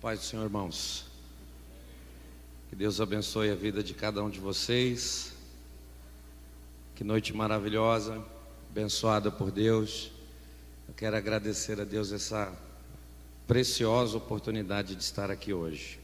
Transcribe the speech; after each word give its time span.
Pai 0.00 0.16
do 0.16 0.22
Senhor, 0.22 0.44
irmãos. 0.44 1.04
Que 2.70 2.74
Deus 2.74 3.02
abençoe 3.02 3.50
a 3.50 3.54
vida 3.54 3.82
de 3.82 3.92
cada 3.92 4.24
um 4.24 4.30
de 4.30 4.40
vocês. 4.40 5.34
Que 6.94 7.04
noite 7.04 7.34
maravilhosa, 7.34 8.24
abençoada 8.70 9.30
por 9.30 9.50
Deus. 9.50 10.10
Eu 10.88 10.94
quero 10.94 11.18
agradecer 11.18 11.78
a 11.78 11.84
Deus 11.84 12.12
essa 12.12 12.50
preciosa 13.46 14.16
oportunidade 14.16 14.94
de 14.94 15.02
estar 15.02 15.30
aqui 15.30 15.52
hoje. 15.52 16.00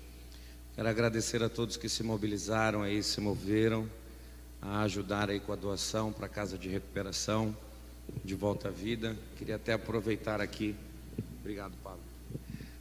Quero 0.75 0.91
agradecer 0.91 1.43
a 1.43 1.49
todos 1.49 1.79
que 1.79 1.89
se 1.89 2.03
mobilizaram 2.03 2.83
aí, 2.83 3.03
se 3.03 3.19
moveram 3.19 3.89
a 4.61 4.83
ajudar 4.83 5.31
aí 5.31 5.41
com 5.41 5.55
a 5.55 5.57
doação 5.57 6.13
para 6.13 6.27
a 6.27 6.29
casa 6.29 6.59
de 6.59 6.69
recuperação 6.69 7.57
de 8.23 8.35
volta 8.35 8.69
à 8.69 8.71
vida. 8.71 9.17
Queria 9.39 9.57
até 9.57 9.73
aproveitar 9.73 10.43
aqui. 10.43 10.77
Obrigado, 11.41 11.73
Pablo. 11.83 12.16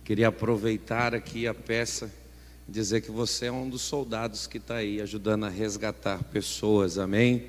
Queria 0.05 0.27
aproveitar 0.27 1.15
aqui 1.15 1.47
a 1.47 1.53
peça 1.55 2.13
e 2.69 2.71
dizer 2.71 3.01
que 3.01 3.09
você 3.09 3.47
é 3.47 3.51
um 3.51 3.67
dos 3.67 3.81
soldados 3.81 4.45
que 4.45 4.59
está 4.59 4.75
aí 4.75 5.01
ajudando 5.01 5.45
a 5.45 5.49
resgatar 5.49 6.23
pessoas, 6.25 6.99
amém? 6.99 7.47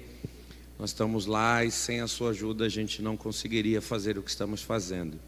Nós 0.79 0.89
estamos 0.89 1.27
lá 1.27 1.63
e 1.67 1.71
sem 1.71 2.01
a 2.01 2.09
sua 2.09 2.31
ajuda 2.31 2.65
a 2.65 2.69
gente 2.71 3.03
não 3.03 3.15
conseguiria 3.15 3.83
fazer 3.83 4.17
o 4.17 4.23
que 4.23 4.31
estamos 4.31 4.63
fazendo. 4.63 5.19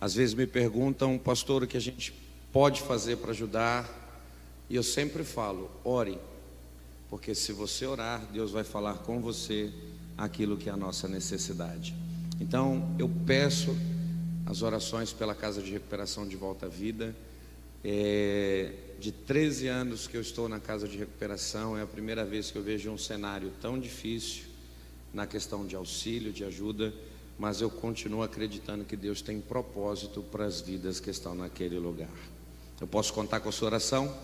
Às 0.00 0.14
vezes 0.14 0.34
me 0.34 0.46
perguntam, 0.46 1.18
pastor, 1.18 1.62
o 1.62 1.66
que 1.66 1.76
a 1.76 1.80
gente 1.80 2.14
pode 2.50 2.80
fazer 2.80 3.18
para 3.18 3.32
ajudar? 3.32 3.86
E 4.70 4.76
eu 4.76 4.82
sempre 4.82 5.24
falo, 5.24 5.70
ore, 5.84 6.18
porque 7.10 7.34
se 7.34 7.52
você 7.52 7.84
orar, 7.84 8.24
Deus 8.32 8.50
vai 8.50 8.64
falar 8.64 8.94
com 8.94 9.20
você 9.20 9.70
aquilo 10.16 10.56
que 10.56 10.70
é 10.70 10.72
a 10.72 10.76
nossa 10.76 11.06
necessidade. 11.06 11.94
Então, 12.40 12.96
eu 12.98 13.10
peço 13.26 13.76
as 14.46 14.62
orações 14.62 15.12
pela 15.12 15.34
Casa 15.34 15.60
de 15.60 15.72
Recuperação 15.72 16.26
de 16.26 16.36
Volta 16.36 16.66
à 16.66 16.68
Vida. 16.68 17.14
É, 17.84 18.72
de 18.98 19.10
13 19.10 19.66
anos 19.66 20.06
que 20.06 20.16
eu 20.16 20.20
estou 20.20 20.48
na 20.48 20.60
Casa 20.60 20.86
de 20.86 20.96
Recuperação, 20.96 21.76
é 21.76 21.82
a 21.82 21.86
primeira 21.86 22.24
vez 22.24 22.50
que 22.50 22.56
eu 22.56 22.62
vejo 22.62 22.90
um 22.90 22.96
cenário 22.96 23.52
tão 23.60 23.78
difícil 23.78 24.44
na 25.12 25.26
questão 25.26 25.66
de 25.66 25.74
auxílio, 25.74 26.32
de 26.32 26.44
ajuda, 26.44 26.94
mas 27.36 27.60
eu 27.60 27.68
continuo 27.68 28.22
acreditando 28.22 28.84
que 28.84 28.96
Deus 28.96 29.20
tem 29.20 29.40
propósito 29.40 30.22
para 30.22 30.44
as 30.44 30.60
vidas 30.60 31.00
que 31.00 31.10
estão 31.10 31.34
naquele 31.34 31.78
lugar. 31.78 32.08
Eu 32.80 32.86
posso 32.86 33.12
contar 33.12 33.40
com 33.40 33.48
a 33.48 33.52
sua 33.52 33.66
oração? 33.66 34.16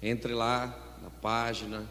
Entre 0.00 0.32
lá 0.32 0.98
na 1.02 1.10
página, 1.10 1.84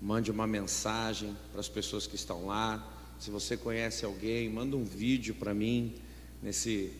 mande 0.00 0.30
uma 0.30 0.46
mensagem 0.46 1.36
para 1.52 1.60
as 1.60 1.68
pessoas 1.68 2.06
que 2.06 2.16
estão 2.16 2.46
lá, 2.46 2.93
se 3.24 3.30
você 3.30 3.56
conhece 3.56 4.04
alguém, 4.04 4.50
manda 4.50 4.76
um 4.76 4.84
vídeo 4.84 5.34
para 5.34 5.54
mim 5.54 5.94
nesse 6.42 6.92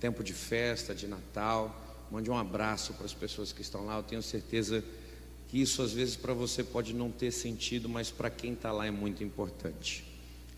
tempo 0.00 0.24
de 0.24 0.32
festa, 0.32 0.92
de 0.92 1.06
Natal. 1.06 2.04
Mande 2.10 2.28
um 2.28 2.36
abraço 2.36 2.94
para 2.94 3.06
as 3.06 3.14
pessoas 3.14 3.52
que 3.52 3.62
estão 3.62 3.86
lá. 3.86 3.96
Eu 3.96 4.02
tenho 4.02 4.20
certeza 4.20 4.82
que 5.46 5.62
isso 5.62 5.80
às 5.80 5.92
vezes 5.92 6.16
para 6.16 6.34
você 6.34 6.64
pode 6.64 6.92
não 6.92 7.12
ter 7.12 7.30
sentido, 7.30 7.88
mas 7.88 8.10
para 8.10 8.28
quem 8.28 8.54
está 8.54 8.72
lá 8.72 8.86
é 8.88 8.90
muito 8.90 9.22
importante. 9.22 10.04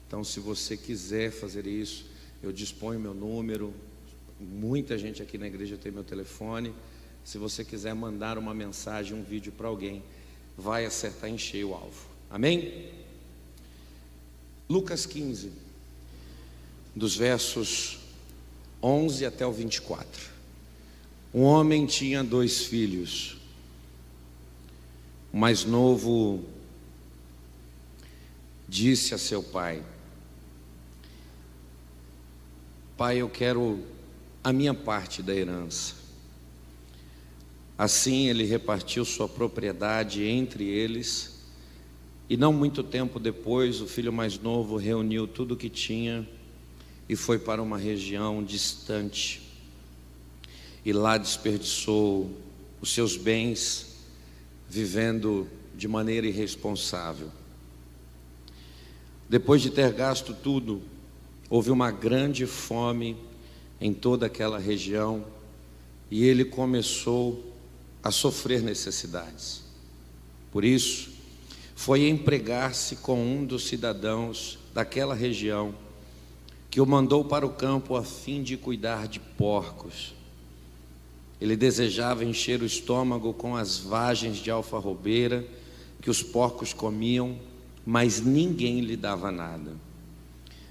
Então, 0.06 0.24
se 0.24 0.40
você 0.40 0.74
quiser 0.74 1.30
fazer 1.30 1.66
isso, 1.66 2.06
eu 2.42 2.50
disponho 2.50 2.98
meu 2.98 3.12
número. 3.12 3.74
Muita 4.40 4.96
gente 4.96 5.22
aqui 5.22 5.36
na 5.36 5.48
igreja 5.48 5.76
tem 5.76 5.92
meu 5.92 6.02
telefone. 6.02 6.72
Se 7.22 7.36
você 7.36 7.62
quiser 7.62 7.94
mandar 7.94 8.38
uma 8.38 8.54
mensagem, 8.54 9.14
um 9.14 9.22
vídeo 9.22 9.52
para 9.52 9.68
alguém, 9.68 10.02
vai 10.56 10.86
acertar 10.86 11.28
em 11.28 11.36
cheio 11.36 11.68
o 11.68 11.74
alvo. 11.74 12.08
Amém? 12.30 12.99
Lucas 14.70 15.04
15, 15.04 15.50
dos 16.94 17.16
versos 17.16 17.98
11 18.80 19.26
até 19.26 19.44
o 19.44 19.50
24. 19.50 20.30
Um 21.34 21.42
homem 21.42 21.86
tinha 21.86 22.22
dois 22.22 22.66
filhos. 22.66 23.36
O 25.32 25.36
mais 25.36 25.64
novo 25.64 26.44
disse 28.68 29.12
a 29.12 29.18
seu 29.18 29.42
pai: 29.42 29.82
Pai, 32.96 33.16
eu 33.16 33.28
quero 33.28 33.84
a 34.44 34.52
minha 34.52 34.72
parte 34.72 35.20
da 35.20 35.34
herança. 35.34 35.96
Assim 37.76 38.28
ele 38.28 38.44
repartiu 38.44 39.04
sua 39.04 39.28
propriedade 39.28 40.22
entre 40.22 40.64
eles 40.64 41.29
e 42.30 42.36
não 42.36 42.52
muito 42.52 42.84
tempo 42.84 43.18
depois, 43.18 43.80
o 43.80 43.88
filho 43.88 44.12
mais 44.12 44.38
novo 44.38 44.76
reuniu 44.76 45.26
tudo 45.26 45.54
o 45.54 45.56
que 45.56 45.68
tinha 45.68 46.24
e 47.08 47.16
foi 47.16 47.40
para 47.40 47.60
uma 47.60 47.76
região 47.76 48.40
distante. 48.40 49.42
E 50.84 50.92
lá 50.92 51.18
desperdiçou 51.18 52.30
os 52.80 52.94
seus 52.94 53.16
bens, 53.16 53.96
vivendo 54.68 55.48
de 55.76 55.88
maneira 55.88 56.24
irresponsável. 56.24 57.32
Depois 59.28 59.60
de 59.60 59.70
ter 59.70 59.92
gasto 59.92 60.32
tudo, 60.32 60.80
houve 61.48 61.72
uma 61.72 61.90
grande 61.90 62.46
fome 62.46 63.16
em 63.80 63.92
toda 63.92 64.26
aquela 64.26 64.60
região 64.60 65.24
e 66.08 66.24
ele 66.24 66.44
começou 66.44 67.52
a 68.04 68.12
sofrer 68.12 68.62
necessidades. 68.62 69.64
Por 70.52 70.64
isso, 70.64 71.09
foi 71.80 72.10
empregar-se 72.10 72.96
com 72.96 73.18
um 73.18 73.42
dos 73.42 73.66
cidadãos 73.66 74.58
daquela 74.74 75.14
região, 75.14 75.74
que 76.70 76.78
o 76.78 76.84
mandou 76.84 77.24
para 77.24 77.46
o 77.46 77.54
campo 77.54 77.96
a 77.96 78.04
fim 78.04 78.42
de 78.42 78.58
cuidar 78.58 79.08
de 79.08 79.18
porcos. 79.18 80.14
Ele 81.40 81.56
desejava 81.56 82.22
encher 82.22 82.60
o 82.60 82.66
estômago 82.66 83.32
com 83.32 83.56
as 83.56 83.78
vagens 83.78 84.36
de 84.36 84.50
alfarrobeira 84.50 85.42
que 86.02 86.10
os 86.10 86.22
porcos 86.22 86.74
comiam, 86.74 87.38
mas 87.86 88.20
ninguém 88.20 88.80
lhe 88.80 88.94
dava 88.94 89.32
nada. 89.32 89.72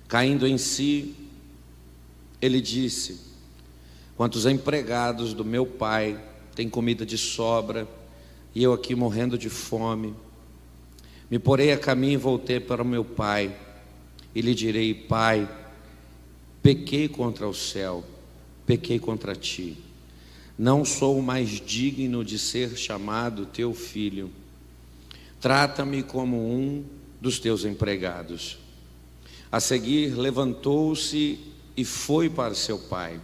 Caindo 0.07 0.45
em 0.45 0.59
si, 0.59 1.15
ele 2.39 2.61
disse: 2.61 3.19
Quantos 4.15 4.45
empregados 4.45 5.33
do 5.33 5.43
meu 5.43 5.65
pai 5.65 6.23
têm 6.53 6.69
comida 6.69 7.03
de 7.03 7.17
sobra, 7.17 7.87
e 8.53 8.61
eu 8.61 8.73
aqui 8.73 8.93
morrendo 8.93 9.39
de 9.39 9.49
fome, 9.49 10.13
me 11.29 11.37
porei 11.37 11.71
a 11.71 11.77
caminho 11.77 12.13
e 12.13 12.17
voltei 12.17 12.59
para 12.59 12.81
o 12.81 12.85
meu 12.85 13.05
pai, 13.05 13.55
e 14.33 14.41
lhe 14.41 14.55
direi: 14.55 14.93
Pai, 14.93 15.47
pequei 16.61 17.07
contra 17.07 17.47
o 17.47 17.53
céu, 17.53 18.03
pequei 18.65 18.99
contra 18.99 19.35
ti. 19.35 19.77
Não 20.57 20.83
sou 20.83 21.21
mais 21.21 21.49
digno 21.49 22.23
de 22.23 22.37
ser 22.37 22.75
chamado 22.75 23.45
teu 23.45 23.73
filho. 23.73 24.29
Trata-me 25.39 26.03
como 26.03 26.37
um 26.37 26.83
dos 27.21 27.39
teus 27.39 27.63
empregados. 27.63 28.57
A 29.51 29.59
seguir, 29.59 30.13
levantou-se 30.15 31.39
e 31.77 31.85
foi 31.85 32.29
para 32.29 32.53
seu 32.53 32.77
pai. 32.77 33.21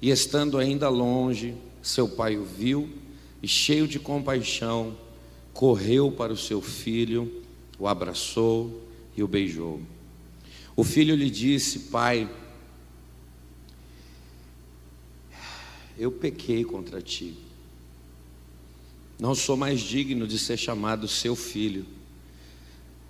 E 0.00 0.10
estando 0.10 0.56
ainda 0.56 0.88
longe, 0.88 1.54
seu 1.82 2.08
pai 2.08 2.36
o 2.36 2.44
viu 2.44 2.88
e, 3.42 3.46
cheio 3.46 3.86
de 3.86 3.98
compaixão, 3.98 4.96
correu 5.58 6.12
para 6.12 6.32
o 6.32 6.36
seu 6.36 6.62
filho, 6.62 7.42
o 7.80 7.88
abraçou 7.88 8.80
e 9.16 9.24
o 9.24 9.26
beijou. 9.26 9.80
O 10.76 10.84
filho 10.84 11.16
lhe 11.16 11.28
disse: 11.28 11.80
Pai, 11.90 12.30
eu 15.98 16.12
pequei 16.12 16.62
contra 16.62 17.02
ti. 17.02 17.36
Não 19.18 19.34
sou 19.34 19.56
mais 19.56 19.80
digno 19.80 20.28
de 20.28 20.38
ser 20.38 20.56
chamado 20.56 21.08
seu 21.08 21.34
filho. 21.34 21.84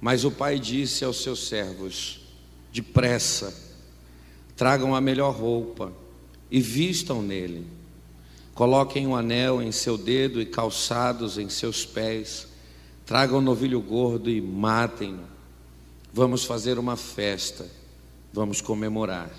Mas 0.01 0.25
o 0.25 0.31
pai 0.31 0.59
disse 0.59 1.05
aos 1.05 1.23
seus 1.23 1.49
servos: 1.49 2.21
Depressa, 2.73 3.55
tragam 4.57 4.95
a 4.95 5.03
melhor 5.03 5.37
roupa 5.37 5.93
e 6.51 6.63
vistam 6.63 7.21
nele 7.21 7.67
Coloquem 8.59 9.07
um 9.07 9.15
anel 9.15 9.63
em 9.63 9.71
seu 9.71 9.97
dedo 9.97 10.43
e 10.43 10.45
calçados 10.45 11.39
em 11.39 11.49
seus 11.49 11.87
pés. 11.87 12.49
Tragam 13.07 13.39
um 13.39 13.41
novilho 13.41 13.81
gordo 13.81 14.29
e 14.29 14.41
matem-no. 14.41 15.23
Vamos 16.13 16.45
fazer 16.45 16.77
uma 16.77 16.97
festa. 16.97 17.71
Vamos 18.33 18.61
comemorar. 18.61 19.31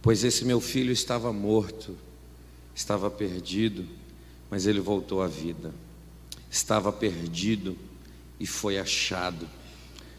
Pois 0.00 0.24
esse 0.24 0.46
meu 0.46 0.62
filho 0.62 0.90
estava 0.90 1.30
morto, 1.30 1.94
estava 2.74 3.10
perdido, 3.10 3.86
mas 4.48 4.66
ele 4.66 4.80
voltou 4.80 5.20
à 5.20 5.26
vida. 5.26 5.74
Estava 6.50 6.90
perdido 6.90 7.76
e 8.40 8.46
foi 8.46 8.78
achado. 8.78 9.46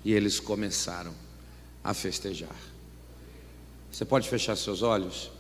E 0.05 0.13
eles 0.13 0.39
começaram 0.39 1.15
a 1.83 1.95
festejar. 1.95 2.61
Você 3.91 4.05
pode 4.05 4.29
fechar 4.29 4.55
seus 4.55 4.83
olhos? 4.83 5.31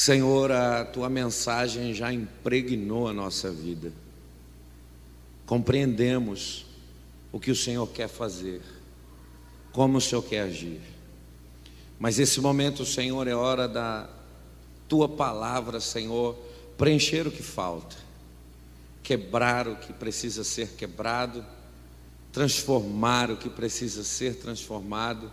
Senhor, 0.00 0.50
a 0.50 0.82
tua 0.82 1.10
mensagem 1.10 1.92
já 1.92 2.10
impregnou 2.10 3.06
a 3.06 3.12
nossa 3.12 3.50
vida. 3.50 3.92
Compreendemos 5.44 6.64
o 7.30 7.38
que 7.38 7.50
o 7.50 7.54
Senhor 7.54 7.86
quer 7.86 8.08
fazer, 8.08 8.62
como 9.72 9.98
o 9.98 10.00
Senhor 10.00 10.22
quer 10.22 10.40
agir. 10.44 10.80
Mas 11.98 12.18
esse 12.18 12.40
momento, 12.40 12.82
Senhor, 12.86 13.28
é 13.28 13.34
hora 13.34 13.68
da 13.68 14.08
tua 14.88 15.06
palavra, 15.06 15.80
Senhor, 15.80 16.34
preencher 16.78 17.26
o 17.26 17.30
que 17.30 17.42
falta, 17.42 17.96
quebrar 19.02 19.68
o 19.68 19.76
que 19.76 19.92
precisa 19.92 20.42
ser 20.44 20.68
quebrado, 20.78 21.44
transformar 22.32 23.30
o 23.30 23.36
que 23.36 23.50
precisa 23.50 24.02
ser 24.02 24.36
transformado. 24.36 25.30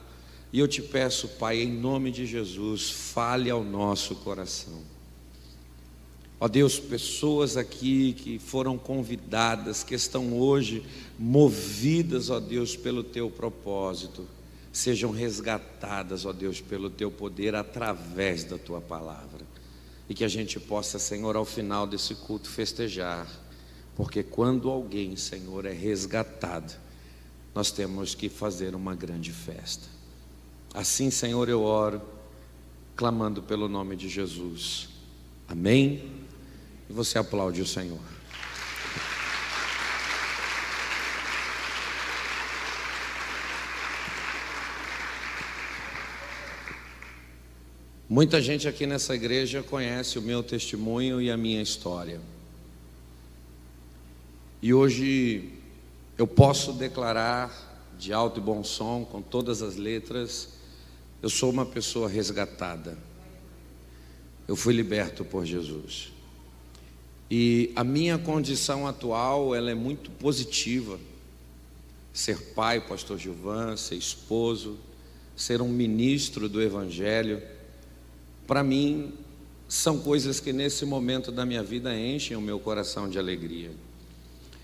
E 0.57 0.59
eu 0.59 0.67
te 0.67 0.81
peço, 0.81 1.27
Pai, 1.27 1.61
em 1.61 1.71
nome 1.71 2.09
de 2.09 2.25
Jesus, 2.25 2.89
fale 2.89 3.47
ao 3.47 3.63
nosso 3.63 4.15
coração. 4.15 4.81
Ó 6.39 6.47
Deus, 6.47 6.79
pessoas 6.79 7.55
aqui 7.55 8.13
que 8.13 8.39
foram 8.39 8.75
convidadas, 8.75 9.83
que 9.83 9.93
estão 9.93 10.33
hoje 10.33 10.83
movidas, 11.19 12.31
ó 12.31 12.39
Deus, 12.39 12.75
pelo 12.75 13.03
teu 13.03 13.29
propósito, 13.29 14.27
sejam 14.73 15.11
resgatadas, 15.11 16.25
ó 16.25 16.33
Deus, 16.33 16.59
pelo 16.59 16.89
teu 16.89 17.11
poder 17.11 17.53
através 17.53 18.43
da 18.43 18.57
tua 18.57 18.81
palavra. 18.81 19.45
E 20.09 20.15
que 20.15 20.23
a 20.23 20.27
gente 20.27 20.59
possa, 20.59 20.97
Senhor, 20.97 21.35
ao 21.35 21.45
final 21.45 21.85
desse 21.85 22.15
culto 22.15 22.49
festejar, 22.49 23.27
porque 23.95 24.23
quando 24.23 24.71
alguém, 24.71 25.15
Senhor, 25.17 25.67
é 25.67 25.71
resgatado, 25.71 26.73
nós 27.53 27.69
temos 27.69 28.15
que 28.15 28.27
fazer 28.27 28.73
uma 28.73 28.95
grande 28.95 29.31
festa. 29.31 29.96
Assim, 30.77 31.09
Senhor, 31.09 31.49
eu 31.49 31.63
oro, 31.63 31.99
clamando 32.95 33.41
pelo 33.41 33.67
nome 33.67 33.95
de 33.95 34.07
Jesus. 34.07 34.87
Amém. 35.47 36.03
E 36.87 36.93
você 36.93 37.17
aplaude 37.17 37.63
o 37.63 37.65
Senhor. 37.65 37.97
Muita 48.07 48.39
gente 48.39 48.67
aqui 48.67 48.85
nessa 48.85 49.15
igreja 49.15 49.63
conhece 49.63 50.19
o 50.19 50.21
meu 50.21 50.43
testemunho 50.43 51.19
e 51.19 51.31
a 51.31 51.35
minha 51.35 51.59
história. 51.59 52.21
E 54.61 54.75
hoje 54.75 55.53
eu 56.19 56.27
posso 56.27 56.71
declarar 56.71 57.51
de 57.97 58.13
alto 58.13 58.39
e 58.39 58.43
bom 58.43 58.63
som, 58.63 59.03
com 59.03 59.23
todas 59.23 59.63
as 59.63 59.75
letras, 59.75 60.55
eu 61.21 61.29
sou 61.29 61.49
uma 61.49 61.65
pessoa 61.65 62.07
resgatada. 62.07 62.97
Eu 64.47 64.55
fui 64.55 64.73
liberto 64.73 65.25
por 65.25 65.45
Jesus. 65.45 66.11
E 67.29 67.71
a 67.75 67.83
minha 67.83 68.17
condição 68.17 68.87
atual, 68.87 69.53
ela 69.53 69.69
é 69.69 69.75
muito 69.75 70.09
positiva. 70.11 70.99
Ser 72.13 72.37
pai, 72.53 72.79
pastor 72.79 73.17
Gilvan, 73.17 73.75
ser 73.75 73.95
esposo, 73.95 74.77
ser 75.35 75.61
um 75.61 75.67
ministro 75.67 76.47
do 76.47 76.61
evangelho, 76.61 77.41
para 78.47 78.63
mim 78.63 79.13
são 79.67 79.99
coisas 79.99 80.39
que 80.39 80.53
nesse 80.53 80.85
momento 80.85 81.31
da 81.31 81.45
minha 81.45 81.61
vida 81.61 81.93
enchem 81.95 82.37
o 82.37 82.41
meu 82.41 82.59
coração 82.59 83.09
de 83.09 83.19
alegria. 83.19 83.71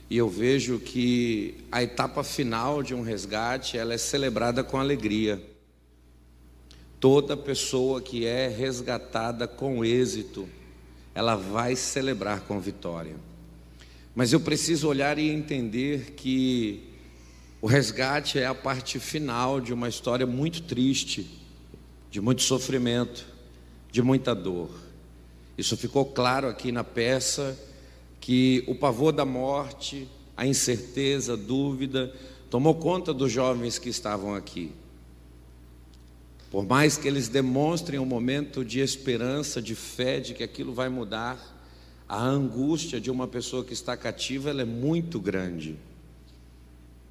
E 0.09 0.17
eu 0.17 0.29
vejo 0.29 0.79
que 0.79 1.55
a 1.71 1.83
etapa 1.83 2.23
final 2.23 2.81
de 2.81 2.95
um 2.95 3.01
resgate, 3.01 3.77
ela 3.77 3.93
é 3.93 3.97
celebrada 3.97 4.63
com 4.63 4.79
alegria. 4.79 5.41
Toda 7.03 7.35
pessoa 7.35 8.01
que 8.01 8.25
é 8.25 8.47
resgatada 8.47 9.45
com 9.45 9.83
êxito, 9.83 10.47
ela 11.13 11.35
vai 11.35 11.75
celebrar 11.75 12.39
com 12.47 12.61
vitória. 12.61 13.17
Mas 14.15 14.31
eu 14.31 14.39
preciso 14.39 14.87
olhar 14.87 15.19
e 15.19 15.29
entender 15.29 16.13
que 16.15 16.81
o 17.61 17.67
resgate 17.67 18.39
é 18.39 18.45
a 18.45 18.55
parte 18.55 18.99
final 18.99 19.59
de 19.59 19.73
uma 19.73 19.89
história 19.89 20.25
muito 20.25 20.61
triste, 20.61 21.29
de 22.09 22.21
muito 22.21 22.41
sofrimento, 22.41 23.25
de 23.91 24.01
muita 24.01 24.33
dor. 24.33 24.69
Isso 25.57 25.75
ficou 25.75 26.05
claro 26.05 26.47
aqui 26.47 26.71
na 26.71 26.85
peça 26.85 27.59
que 28.21 28.63
o 28.65 28.75
pavor 28.75 29.11
da 29.11 29.25
morte, 29.25 30.07
a 30.37 30.47
incerteza, 30.47 31.33
a 31.33 31.35
dúvida 31.35 32.15
tomou 32.49 32.73
conta 32.73 33.13
dos 33.13 33.29
jovens 33.29 33.77
que 33.77 33.89
estavam 33.89 34.33
aqui. 34.33 34.71
Por 36.53 36.63
mais 36.63 36.97
que 36.97 37.07
eles 37.07 37.27
demonstrem 37.27 37.99
um 37.99 38.05
momento 38.05 38.63
de 38.63 38.79
esperança, 38.79 39.59
de 39.59 39.73
fé, 39.73 40.19
de 40.19 40.35
que 40.35 40.43
aquilo 40.43 40.71
vai 40.71 40.87
mudar, 40.87 41.39
a 42.07 42.21
angústia 42.21 43.01
de 43.01 43.09
uma 43.09 43.27
pessoa 43.27 43.65
que 43.65 43.73
está 43.73 43.97
cativa 43.97 44.51
é 44.51 44.63
muito 44.63 45.19
grande. 45.19 45.75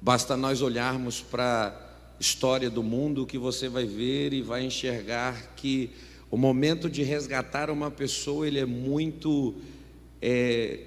Basta 0.01 0.37
nós 0.37 0.61
olharmos 0.61 1.19
para 1.19 1.67
a 1.67 2.21
história 2.21 2.69
do 2.69 2.81
mundo 2.81 3.25
que 3.25 3.37
você 3.37 3.67
vai 3.67 3.85
ver 3.85 4.31
e 4.31 4.41
vai 4.41 4.63
enxergar 4.63 5.53
que 5.57 5.91
o 6.31 6.37
momento 6.37 6.89
de 6.89 7.03
resgatar 7.03 7.69
uma 7.69 7.91
pessoa 7.91 8.47
ele 8.47 8.59
é 8.59 8.65
muito 8.65 9.55
é, 10.21 10.79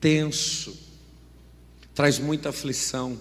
tenso, 0.00 0.78
traz 1.92 2.20
muita 2.20 2.50
aflição. 2.50 3.18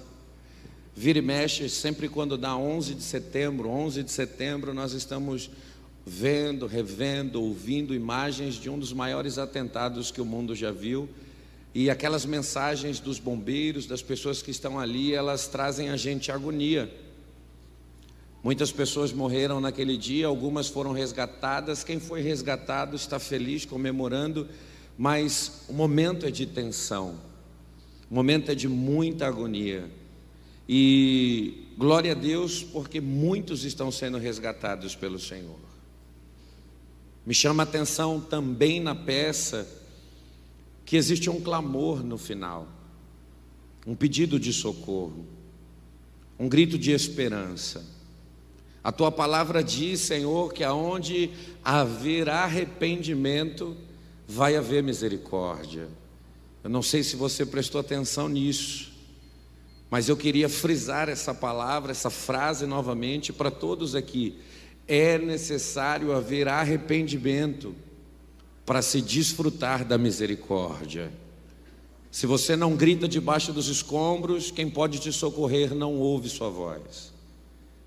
Vira 0.96 1.20
e 1.20 1.22
mexe, 1.22 1.68
sempre 1.68 2.08
quando 2.08 2.38
dá 2.38 2.56
11 2.56 2.96
de 2.96 3.04
setembro, 3.04 3.68
11 3.70 4.02
de 4.02 4.12
setembro, 4.12 4.74
nós 4.74 4.94
estamos 4.94 5.50
vendo, 6.06 6.68
revendo, 6.68 7.44
ouvindo 7.44 7.94
imagens 7.94 8.56
de 8.56 8.70
um 8.70 8.80
dos 8.80 8.94
maiores 8.94 9.38
atentados 9.38 10.10
que 10.10 10.22
o 10.22 10.26
mundo 10.26 10.56
já 10.56 10.72
viu. 10.72 11.10
E 11.74 11.90
aquelas 11.90 12.26
mensagens 12.26 13.02
dos 13.02 13.20
bombeiros, 13.20 13.86
das 13.86 14.02
pessoas 14.02 14.42
que 14.42 14.52
estão 14.52 14.80
ali, 14.80 15.14
elas 15.14 15.50
trazem 15.50 15.90
a 15.90 15.98
gente 15.98 16.32
agonia. 16.32 16.90
Muitas 18.42 18.72
pessoas 18.72 19.12
morreram 19.12 19.60
naquele 19.60 19.98
dia, 19.98 20.28
algumas 20.28 20.70
foram 20.70 20.94
resgatadas. 20.94 21.84
Quem 21.84 22.00
foi 22.00 22.22
resgatado 22.22 22.96
está 22.96 23.20
feliz, 23.20 23.66
comemorando, 23.66 24.48
mas 24.98 25.64
o 25.68 25.74
momento 25.74 26.26
é 26.26 26.32
de 26.32 26.46
tensão, 26.46 27.20
o 28.10 28.16
momento 28.16 28.50
é 28.50 28.56
de 28.56 28.70
muita 28.70 29.28
agonia. 29.28 29.90
E 30.68 31.68
glória 31.78 32.14
a 32.14 32.16
Deus, 32.16 32.64
porque 32.64 33.00
muitos 33.00 33.64
estão 33.64 33.92
sendo 33.92 34.18
resgatados 34.18 34.96
pelo 34.96 35.20
Senhor. 35.20 35.60
Me 37.26 37.34
chama 37.34 37.64
a 37.64 37.66
atenção 37.66 38.20
também 38.20 38.80
na 38.80 38.96
peça 38.96 39.68
que 40.86 40.96
existe 40.96 41.30
um 41.30 41.42
clamor 41.42 42.04
no 42.04 42.18
final, 42.18 42.68
um 43.86 43.96
pedido 43.96 44.40
de 44.40 44.54
socorro, 44.54 45.26
um 46.38 46.48
grito 46.48 46.78
de 46.78 46.92
esperança. 46.92 47.84
A 48.84 48.92
tua 48.92 49.12
palavra 49.12 49.64
diz, 49.64 50.02
Senhor, 50.02 50.54
que 50.54 50.64
aonde 50.64 51.32
haver 51.64 52.30
arrependimento, 52.30 53.76
vai 54.28 54.56
haver 54.56 54.84
misericórdia. 54.84 55.88
Eu 56.64 56.70
não 56.70 56.84
sei 56.84 57.04
se 57.04 57.16
você 57.16 57.46
prestou 57.46 57.82
atenção 57.82 58.30
nisso. 58.30 58.95
Mas 59.90 60.10
eu 60.10 60.18
queria 60.18 60.50
frisar 60.50 61.10
essa 61.10 61.34
palavra, 61.34 61.92
essa 61.92 62.10
frase 62.10 62.66
novamente 62.66 63.32
para 63.32 63.52
todos 63.52 63.96
aqui. 63.96 64.38
É 64.88 65.18
necessário 65.18 66.12
haver 66.12 66.48
arrependimento 66.48 67.76
para 68.66 68.82
se 68.82 69.02
desfrutar 69.02 69.86
da 69.86 69.98
misericórdia. 69.98 71.12
Se 72.12 72.26
você 72.26 72.56
não 72.56 72.76
grita 72.76 73.08
debaixo 73.08 73.52
dos 73.52 73.68
escombros, 73.68 74.50
quem 74.50 74.70
pode 74.70 75.00
te 75.00 75.12
socorrer 75.12 75.76
não 75.76 75.96
ouve 75.96 76.30
sua 76.30 76.50
voz. 76.50 77.14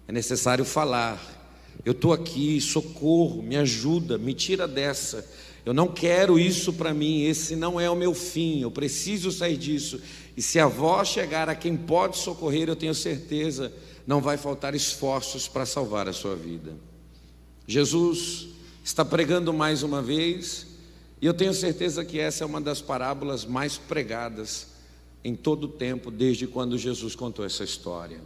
É 0.06 0.12
necessário 0.12 0.64
falar. 0.64 1.36
Eu 1.84 1.92
estou 1.92 2.12
aqui, 2.12 2.60
socorro, 2.60 3.42
me 3.42 3.56
ajuda, 3.56 4.18
me 4.18 4.34
tira 4.34 4.68
dessa. 4.68 5.26
Eu 5.64 5.74
não 5.74 5.88
quero 5.88 6.38
isso 6.38 6.72
para 6.72 6.94
mim, 6.94 7.22
esse 7.22 7.56
não 7.56 7.80
é 7.80 7.90
o 7.90 7.96
meu 7.96 8.14
fim, 8.14 8.60
eu 8.60 8.70
preciso 8.70 9.30
sair 9.30 9.56
disso. 9.56 10.00
E 10.38 10.42
se 10.42 10.60
a 10.60 10.68
voz 10.68 11.08
chegar 11.08 11.48
a 11.48 11.54
quem 11.56 11.76
pode 11.76 12.16
socorrer, 12.16 12.68
eu 12.68 12.76
tenho 12.76 12.94
certeza, 12.94 13.72
não 14.06 14.20
vai 14.20 14.36
faltar 14.36 14.72
esforços 14.72 15.48
para 15.48 15.66
salvar 15.66 16.06
a 16.06 16.12
sua 16.12 16.36
vida. 16.36 16.76
Jesus 17.66 18.46
está 18.84 19.04
pregando 19.04 19.52
mais 19.52 19.82
uma 19.82 20.00
vez, 20.00 20.64
e 21.20 21.26
eu 21.26 21.34
tenho 21.34 21.52
certeza 21.52 22.04
que 22.04 22.20
essa 22.20 22.44
é 22.44 22.46
uma 22.46 22.60
das 22.60 22.80
parábolas 22.80 23.44
mais 23.44 23.78
pregadas 23.78 24.68
em 25.24 25.34
todo 25.34 25.64
o 25.64 25.68
tempo, 25.70 26.08
desde 26.08 26.46
quando 26.46 26.78
Jesus 26.78 27.16
contou 27.16 27.44
essa 27.44 27.64
história. 27.64 28.20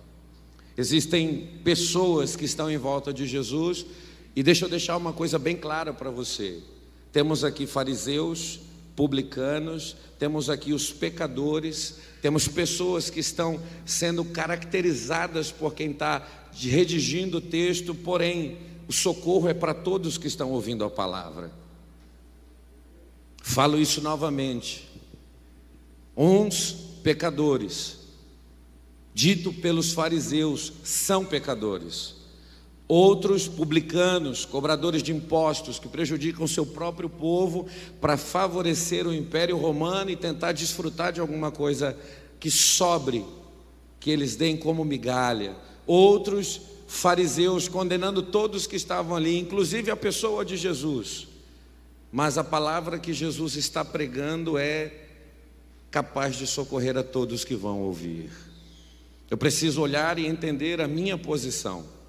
Existem 0.76 1.49
pessoas 1.64 2.37
que 2.37 2.45
estão 2.45 2.71
em 2.71 2.76
volta 2.76 3.11
de 3.11 3.26
Jesus, 3.26 3.87
e 4.37 4.42
deixa 4.42 4.66
eu 4.66 4.69
deixar 4.69 4.99
uma 4.99 5.14
coisa 5.14 5.38
bem 5.38 5.57
clara 5.57 5.95
para 5.95 6.11
você. 6.11 6.59
Temos 7.11 7.42
aqui 7.42 7.66
fariseus, 7.66 8.61
publicanos, 8.95 9.97
temos 10.19 10.51
aqui 10.51 10.73
os 10.73 10.93
pecadores, 10.93 11.99
temos 12.21 12.47
pessoas 12.47 13.11
que 13.11 13.21
estão 13.21 13.61
sendo 13.85 14.25
caracterizadas 14.25 15.51
por 15.51 15.75
quem 15.75 15.91
está 15.91 16.27
redigindo 16.55 17.39
o 17.39 17.41
texto, 17.41 17.95
porém, 17.95 18.59
o 18.87 18.93
socorro 18.93 19.49
é 19.49 19.55
para 19.55 19.75
todos 19.75 20.19
que 20.19 20.27
estão 20.27 20.51
ouvindo 20.51 20.85
a 20.85 20.91
palavra. 20.91 21.51
Falo 23.43 23.79
isso 23.79 24.01
novamente. 24.01 24.89
Uns 26.17 26.73
pecadores, 27.03 27.99
dito 29.15 29.53
pelos 29.53 29.93
fariseus, 29.93 30.73
são 30.85 31.25
pecadores. 31.25 32.22
Outros 32.95 33.49
publicanos, 33.49 34.45
cobradores 34.45 35.03
de 35.03 35.13
impostos, 35.13 35.79
que 35.79 35.89
prejudicam 35.89 36.47
seu 36.47 36.67
próprio 36.67 37.09
povo 37.09 37.67
para 38.03 38.19
favorecer 38.19 39.07
o 39.07 39.15
Império 39.15 39.57
Romano 39.57 40.11
e 40.11 40.15
tentar 40.15 40.53
desfrutar 40.53 41.11
de 41.11 41.19
alguma 41.19 41.51
coisa 41.51 41.97
que 42.39 42.51
sobre, 42.51 43.25
que 43.99 44.11
eles 44.11 44.37
deem 44.37 44.59
como 44.59 44.85
migalha. 44.85 45.57
Outros 45.87 46.61
fariseus 46.87 47.67
condenando 47.67 48.25
todos 48.25 48.67
que 48.67 48.77
estavam 48.77 49.17
ali, 49.17 49.39
inclusive 49.39 49.91
a 49.91 49.97
pessoa 49.97 50.45
de 50.45 50.59
Jesus. 50.59 51.29
Mas 52.13 52.37
a 52.37 52.45
palavra 52.45 52.99
que 52.99 53.15
Jesus 53.15 53.57
está 53.57 53.83
pregando 53.83 54.59
é 54.59 54.93
capaz 55.91 56.37
de 56.37 56.47
socorrer 56.47 56.99
a 56.99 57.03
todos 57.03 57.43
que 57.43 57.55
vão 57.55 57.81
ouvir. 57.81 58.31
Eu 59.31 59.39
preciso 59.39 59.81
olhar 59.81 60.19
e 60.19 60.27
entender 60.27 60.79
a 60.79 60.87
minha 60.87 61.17
posição, 61.17 62.01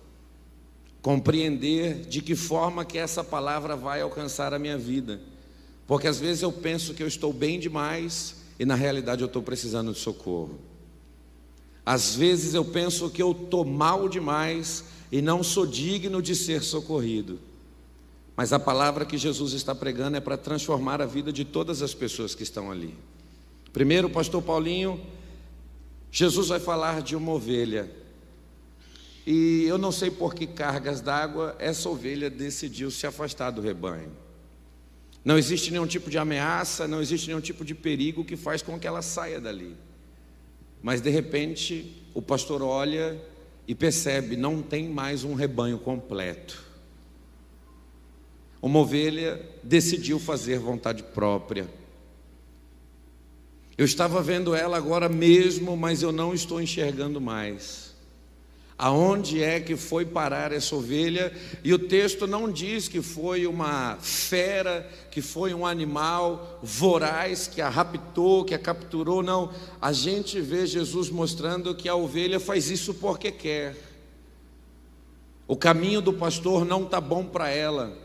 compreender 1.03 2.05
de 2.05 2.21
que 2.21 2.33
forma 2.33 2.85
que 2.85 2.97
essa 2.97 3.23
palavra 3.23 3.75
vai 3.75 3.99
alcançar 3.99 4.53
a 4.53 4.57
minha 4.57 4.77
vida, 4.77 5.19
porque 5.85 6.07
às 6.07 6.17
vezes 6.17 6.41
eu 6.41 6.51
penso 6.51 6.93
que 6.93 7.03
eu 7.03 7.07
estou 7.07 7.33
bem 7.33 7.59
demais 7.59 8.37
e 8.57 8.65
na 8.65 8.73
realidade 8.73 9.21
eu 9.21 9.27
estou 9.27 9.43
precisando 9.43 9.91
de 9.91 9.99
socorro. 9.99 10.57
Às 11.85 12.15
vezes 12.15 12.53
eu 12.53 12.63
penso 12.63 13.09
que 13.09 13.21
eu 13.21 13.33
estou 13.33 13.65
mal 13.65 14.07
demais 14.07 14.85
e 15.11 15.21
não 15.21 15.43
sou 15.43 15.67
digno 15.67 16.21
de 16.21 16.33
ser 16.33 16.63
socorrido. 16.63 17.37
Mas 18.37 18.53
a 18.53 18.57
palavra 18.57 19.05
que 19.05 19.17
Jesus 19.17 19.51
está 19.51 19.75
pregando 19.75 20.15
é 20.15 20.21
para 20.21 20.37
transformar 20.37 21.01
a 21.01 21.05
vida 21.05 21.33
de 21.33 21.43
todas 21.43 21.81
as 21.81 21.93
pessoas 21.93 22.33
que 22.33 22.43
estão 22.43 22.71
ali. 22.71 22.95
Primeiro, 23.73 24.09
pastor 24.09 24.41
Paulinho, 24.41 25.01
Jesus 26.09 26.47
vai 26.47 26.61
falar 26.61 27.01
de 27.01 27.13
uma 27.13 27.33
ovelha. 27.33 27.91
E 29.25 29.63
eu 29.63 29.77
não 29.77 29.91
sei 29.91 30.11
por 30.11 30.35
que 30.35 30.45
cargas 30.45 30.99
d'água 30.99 31.55
essa 31.57 31.87
ovelha 31.89 32.29
decidiu 32.29 32.91
se 32.91 33.07
afastar 33.07 33.51
do 33.51 33.61
rebanho. 33.61 34.11
Não 35.23 35.37
existe 35.37 35.71
nenhum 35.71 35.87
tipo 35.87 36.09
de 36.09 36.17
ameaça, 36.17 36.87
não 36.87 37.01
existe 37.01 37.27
nenhum 37.27 37.39
tipo 37.39 37.63
de 37.63 37.73
perigo 37.73 38.25
que 38.25 38.35
faz 38.35 38.61
com 38.61 38.77
que 38.77 38.85
ela 38.85 39.01
saia 39.01 39.39
dali. 39.39 39.77
Mas 40.81 40.99
de 40.99 41.09
repente, 41.09 42.03
o 42.13 42.21
pastor 42.21 42.61
olha 42.61 43.19
e 43.65 43.73
percebe, 43.73 44.35
não 44.35 44.61
tem 44.61 44.89
mais 44.89 45.23
um 45.23 45.33
rebanho 45.33 45.79
completo. 45.79 46.61
Uma 48.61 48.79
ovelha 48.79 49.41
decidiu 49.63 50.19
fazer 50.19 50.59
vontade 50.59 51.03
própria. 51.03 51.69
Eu 53.77 53.85
estava 53.85 54.21
vendo 54.21 54.53
ela 54.53 54.75
agora 54.75 55.07
mesmo, 55.07 55.75
mas 55.77 56.01
eu 56.01 56.11
não 56.11 56.33
estou 56.33 56.61
enxergando 56.61 57.19
mais. 57.21 57.92
Aonde 58.83 59.41
é 59.41 59.61
que 59.61 59.77
foi 59.77 60.03
parar 60.05 60.51
essa 60.51 60.75
ovelha? 60.75 61.31
E 61.63 61.73
o 61.73 61.79
texto 61.79 62.27
não 62.27 62.51
diz 62.51 62.89
que 62.89 63.01
foi 63.01 63.47
uma 63.47 63.95
fera, 64.01 64.85
que 65.09 65.21
foi 65.21 65.53
um 65.53 65.65
animal 65.65 66.59
voraz 66.61 67.47
que 67.47 67.61
a 67.61 67.69
raptou, 67.69 68.43
que 68.43 68.53
a 68.53 68.59
capturou, 68.59 69.23
não. 69.23 69.51
A 69.81 69.93
gente 69.93 70.41
vê 70.41 70.67
Jesus 70.67 71.09
mostrando 71.09 71.73
que 71.73 71.87
a 71.87 71.95
ovelha 71.95 72.41
faz 72.41 72.69
isso 72.69 72.93
porque 72.95 73.31
quer. 73.31 73.77
O 75.47 75.55
caminho 75.55 76.01
do 76.01 76.11
pastor 76.11 76.65
não 76.65 76.83
está 76.83 76.99
bom 76.99 77.23
para 77.23 77.49
ela. 77.49 77.97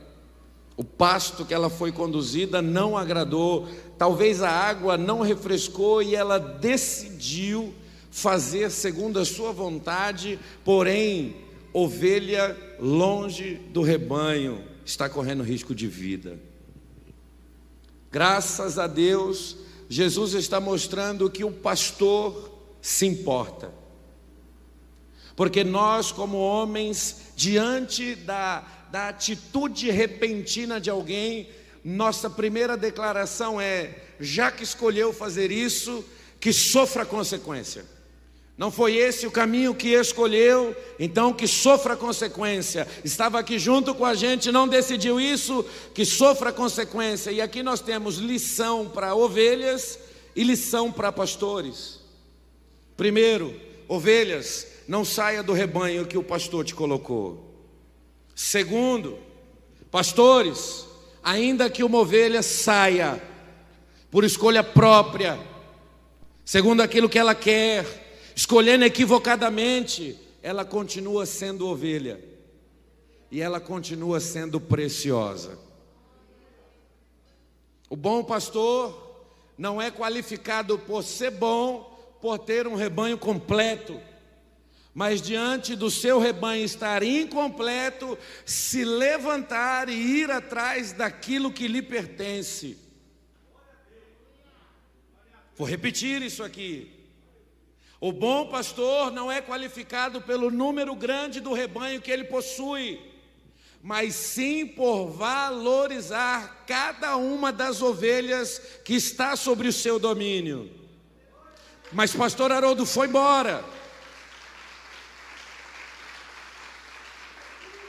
O 0.77 0.85
pasto 0.85 1.45
que 1.45 1.53
ela 1.53 1.69
foi 1.69 1.91
conduzida 1.91 2.63
não 2.63 2.97
agradou. 2.97 3.67
Talvez 3.99 4.43
a 4.45 4.49
água 4.49 4.97
não 4.97 5.23
refrescou 5.23 6.01
e 6.01 6.15
ela 6.15 6.39
decidiu 6.39 7.75
fazer 8.11 8.71
segundo 8.71 9.19
a 9.19 9.25
sua 9.25 9.53
vontade, 9.53 10.39
porém, 10.65 11.37
ovelha 11.73 12.57
longe 12.81 13.55
do 13.71 13.83
rebanho 13.83 14.65
está 14.85 15.09
correndo 15.09 15.43
risco 15.43 15.75
de 15.75 15.87
vida. 15.87 16.39
Graças 18.11 18.79
a 18.79 18.87
Deus, 18.87 19.57
Jesus 19.89 20.33
está 20.33 20.61
mostrando 20.61 21.31
que 21.31 21.45
o 21.45 21.53
pastor 21.53 22.51
se 22.81 23.07
importa. 23.07 23.73
Porque 25.37 25.63
nós, 25.63 26.11
como 26.11 26.39
homens, 26.39 27.33
diante 27.37 28.15
da, 28.15 28.67
da 28.91 29.09
atitude 29.09 29.91
repentina 29.91 30.81
de 30.81 30.91
alguém, 30.91 31.49
nossa 31.85 32.29
primeira 32.29 32.77
declaração 32.77 33.61
é: 33.61 34.03
já 34.19 34.51
que 34.51 34.65
escolheu 34.65 35.13
fazer 35.13 35.51
isso, 35.51 36.05
que 36.41 36.53
sofra 36.53 37.03
a 37.03 37.07
consequência. 37.07 37.85
Não 38.59 38.73
foi 38.73 38.97
esse 38.97 39.25
o 39.25 39.31
caminho 39.31 39.73
que 39.73 39.91
escolheu, 39.91 40.77
então 40.99 41.33
que 41.33 41.47
sofra 41.47 41.97
consequência. 41.97 42.89
Estava 43.05 43.39
aqui 43.39 43.57
junto 43.57 43.95
com 43.95 44.05
a 44.05 44.17
gente, 44.17 44.51
não 44.51 44.67
decidiu 44.67 45.21
isso, 45.21 45.65
que 45.95 46.05
sofra 46.05 46.53
consequência. 46.53 47.31
E 47.31 47.41
aqui 47.41 47.63
nós 47.63 47.81
temos 47.81 48.17
lição 48.17 48.89
para 48.89 49.15
ovelhas 49.15 50.01
e 50.35 50.43
lição 50.43 50.91
para 50.91 51.13
pastores. 51.13 52.01
Primeiro, 52.97 53.55
ovelhas, 53.87 54.67
não 54.89 55.05
saia 55.05 55.41
do 55.41 55.53
rebanho 55.53 56.05
que 56.05 56.19
o 56.19 56.23
pastor 56.25 56.65
te 56.65 56.75
colocou. 56.75 57.55
Segundo, 58.35 59.21
pastores, 59.89 60.85
ainda 61.23 61.71
que 61.71 61.85
uma 61.85 61.99
ovelha 61.99 62.43
saia 62.43 63.23
por 64.11 64.25
escolha 64.25 64.65
própria, 64.65 65.39
segundo 66.45 66.81
aquilo 66.81 67.09
que 67.09 67.19
ela 67.21 67.37
quer, 67.37 68.08
escolhendo 68.39 68.85
equivocadamente, 68.85 70.17
ela 70.41 70.65
continua 70.65 71.27
sendo 71.27 71.67
ovelha 71.67 72.23
e 73.33 73.41
ela 73.41 73.59
continua 73.59 74.21
sendo 74.21 74.61
preciosa. 74.61 75.59
O 77.91 77.97
bom 77.97 78.23
pastor 78.23 79.27
não 79.59 79.83
é 79.83 79.91
qualificado 79.91 80.79
por 80.79 81.03
ser 81.03 81.33
bom, 81.33 81.81
por 82.23 82.39
ter 82.39 82.69
um 82.69 82.77
rebanho 82.77 83.19
completo, 83.19 84.01
mas 84.95 85.21
diante 85.21 85.75
do 85.75 85.91
seu 85.91 86.21
rebanho 86.21 86.65
estar 86.65 87.03
incompleto, 87.03 88.17
se 88.47 88.85
levantar 88.85 89.89
e 89.89 89.95
ir 89.95 90.31
atrás 90.31 90.93
daquilo 90.93 91.53
que 91.53 91.67
lhe 91.67 91.83
pertence. 91.83 92.79
Vou 95.57 95.67
repetir 95.67 96.23
isso 96.23 96.45
aqui. 96.45 96.98
O 98.01 98.13
bom 98.13 98.47
pastor 98.47 99.11
não 99.11 99.31
é 99.31 99.41
qualificado 99.43 100.23
pelo 100.23 100.51
número 100.51 100.95
grande 100.95 101.41
do 101.41 101.53
rebanho 101.53 102.01
que 102.01 102.11
ele 102.11 102.25
possui, 102.25 103.01
mas 103.83 104.15
sim 104.15 104.67
por 104.67 105.09
valorizar 105.09 106.65
cada 106.67 107.17
uma 107.17 107.51
das 107.51 107.83
ovelhas 107.83 108.61
que 108.85 108.95
está 108.95 109.35
sobre 109.35 109.67
o 109.67 109.73
seu 109.73 109.99
domínio. 109.99 110.71
Mas 111.93 112.15
pastor 112.15 112.53
Haroldo 112.53 112.87
foi 112.87 113.09
embora. 113.09 113.65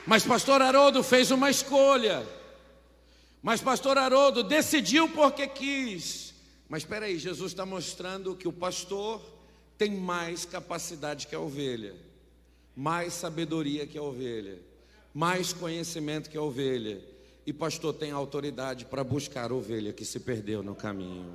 Mas 0.08 0.24
pastor 0.24 0.60
Haroldo 0.60 1.04
fez 1.04 1.30
uma 1.30 1.52
escolha. 1.52 2.28
Mas 3.44 3.62
pastor 3.62 3.96
Haroldo 3.98 4.42
decidiu 4.42 5.08
porque 5.10 5.46
quis. 5.46 6.34
Mas 6.68 6.82
espera 6.82 7.06
aí, 7.06 7.20
Jesus 7.20 7.52
está 7.52 7.64
mostrando 7.66 8.36
que 8.36 8.48
o 8.48 8.54
pastor 8.54 9.39
tem 9.80 9.92
mais 9.92 10.44
capacidade 10.44 11.26
que 11.26 11.34
a 11.34 11.40
ovelha, 11.40 11.96
mais 12.76 13.14
sabedoria 13.14 13.88
que 13.88 13.98
a 13.98 14.04
ovelha, 14.04 14.60
mais 15.14 15.54
conhecimento 15.54 16.30
que 16.30 16.38
a 16.38 16.42
ovelha. 16.42 17.02
E 17.46 17.54
pastor 17.54 17.94
tem 17.94 18.12
autoridade 18.12 18.86
para 18.86 19.06
buscar 19.06 19.50
a 19.50 19.56
ovelha 19.56 19.94
que 19.94 20.04
se 20.04 20.20
perdeu 20.20 20.62
no 20.62 20.76
caminho. 20.76 21.34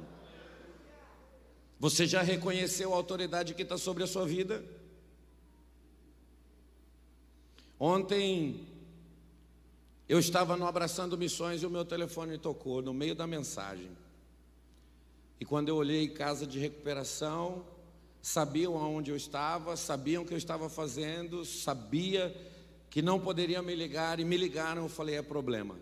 Você 1.80 2.06
já 2.06 2.20
reconheceu 2.20 2.92
a 2.92 2.96
autoridade 2.96 3.54
que 3.54 3.62
está 3.62 3.78
sobre 3.78 4.04
a 4.04 4.06
sua 4.06 4.26
vida? 4.26 4.62
Ontem 7.80 8.68
eu 10.06 10.18
estava 10.18 10.54
no 10.54 10.66
Abraçando 10.66 11.16
Missões 11.16 11.62
e 11.62 11.66
o 11.66 11.70
meu 11.70 11.84
telefone 11.84 12.36
tocou 12.36 12.82
no 12.82 12.92
meio 12.92 13.14
da 13.14 13.26
mensagem. 13.26 13.90
E 15.40 15.46
quando 15.46 15.70
eu 15.70 15.76
olhei 15.76 16.08
casa 16.08 16.46
de 16.46 16.58
recuperação, 16.58 17.64
sabiam 18.24 18.78
aonde 18.78 19.10
eu 19.10 19.16
estava, 19.18 19.76
sabiam 19.76 20.22
o 20.22 20.26
que 20.26 20.32
eu 20.32 20.38
estava 20.38 20.70
fazendo, 20.70 21.44
sabia 21.44 22.34
que 22.88 23.02
não 23.02 23.20
poderia 23.20 23.60
me 23.60 23.74
ligar 23.74 24.18
e 24.18 24.24
me 24.24 24.34
ligaram, 24.34 24.84
eu 24.84 24.88
falei, 24.88 25.16
é 25.16 25.22
problema. 25.22 25.76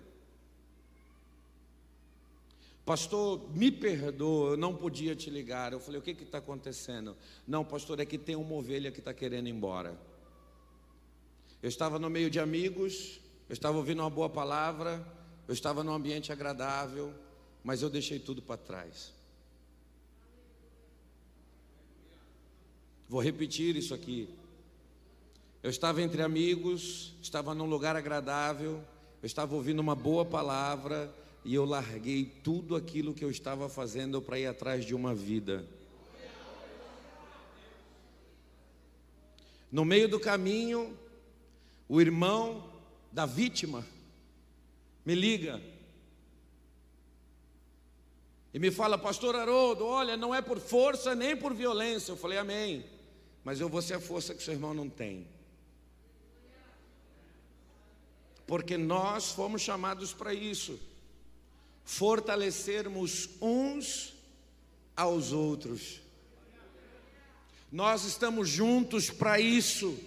Pastor, 2.84 3.49
me 3.54 3.70
perdoa, 3.70 4.50
eu 4.50 4.56
não 4.56 4.75
podia 4.75 5.14
te 5.14 5.30
ligar. 5.30 5.72
Eu 5.72 5.78
falei, 5.78 6.00
o 6.00 6.02
que 6.02 6.11
está 6.11 6.38
acontecendo? 6.38 7.16
Não, 7.46 7.64
pastor, 7.64 8.00
é 8.00 8.04
que 8.04 8.18
tem 8.18 8.34
uma 8.34 8.56
ovelha 8.56 8.90
que 8.90 8.99
está 8.99 9.14
querendo 9.14 9.46
ir 9.46 9.52
embora. 9.52 9.96
Eu 11.62 11.68
estava 11.68 11.96
no 11.96 12.11
meio 12.11 12.28
de 12.28 12.40
amigos, 12.40 13.20
eu 13.49 13.52
estava 13.52 13.76
ouvindo 13.76 14.00
uma 14.00 14.11
boa 14.11 14.28
palavra, 14.28 15.06
eu 15.46 15.54
estava 15.54 15.84
num 15.84 15.92
ambiente 15.92 16.32
agradável, 16.32 17.14
mas 17.62 17.82
eu 17.82 17.88
deixei 17.88 18.18
tudo 18.18 18.42
para 18.42 18.56
trás. 18.56 19.22
Vou 23.12 23.21
repetir 23.21 23.76
isso 23.76 23.92
aqui. 23.92 24.26
Eu 25.62 25.69
estava 25.69 26.00
entre 26.00 26.23
amigos, 26.23 27.12
estava 27.21 27.54
num 27.54 27.66
lugar 27.66 27.95
agradável, 27.95 28.83
eu 29.23 29.26
estava 29.26 29.54
ouvindo 29.54 29.81
uma 29.81 29.95
boa 29.95 30.25
palavra 30.25 31.14
e 31.45 31.54
eu 31.54 31.66
larguei 31.66 32.25
tudo 32.25 32.75
aquilo 32.75 33.12
que 33.12 33.23
eu 33.23 33.31
estava 33.31 33.69
fazendo 33.69 34.23
para 34.23 34.38
ir 34.38 34.47
atrás 34.47 34.83
de 34.83 34.95
uma 34.95 35.14
vida. 35.14 35.62
No 39.71 39.85
meio 39.85 40.09
do 40.09 40.19
caminho, 40.19 40.97
o 41.87 42.00
irmão 42.00 42.66
da 43.12 43.26
vítima 43.26 43.85
me 45.04 45.14
liga 45.14 45.61
e 48.54 48.59
me 48.59 48.71
fala, 48.71 48.97
Pastor 48.97 49.37
Haroldo, 49.37 49.85
olha, 49.85 50.16
não 50.16 50.35
é 50.35 50.40
por 50.40 50.59
força 50.59 51.14
nem 51.14 51.37
por 51.37 51.52
violência. 51.52 52.12
Eu 52.12 52.16
falei, 52.16 52.38
Amém, 52.38 52.83
mas 53.44 53.61
eu 53.61 53.68
vou 53.68 53.82
ser 53.82 53.94
a 53.94 54.00
força 54.00 54.34
que 54.34 54.42
seu 54.42 54.54
irmão 54.54 54.75
não 54.75 54.88
tem. 54.88 55.26
Porque 58.46 58.76
nós 58.76 59.32
fomos 59.32 59.62
chamados 59.62 60.12
para 60.12 60.34
isso 60.34 60.78
fortalecermos 61.84 63.28
uns 63.40 64.14
aos 64.96 65.32
outros. 65.32 66.00
Nós 67.70 68.04
estamos 68.04 68.49
juntos 68.49 69.11
para 69.11 69.40
isso, 69.40 69.99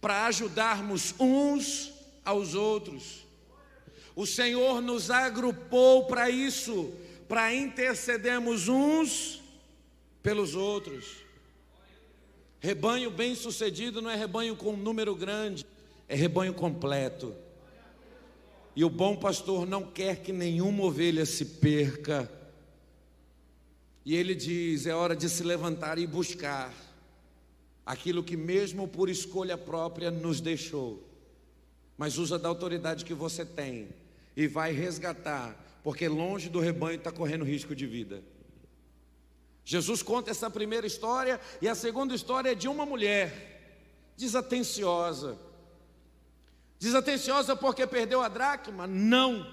para 0.00 0.26
ajudarmos 0.26 1.14
uns 1.18 1.92
aos 2.24 2.54
outros. 2.54 3.24
O 4.14 4.26
Senhor 4.26 4.80
nos 4.80 5.10
agrupou 5.10 6.06
para 6.06 6.30
isso, 6.30 6.94
para 7.28 7.54
intercedermos 7.54 8.68
uns 8.68 9.42
pelos 10.22 10.54
outros. 10.54 11.25
Rebanho 12.60 13.10
bem-sucedido 13.10 14.00
não 14.00 14.10
é 14.10 14.16
rebanho 14.16 14.56
com 14.56 14.72
um 14.72 14.76
número 14.76 15.14
grande, 15.14 15.66
é 16.08 16.14
rebanho 16.14 16.54
completo. 16.54 17.34
E 18.74 18.84
o 18.84 18.90
bom 18.90 19.16
pastor 19.16 19.66
não 19.66 19.82
quer 19.82 20.22
que 20.22 20.32
nenhuma 20.32 20.84
ovelha 20.84 21.24
se 21.24 21.44
perca. 21.44 22.30
E 24.04 24.14
ele 24.14 24.34
diz: 24.34 24.86
é 24.86 24.94
hora 24.94 25.16
de 25.16 25.28
se 25.28 25.42
levantar 25.42 25.98
e 25.98 26.06
buscar 26.06 26.72
aquilo 27.84 28.22
que, 28.22 28.36
mesmo 28.36 28.86
por 28.86 29.08
escolha 29.08 29.56
própria, 29.56 30.10
nos 30.10 30.40
deixou. 30.40 31.02
Mas 31.96 32.18
usa 32.18 32.38
da 32.38 32.48
autoridade 32.48 33.04
que 33.04 33.14
você 33.14 33.44
tem 33.44 33.88
e 34.36 34.46
vai 34.46 34.72
resgatar, 34.72 35.80
porque 35.82 36.06
longe 36.06 36.50
do 36.50 36.60
rebanho 36.60 36.98
está 36.98 37.10
correndo 37.10 37.44
risco 37.44 37.74
de 37.74 37.86
vida. 37.86 38.22
Jesus 39.66 40.02
conta 40.02 40.30
essa 40.30 40.48
primeira 40.48 40.86
história, 40.86 41.38
e 41.60 41.68
a 41.68 41.74
segunda 41.74 42.14
história 42.14 42.52
é 42.52 42.54
de 42.54 42.68
uma 42.68 42.86
mulher 42.86 43.74
desatenciosa 44.16 45.38
Desatenciosa 46.78 47.56
porque 47.56 47.86
perdeu 47.86 48.20
a 48.20 48.28
dracma? 48.28 48.86
Não. 48.86 49.50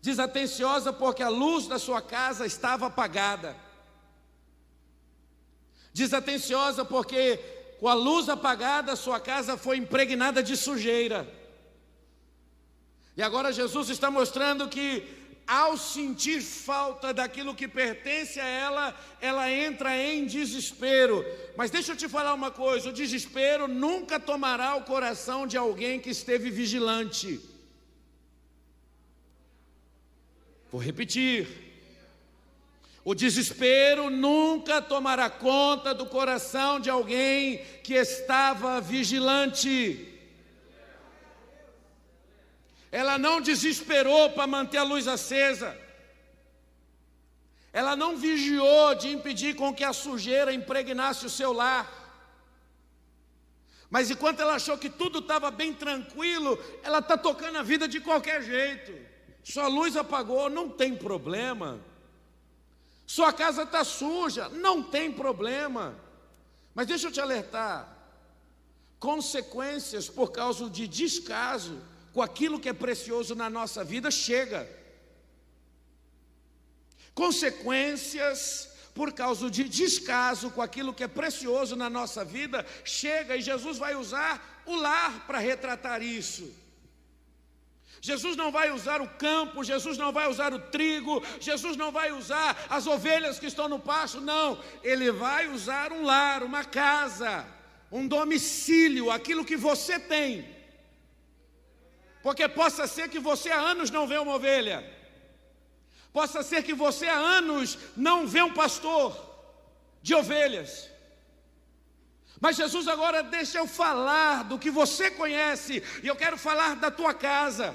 Desatenciosa 0.00 0.92
porque 0.92 1.22
a 1.22 1.28
luz 1.28 1.66
da 1.66 1.78
sua 1.78 2.00
casa 2.00 2.46
estava 2.46 2.86
apagada. 2.86 3.56
Desatenciosa 5.92 6.84
porque 6.84 7.38
com 7.80 7.88
a 7.88 7.94
luz 7.94 8.28
apagada 8.28 8.92
a 8.92 8.96
sua 8.96 9.18
casa 9.18 9.56
foi 9.56 9.78
impregnada 9.78 10.42
de 10.42 10.56
sujeira. 10.56 11.28
E 13.16 13.22
agora 13.22 13.52
Jesus 13.52 13.88
está 13.88 14.10
mostrando 14.10 14.68
que 14.68 15.25
ao 15.46 15.76
sentir 15.76 16.40
falta 16.42 17.14
daquilo 17.14 17.54
que 17.54 17.68
pertence 17.68 18.40
a 18.40 18.46
ela, 18.46 18.98
ela 19.20 19.50
entra 19.50 19.96
em 19.96 20.26
desespero. 20.26 21.24
Mas 21.56 21.70
deixa 21.70 21.92
eu 21.92 21.96
te 21.96 22.08
falar 22.08 22.34
uma 22.34 22.50
coisa: 22.50 22.88
o 22.88 22.92
desespero 22.92 23.68
nunca 23.68 24.18
tomará 24.18 24.74
o 24.74 24.82
coração 24.82 25.46
de 25.46 25.56
alguém 25.56 26.00
que 26.00 26.10
esteve 26.10 26.50
vigilante. 26.50 27.40
Vou 30.70 30.80
repetir. 30.80 31.46
O 33.04 33.14
desespero 33.14 34.10
nunca 34.10 34.82
tomará 34.82 35.30
conta 35.30 35.94
do 35.94 36.06
coração 36.06 36.80
de 36.80 36.90
alguém 36.90 37.64
que 37.84 37.94
estava 37.94 38.80
vigilante. 38.80 40.15
Ela 42.90 43.18
não 43.18 43.40
desesperou 43.40 44.30
para 44.30 44.46
manter 44.46 44.78
a 44.78 44.82
luz 44.82 45.08
acesa. 45.08 45.76
Ela 47.72 47.94
não 47.94 48.16
vigiou 48.16 48.94
de 48.94 49.08
impedir 49.08 49.54
com 49.54 49.74
que 49.74 49.84
a 49.84 49.92
sujeira 49.92 50.52
impregnasse 50.52 51.26
o 51.26 51.30
seu 51.30 51.52
lar. 51.52 52.04
Mas 53.90 54.10
enquanto 54.10 54.40
ela 54.40 54.54
achou 54.54 54.78
que 54.78 54.88
tudo 54.88 55.18
estava 55.18 55.50
bem 55.50 55.72
tranquilo, 55.72 56.58
ela 56.82 56.98
está 56.98 57.16
tocando 57.16 57.58
a 57.58 57.62
vida 57.62 57.86
de 57.86 58.00
qualquer 58.00 58.42
jeito. 58.42 58.92
Sua 59.44 59.68
luz 59.68 59.96
apagou, 59.96 60.48
não 60.48 60.68
tem 60.68 60.96
problema. 60.96 61.80
Sua 63.06 63.32
casa 63.32 63.62
está 63.62 63.84
suja, 63.84 64.48
não 64.48 64.82
tem 64.82 65.12
problema. 65.12 65.94
Mas 66.74 66.86
deixa 66.86 67.06
eu 67.06 67.12
te 67.12 67.20
alertar: 67.20 67.96
consequências 68.98 70.08
por 70.08 70.32
causa 70.32 70.68
de 70.68 70.88
descaso 70.88 71.80
com 72.16 72.22
aquilo 72.22 72.58
que 72.58 72.70
é 72.70 72.72
precioso 72.72 73.34
na 73.34 73.50
nossa 73.50 73.84
vida 73.84 74.10
chega. 74.10 74.66
Consequências 77.14 78.70
por 78.94 79.12
causa 79.12 79.50
de 79.50 79.64
descaso 79.64 80.50
com 80.50 80.62
aquilo 80.62 80.94
que 80.94 81.04
é 81.04 81.08
precioso 81.08 81.76
na 81.76 81.90
nossa 81.90 82.24
vida 82.24 82.64
chega 82.86 83.36
e 83.36 83.42
Jesus 83.42 83.76
vai 83.76 83.94
usar 83.94 84.62
o 84.64 84.76
lar 84.76 85.26
para 85.26 85.38
retratar 85.38 86.00
isso. 86.00 86.50
Jesus 88.00 88.34
não 88.34 88.50
vai 88.50 88.72
usar 88.72 89.02
o 89.02 89.08
campo, 89.08 89.62
Jesus 89.62 89.98
não 89.98 90.10
vai 90.10 90.26
usar 90.26 90.54
o 90.54 90.58
trigo, 90.58 91.22
Jesus 91.38 91.76
não 91.76 91.92
vai 91.92 92.12
usar 92.12 92.66
as 92.70 92.86
ovelhas 92.86 93.38
que 93.38 93.44
estão 93.44 93.68
no 93.68 93.78
pasto, 93.78 94.22
não. 94.22 94.58
Ele 94.82 95.12
vai 95.12 95.48
usar 95.48 95.92
um 95.92 96.02
lar, 96.02 96.42
uma 96.42 96.64
casa, 96.64 97.46
um 97.92 98.08
domicílio, 98.08 99.10
aquilo 99.10 99.44
que 99.44 99.54
você 99.54 100.00
tem 100.00 100.55
porque 102.26 102.48
possa 102.48 102.88
ser 102.88 103.08
que 103.08 103.20
você 103.20 103.52
há 103.52 103.60
anos 103.60 103.88
não 103.88 104.04
vê 104.04 104.18
uma 104.18 104.34
ovelha. 104.34 104.84
Possa 106.12 106.42
ser 106.42 106.64
que 106.64 106.74
você 106.74 107.06
há 107.06 107.14
anos 107.16 107.78
não 107.96 108.26
vê 108.26 108.42
um 108.42 108.52
pastor 108.52 109.16
de 110.02 110.12
ovelhas. 110.12 110.90
Mas 112.40 112.56
Jesus 112.56 112.88
agora 112.88 113.22
deixa 113.22 113.58
eu 113.58 113.68
falar 113.68 114.42
do 114.42 114.58
que 114.58 114.72
você 114.72 115.08
conhece, 115.08 115.80
e 116.02 116.08
eu 116.08 116.16
quero 116.16 116.36
falar 116.36 116.74
da 116.74 116.90
tua 116.90 117.14
casa, 117.14 117.72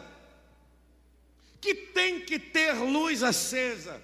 que 1.61 1.73
tem 1.73 2.19
que 2.19 2.37
ter 2.37 2.73
luz 2.73 3.23
acesa. 3.23 4.01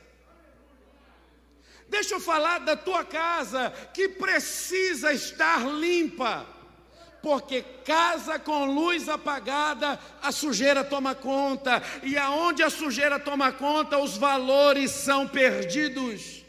Deixa 1.90 2.14
eu 2.14 2.22
falar 2.22 2.60
da 2.60 2.78
tua 2.78 3.04
casa, 3.04 3.72
que 3.94 4.08
precisa 4.08 5.12
estar 5.12 5.68
limpa 5.68 6.57
porque 7.28 7.62
casa 7.84 8.40
com 8.40 8.64
luz 8.64 9.10
apagada, 9.10 10.00
a 10.22 10.32
sujeira 10.32 10.82
toma 10.82 11.14
conta, 11.14 11.84
e 12.02 12.18
aonde 12.18 12.64
a 12.64 12.70
sujeira 12.70 13.20
toma 13.20 13.52
conta, 13.52 13.98
os 13.98 14.16
valores 14.16 14.92
são 14.92 15.28
perdidos. 15.28 16.46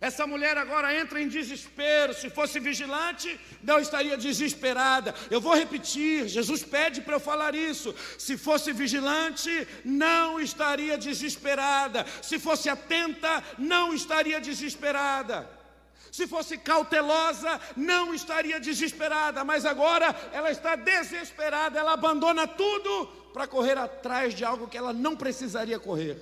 Essa 0.00 0.26
mulher 0.26 0.56
agora 0.56 0.94
entra 0.98 1.20
em 1.20 1.28
desespero. 1.28 2.14
Se 2.14 2.30
fosse 2.30 2.58
vigilante, 2.58 3.38
não 3.62 3.78
estaria 3.78 4.16
desesperada. 4.16 5.14
Eu 5.30 5.40
vou 5.40 5.54
repetir: 5.54 6.26
Jesus 6.26 6.62
pede 6.62 7.02
para 7.02 7.16
eu 7.16 7.20
falar 7.20 7.54
isso. 7.54 7.94
Se 8.18 8.38
fosse 8.38 8.72
vigilante, 8.72 9.68
não 9.84 10.40
estaria 10.40 10.96
desesperada. 10.96 12.06
Se 12.22 12.38
fosse 12.38 12.70
atenta, 12.70 13.44
não 13.58 13.92
estaria 13.92 14.40
desesperada. 14.40 15.55
Se 16.16 16.26
fosse 16.26 16.56
cautelosa, 16.56 17.60
não 17.76 18.14
estaria 18.14 18.58
desesperada, 18.58 19.44
mas 19.44 19.66
agora 19.66 20.06
ela 20.32 20.50
está 20.50 20.74
desesperada, 20.74 21.78
ela 21.78 21.92
abandona 21.92 22.48
tudo 22.48 23.06
para 23.34 23.46
correr 23.46 23.76
atrás 23.76 24.32
de 24.32 24.42
algo 24.42 24.66
que 24.66 24.78
ela 24.78 24.94
não 24.94 25.14
precisaria 25.14 25.78
correr. 25.78 26.18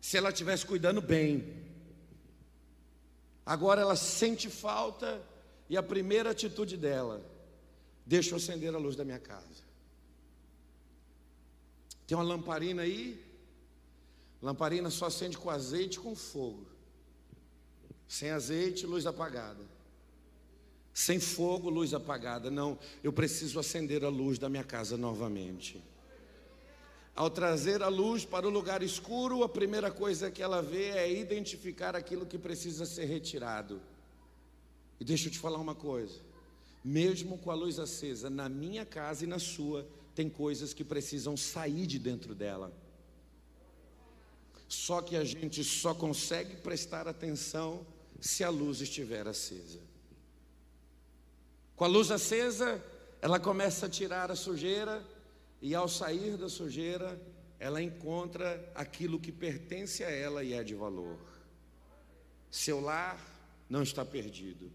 Se 0.00 0.16
ela 0.16 0.28
estivesse 0.28 0.64
cuidando 0.64 1.02
bem. 1.02 1.60
Agora 3.44 3.80
ela 3.80 3.96
sente 3.96 4.48
falta 4.48 5.20
e 5.68 5.76
a 5.76 5.82
primeira 5.82 6.30
atitude 6.30 6.76
dela, 6.76 7.20
deixa 8.06 8.30
eu 8.30 8.36
acender 8.36 8.72
a 8.72 8.78
luz 8.78 8.94
da 8.94 9.04
minha 9.04 9.18
casa. 9.18 9.64
Tem 12.06 12.16
uma 12.16 12.22
lamparina 12.22 12.82
aí? 12.82 13.20
Lamparina 14.40 14.88
só 14.88 15.06
acende 15.06 15.36
com 15.36 15.50
azeite 15.50 15.98
e 15.98 16.00
com 16.00 16.14
fogo. 16.14 16.71
Sem 18.12 18.28
azeite, 18.28 18.84
luz 18.84 19.06
apagada. 19.06 19.64
Sem 20.92 21.18
fogo, 21.18 21.70
luz 21.70 21.94
apagada. 21.94 22.50
Não, 22.50 22.78
eu 23.02 23.10
preciso 23.10 23.58
acender 23.58 24.04
a 24.04 24.10
luz 24.10 24.38
da 24.38 24.50
minha 24.50 24.62
casa 24.62 24.98
novamente. 24.98 25.82
Ao 27.16 27.30
trazer 27.30 27.82
a 27.82 27.88
luz 27.88 28.26
para 28.26 28.46
o 28.46 28.50
lugar 28.50 28.82
escuro, 28.82 29.42
a 29.42 29.48
primeira 29.48 29.90
coisa 29.90 30.30
que 30.30 30.42
ela 30.42 30.60
vê 30.60 30.90
é 30.90 31.10
identificar 31.10 31.96
aquilo 31.96 32.26
que 32.26 32.36
precisa 32.36 32.84
ser 32.84 33.06
retirado. 33.06 33.80
E 35.00 35.04
deixa 35.06 35.28
eu 35.28 35.32
te 35.32 35.38
falar 35.38 35.56
uma 35.56 35.74
coisa: 35.74 36.20
mesmo 36.84 37.38
com 37.38 37.50
a 37.50 37.54
luz 37.54 37.78
acesa, 37.78 38.28
na 38.28 38.46
minha 38.46 38.84
casa 38.84 39.24
e 39.24 39.26
na 39.26 39.38
sua, 39.38 39.88
tem 40.14 40.28
coisas 40.28 40.74
que 40.74 40.84
precisam 40.84 41.34
sair 41.34 41.86
de 41.86 41.98
dentro 41.98 42.34
dela. 42.34 42.70
Só 44.68 45.00
que 45.00 45.16
a 45.16 45.24
gente 45.24 45.64
só 45.64 45.94
consegue 45.94 46.56
prestar 46.56 47.08
atenção 47.08 47.86
se 48.22 48.44
a 48.44 48.50
luz 48.50 48.80
estiver 48.80 49.26
acesa. 49.26 49.80
Com 51.74 51.84
a 51.84 51.88
luz 51.88 52.12
acesa, 52.12 52.80
ela 53.20 53.40
começa 53.40 53.86
a 53.86 53.88
tirar 53.88 54.30
a 54.30 54.36
sujeira, 54.36 55.04
e 55.60 55.74
ao 55.74 55.88
sair 55.88 56.36
da 56.36 56.48
sujeira, 56.48 57.20
ela 57.58 57.82
encontra 57.82 58.70
aquilo 58.76 59.18
que 59.18 59.32
pertence 59.32 60.04
a 60.04 60.10
ela 60.10 60.44
e 60.44 60.52
é 60.52 60.62
de 60.62 60.74
valor. 60.74 61.18
Seu 62.48 62.80
lar 62.80 63.20
não 63.68 63.82
está 63.82 64.04
perdido. 64.04 64.70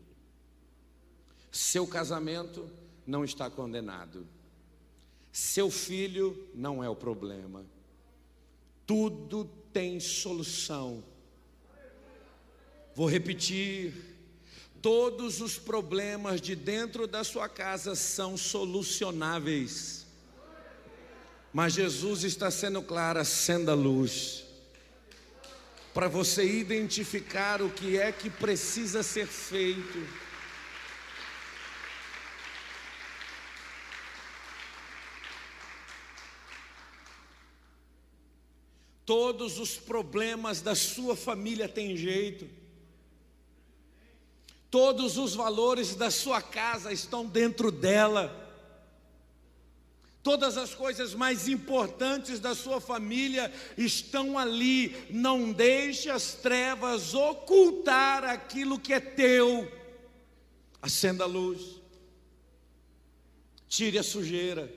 Seu 1.50 1.88
casamento 1.88 2.70
não 3.06 3.24
está 3.24 3.50
condenado. 3.50 4.28
Seu 5.32 5.72
filho 5.72 6.50
não 6.54 6.84
é 6.84 6.90
o 6.90 6.96
problema. 6.96 7.66
Tudo 8.86 9.46
tem 9.72 10.02
solução. 10.02 11.02
Vou 12.98 13.06
repetir: 13.08 13.94
todos 14.82 15.40
os 15.40 15.56
problemas 15.56 16.42
de 16.42 16.56
dentro 16.56 17.06
da 17.06 17.24
sua 17.24 17.48
casa 17.48 17.94
são 17.94 18.36
solucionáveis. 18.36 20.08
Mas 21.54 21.74
Jesus 21.74 22.24
está 22.24 22.50
sendo 22.50 22.82
claro, 22.82 23.20
acenda 23.20 23.74
a 23.74 23.76
luz 23.76 24.46
para 25.94 26.08
você 26.08 26.44
identificar 26.44 27.62
o 27.62 27.70
que 27.70 28.00
é 28.00 28.12
que 28.12 28.32
precisa 28.32 29.04
ser 29.04 29.28
feito. 29.28 30.08
Todos 39.06 39.60
os 39.60 39.78
problemas 39.78 40.62
da 40.62 40.74
sua 40.74 41.16
família 41.16 41.70
têm 41.70 41.96
jeito. 41.96 42.66
Todos 44.70 45.18
os 45.18 45.34
valores 45.34 45.96
da 45.96 46.12
sua 46.12 46.42
casa 46.42 46.92
estão 46.92 47.26
dentro 47.26 47.72
dela. 47.72 48.46
Todas 50.22 50.58
as 50.58 50.76
coisas 50.76 51.14
mais 51.14 51.48
importantes 51.48 52.42
da 52.42 52.54
sua 52.54 52.82
família 52.82 53.50
estão 53.78 54.38
ali. 54.38 54.94
Não 55.10 55.54
deixe 55.54 56.10
as 56.10 56.34
trevas 56.34 57.14
ocultar 57.14 58.26
aquilo 58.26 58.78
que 58.78 58.92
é 58.92 59.00
teu. 59.00 59.72
Acenda 60.82 61.24
a 61.24 61.28
luz. 61.28 61.82
Tire 63.70 63.98
a 63.98 64.04
sujeira. 64.04 64.70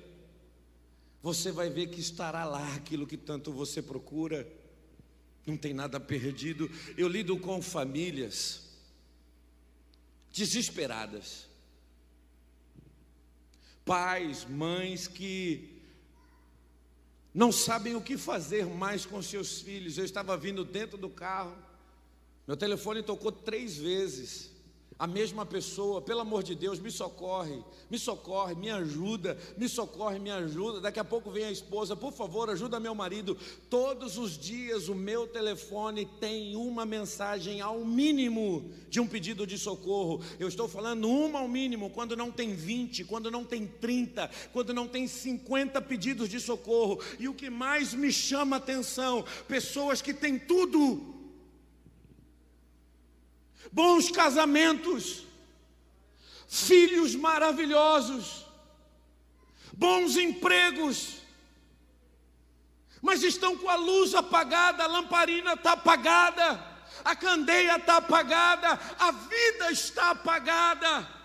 Você 1.20 1.50
vai 1.50 1.68
ver 1.68 1.88
que 1.88 2.00
estará 2.00 2.44
lá 2.44 2.74
aquilo 2.76 3.06
que 3.06 3.16
tanto 3.16 3.52
você 3.52 3.82
procura. 3.82 4.46
Não 5.44 5.56
tem 5.56 5.74
nada 5.74 5.98
perdido. 5.98 6.70
Eu 6.96 7.08
lido 7.08 7.36
com 7.36 7.60
famílias 7.60 8.69
desesperadas 10.32 11.50
pais, 13.84 14.44
mães 14.44 15.08
que 15.08 15.80
não 17.34 17.50
sabem 17.50 17.96
o 17.96 18.00
que 18.00 18.16
fazer 18.16 18.66
mais 18.66 19.06
com 19.06 19.22
seus 19.22 19.60
filhos. 19.60 19.98
Eu 19.98 20.04
estava 20.04 20.36
vindo 20.36 20.64
dentro 20.64 20.96
do 20.96 21.08
carro, 21.08 21.56
meu 22.46 22.56
telefone 22.56 23.02
tocou 23.02 23.32
três 23.32 23.76
vezes 23.76 24.49
a 25.00 25.06
mesma 25.06 25.46
pessoa, 25.46 26.02
pelo 26.02 26.20
amor 26.20 26.42
de 26.42 26.54
Deus, 26.54 26.78
me 26.78 26.90
socorre, 26.90 27.64
me 27.90 27.98
socorre, 27.98 28.54
me 28.54 28.70
ajuda, 28.70 29.34
me 29.56 29.66
socorre, 29.66 30.18
me 30.18 30.30
ajuda. 30.30 30.78
Daqui 30.78 31.00
a 31.00 31.04
pouco 31.04 31.30
vem 31.30 31.44
a 31.44 31.50
esposa, 31.50 31.96
por 31.96 32.12
favor, 32.12 32.50
ajuda 32.50 32.78
meu 32.78 32.94
marido. 32.94 33.34
Todos 33.70 34.18
os 34.18 34.36
dias 34.36 34.90
o 34.90 34.94
meu 34.94 35.26
telefone 35.26 36.04
tem 36.04 36.54
uma 36.54 36.84
mensagem 36.84 37.62
ao 37.62 37.82
mínimo 37.82 38.70
de 38.90 39.00
um 39.00 39.06
pedido 39.06 39.46
de 39.46 39.56
socorro. 39.56 40.20
Eu 40.38 40.48
estou 40.48 40.68
falando 40.68 41.08
uma 41.08 41.38
ao 41.38 41.48
mínimo, 41.48 41.88
quando 41.88 42.14
não 42.14 42.30
tem 42.30 42.54
20, 42.54 43.04
quando 43.04 43.30
não 43.30 43.42
tem 43.42 43.66
30, 43.66 44.30
quando 44.52 44.74
não 44.74 44.86
tem 44.86 45.08
50 45.08 45.80
pedidos 45.80 46.28
de 46.28 46.38
socorro. 46.38 47.00
E 47.18 47.26
o 47.26 47.32
que 47.32 47.48
mais 47.48 47.94
me 47.94 48.12
chama 48.12 48.56
a 48.56 48.58
atenção, 48.58 49.24
pessoas 49.48 50.02
que 50.02 50.12
têm 50.12 50.38
tudo 50.38 51.09
bons 53.72 54.10
casamentos, 54.10 55.24
filhos 56.48 57.14
maravilhosos, 57.14 58.44
bons 59.72 60.16
empregos, 60.16 61.20
mas 63.00 63.22
estão 63.22 63.56
com 63.56 63.68
a 63.68 63.76
luz 63.76 64.14
apagada, 64.14 64.84
a 64.84 64.86
lamparina 64.86 65.54
está 65.54 65.72
apagada, 65.72 66.66
a 67.04 67.16
candeia 67.16 67.76
está 67.76 67.96
apagada, 67.96 68.78
a 68.98 69.10
vida 69.10 69.70
está 69.70 70.10
apagada. 70.10 71.20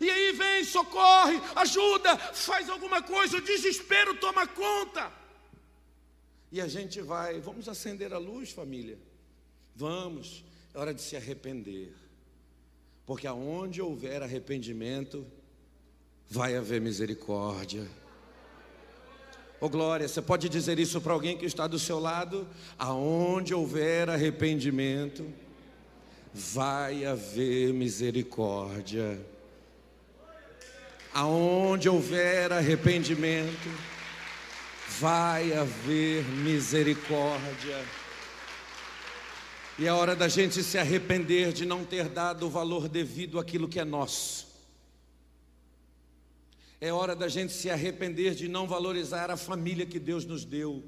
E 0.00 0.10
aí 0.10 0.32
vem, 0.32 0.64
socorre, 0.64 1.40
ajuda, 1.54 2.16
faz 2.16 2.68
alguma 2.68 3.00
coisa, 3.02 3.36
o 3.36 3.42
desespero 3.42 4.16
toma 4.16 4.46
conta. 4.46 5.12
E 6.50 6.60
a 6.60 6.66
gente 6.66 7.00
vai, 7.00 7.38
vamos 7.40 7.68
acender 7.68 8.12
a 8.12 8.18
luz, 8.18 8.50
família. 8.50 8.98
Vamos, 9.74 10.44
é 10.72 10.78
hora 10.78 10.94
de 10.94 11.02
se 11.02 11.16
arrepender. 11.16 11.92
Porque 13.04 13.26
aonde 13.26 13.82
houver 13.82 14.22
arrependimento, 14.22 15.26
vai 16.28 16.56
haver 16.56 16.80
misericórdia. 16.80 17.82
Ô 19.60 19.66
oh, 19.66 19.68
glória, 19.68 20.06
você 20.06 20.20
pode 20.20 20.48
dizer 20.48 20.78
isso 20.78 21.00
para 21.00 21.12
alguém 21.12 21.36
que 21.36 21.46
está 21.46 21.66
do 21.66 21.78
seu 21.78 21.98
lado? 21.98 22.46
Aonde 22.78 23.54
houver 23.54 24.10
arrependimento, 24.10 25.26
vai 26.32 27.04
haver 27.04 27.72
misericórdia. 27.72 29.20
Aonde 31.12 31.88
houver 31.88 32.52
arrependimento, 32.52 33.70
vai 34.98 35.52
haver 35.52 36.24
misericórdia. 36.24 38.03
E 39.76 39.86
é 39.88 39.92
hora 39.92 40.14
da 40.14 40.28
gente 40.28 40.62
se 40.62 40.78
arrepender 40.78 41.52
de 41.52 41.66
não 41.66 41.84
ter 41.84 42.08
dado 42.08 42.46
o 42.46 42.50
valor 42.50 42.88
devido 42.88 43.40
àquilo 43.40 43.68
que 43.68 43.80
é 43.80 43.84
nosso. 43.84 44.46
É 46.80 46.92
hora 46.92 47.16
da 47.16 47.26
gente 47.26 47.52
se 47.52 47.68
arrepender 47.68 48.36
de 48.36 48.46
não 48.46 48.68
valorizar 48.68 49.32
a 49.32 49.36
família 49.36 49.84
que 49.84 49.98
Deus 49.98 50.24
nos 50.24 50.44
deu. 50.44 50.84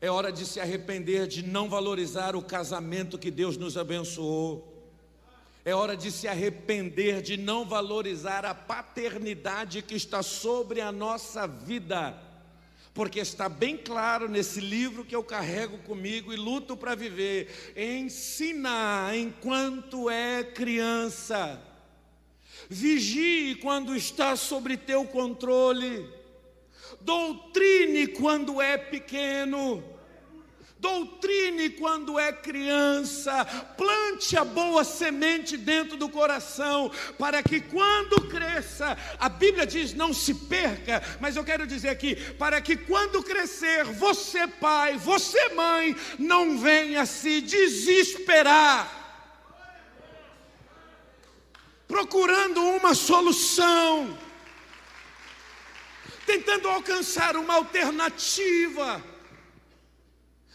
É 0.00 0.10
hora 0.10 0.32
de 0.32 0.44
se 0.44 0.58
arrepender 0.58 1.28
de 1.28 1.44
não 1.44 1.68
valorizar 1.68 2.34
o 2.34 2.42
casamento 2.42 3.18
que 3.18 3.30
Deus 3.30 3.56
nos 3.56 3.76
abençoou. 3.76 4.92
É 5.64 5.72
hora 5.74 5.96
de 5.96 6.10
se 6.10 6.26
arrepender 6.26 7.22
de 7.22 7.36
não 7.36 7.64
valorizar 7.64 8.44
a 8.44 8.52
paternidade 8.54 9.80
que 9.80 9.94
está 9.94 10.24
sobre 10.24 10.80
a 10.80 10.90
nossa 10.90 11.46
vida 11.46 12.20
porque 12.94 13.18
está 13.18 13.48
bem 13.48 13.76
claro 13.76 14.28
nesse 14.28 14.60
livro 14.60 15.04
que 15.04 15.16
eu 15.16 15.24
carrego 15.24 15.78
comigo 15.78 16.32
e 16.32 16.36
luto 16.36 16.76
para 16.76 16.94
viver. 16.94 17.74
Ensina 17.76 19.10
enquanto 19.16 20.08
é 20.08 20.44
criança, 20.44 21.60
vigie 22.70 23.56
quando 23.56 23.96
está 23.96 24.36
sobre 24.36 24.76
teu 24.76 25.04
controle, 25.04 26.08
doutrine 27.00 28.06
quando 28.06 28.62
é 28.62 28.78
pequeno 28.78 29.93
Doutrine 30.84 31.70
quando 31.70 32.18
é 32.18 32.30
criança, 32.30 33.42
plante 33.74 34.36
a 34.36 34.44
boa 34.44 34.84
semente 34.84 35.56
dentro 35.56 35.96
do 35.96 36.10
coração, 36.10 36.92
para 37.18 37.42
que 37.42 37.58
quando 37.58 38.28
cresça, 38.28 38.94
a 39.18 39.30
Bíblia 39.30 39.64
diz 39.66 39.94
não 39.94 40.12
se 40.12 40.34
perca, 40.34 41.02
mas 41.22 41.36
eu 41.36 41.42
quero 41.42 41.66
dizer 41.66 41.88
aqui, 41.88 42.14
para 42.34 42.60
que 42.60 42.76
quando 42.76 43.22
crescer, 43.22 43.84
você 43.84 44.46
pai, 44.46 44.98
você 44.98 45.48
mãe, 45.54 45.96
não 46.18 46.58
venha 46.58 47.06
se 47.06 47.40
desesperar. 47.40 48.86
Procurando 51.88 52.62
uma 52.62 52.94
solução, 52.94 54.18
tentando 56.26 56.68
alcançar 56.68 57.36
uma 57.38 57.54
alternativa 57.54 59.13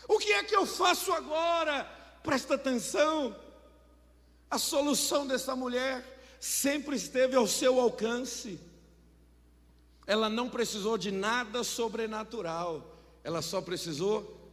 o 0.10 0.18
que 0.18 0.32
é 0.34 0.44
que 0.44 0.56
eu 0.56 0.66
faço 0.66 1.14
agora? 1.14 1.84
Presta 2.24 2.56
atenção. 2.56 3.40
A 4.50 4.58
solução 4.58 5.28
dessa 5.28 5.56
mulher 5.56 6.04
sempre 6.40 6.96
esteve 6.96 7.36
ao 7.36 7.46
seu 7.46 7.80
alcance. 7.80 8.60
Ela 10.08 10.28
não 10.28 10.50
precisou 10.50 10.98
de 10.98 11.12
nada 11.12 11.64
sobrenatural. 11.64 12.98
Ela 13.24 13.44
só 13.44 13.62
precisou 13.62 14.52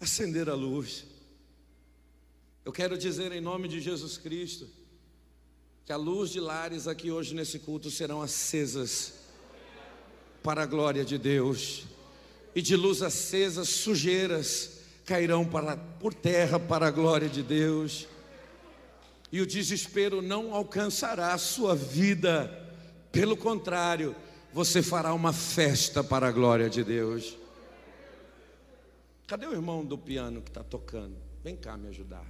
acender 0.00 0.50
a 0.50 0.54
luz. 0.54 1.04
Eu 2.64 2.72
quero 2.72 2.98
dizer 2.98 3.30
em 3.30 3.40
nome 3.40 3.68
de 3.68 3.80
Jesus 3.80 4.18
Cristo 4.18 4.68
que 5.84 5.92
a 5.92 5.96
luz 5.96 6.30
de 6.30 6.40
lares 6.40 6.88
aqui 6.88 7.12
hoje 7.12 7.36
nesse 7.36 7.60
culto 7.60 7.88
serão 7.88 8.20
acesas 8.20 9.14
para 10.42 10.64
a 10.64 10.66
glória 10.66 11.04
de 11.04 11.18
Deus. 11.18 11.93
E 12.54 12.62
de 12.62 12.76
luz 12.76 13.02
acesa, 13.02 13.64
sujeiras 13.64 14.74
cairão 15.04 15.44
para, 15.44 15.76
por 15.76 16.14
terra 16.14 16.58
para 16.58 16.88
a 16.88 16.90
glória 16.90 17.28
de 17.28 17.42
Deus. 17.42 18.06
E 19.30 19.40
o 19.40 19.46
desespero 19.46 20.22
não 20.22 20.54
alcançará 20.54 21.34
a 21.34 21.38
sua 21.38 21.74
vida. 21.74 22.50
Pelo 23.10 23.36
contrário, 23.36 24.14
você 24.52 24.82
fará 24.82 25.12
uma 25.12 25.32
festa 25.32 26.02
para 26.02 26.28
a 26.28 26.32
glória 26.32 26.70
de 26.70 26.84
Deus. 26.84 27.36
Cadê 29.26 29.46
o 29.46 29.52
irmão 29.52 29.84
do 29.84 29.98
piano 29.98 30.40
que 30.40 30.50
está 30.50 30.62
tocando? 30.62 31.16
Vem 31.42 31.56
cá 31.56 31.76
me 31.76 31.88
ajudar. 31.88 32.26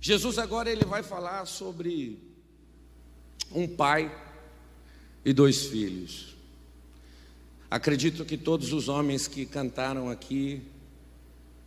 Jesus 0.00 0.38
agora 0.38 0.70
ele 0.70 0.84
vai 0.84 1.02
falar 1.02 1.46
sobre 1.46 2.18
um 3.50 3.66
pai 3.66 4.14
e 5.24 5.32
dois 5.32 5.64
filhos. 5.64 6.33
Acredito 7.74 8.24
que 8.24 8.38
todos 8.38 8.72
os 8.72 8.88
homens 8.88 9.26
que 9.26 9.44
cantaram 9.44 10.08
aqui, 10.08 10.62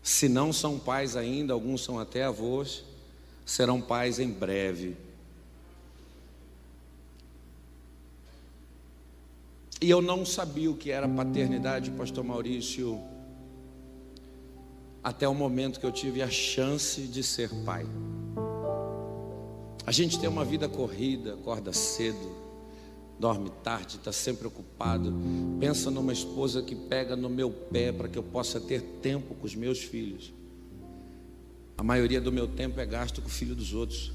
se 0.01 0.29
não 0.29 0.53
são 0.53 0.79
pais 0.79 1.17
ainda, 1.17 1.51
alguns 1.51 1.83
são 1.83 1.99
até 1.99 2.23
avós, 2.23 2.85
serão 3.45 3.81
pais 3.81 4.17
em 4.17 4.29
breve. 4.29 4.95
E 9.81 9.89
eu 9.89 10.01
não 10.01 10.25
sabia 10.25 10.71
o 10.71 10.77
que 10.77 10.91
era 10.91 11.09
paternidade, 11.09 11.91
Pastor 11.91 12.23
Maurício, 12.23 13.01
até 15.03 15.27
o 15.27 15.35
momento 15.35 15.77
que 15.77 15.85
eu 15.85 15.91
tive 15.91 16.21
a 16.21 16.29
chance 16.29 17.01
de 17.01 17.21
ser 17.21 17.49
pai. 17.65 17.85
A 19.85 19.91
gente 19.91 20.17
tem 20.17 20.29
uma 20.29 20.45
vida 20.45 20.69
corrida, 20.69 21.33
acorda 21.33 21.73
cedo, 21.73 22.46
dorme 23.19 23.49
tarde, 23.63 23.97
está 23.97 24.11
sempre 24.11 24.47
ocupado. 24.47 25.13
Pensa 25.59 25.89
numa 25.89 26.13
esposa 26.13 26.61
que 26.61 26.75
pega 26.75 27.15
no 27.15 27.29
meu 27.29 27.49
pé 27.49 27.91
para 27.91 28.07
que 28.07 28.17
eu 28.17 28.23
possa 28.23 28.59
ter 28.59 28.81
tempo 29.01 29.35
com 29.35 29.45
os 29.45 29.55
meus 29.55 29.79
filhos. 29.79 30.33
A 31.77 31.83
maioria 31.83 32.19
do 32.19 32.31
meu 32.31 32.47
tempo 32.47 32.79
é 32.79 32.85
gasto 32.85 33.21
com 33.21 33.27
o 33.27 33.31
filho 33.31 33.55
dos 33.55 33.73
outros. 33.73 34.11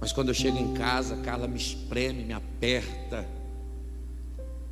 Mas 0.00 0.12
quando 0.12 0.28
eu 0.28 0.34
chego 0.34 0.58
em 0.58 0.74
casa, 0.74 1.16
Carla 1.16 1.46
me 1.46 1.56
espreme, 1.56 2.24
me 2.24 2.32
aperta. 2.32 3.26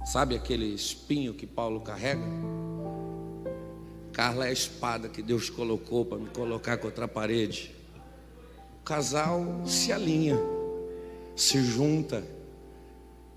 Sabe 0.05 0.35
aquele 0.35 0.67
espinho 0.67 1.33
que 1.33 1.47
Paulo 1.47 1.81
carrega? 1.81 2.23
Carla 4.13 4.47
é 4.47 4.51
a 4.51 4.53
espada 4.53 5.09
que 5.09 5.23
Deus 5.23 5.49
colocou 5.49 6.05
para 6.05 6.19
me 6.19 6.29
colocar 6.29 6.77
contra 6.77 7.07
a 7.07 7.09
parede. 7.09 7.75
O 8.81 8.85
casal 8.85 9.63
se 9.65 9.93
alinha, 9.93 10.37
se 11.35 11.63
junta. 11.63 12.23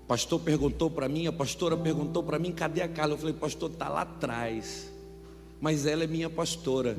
Pastor 0.06 0.40
perguntou 0.40 0.88
para 0.88 1.08
mim, 1.08 1.26
a 1.26 1.32
pastora 1.32 1.76
perguntou 1.76 2.22
para 2.22 2.38
mim, 2.38 2.52
cadê 2.52 2.80
a 2.80 2.88
Carla? 2.88 3.14
Eu 3.14 3.18
falei, 3.18 3.34
pastor, 3.34 3.70
está 3.70 3.88
lá 3.88 4.02
atrás. 4.02 4.92
Mas 5.60 5.84
ela 5.84 6.04
é 6.04 6.06
minha 6.06 6.30
pastora, 6.30 6.96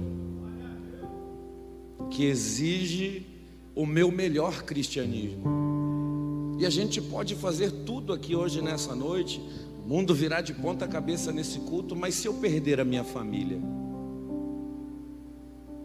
que 2.09 2.25
exige 2.25 3.25
o 3.73 3.85
meu 3.85 4.11
melhor 4.11 4.63
cristianismo. 4.63 6.55
E 6.59 6.65
a 6.65 6.69
gente 6.69 6.99
pode 6.99 7.35
fazer 7.35 7.71
tudo 7.71 8.11
aqui 8.11 8.35
hoje 8.35 8.61
nessa 8.61 8.95
noite, 8.95 9.39
o 9.85 9.87
mundo 9.87 10.13
virar 10.13 10.41
de 10.41 10.53
ponta 10.53 10.87
cabeça 10.87 11.31
nesse 11.31 11.59
culto, 11.59 11.95
mas 11.95 12.15
se 12.15 12.27
eu 12.27 12.33
perder 12.33 12.81
a 12.81 12.85
minha 12.85 13.03
família, 13.03 13.59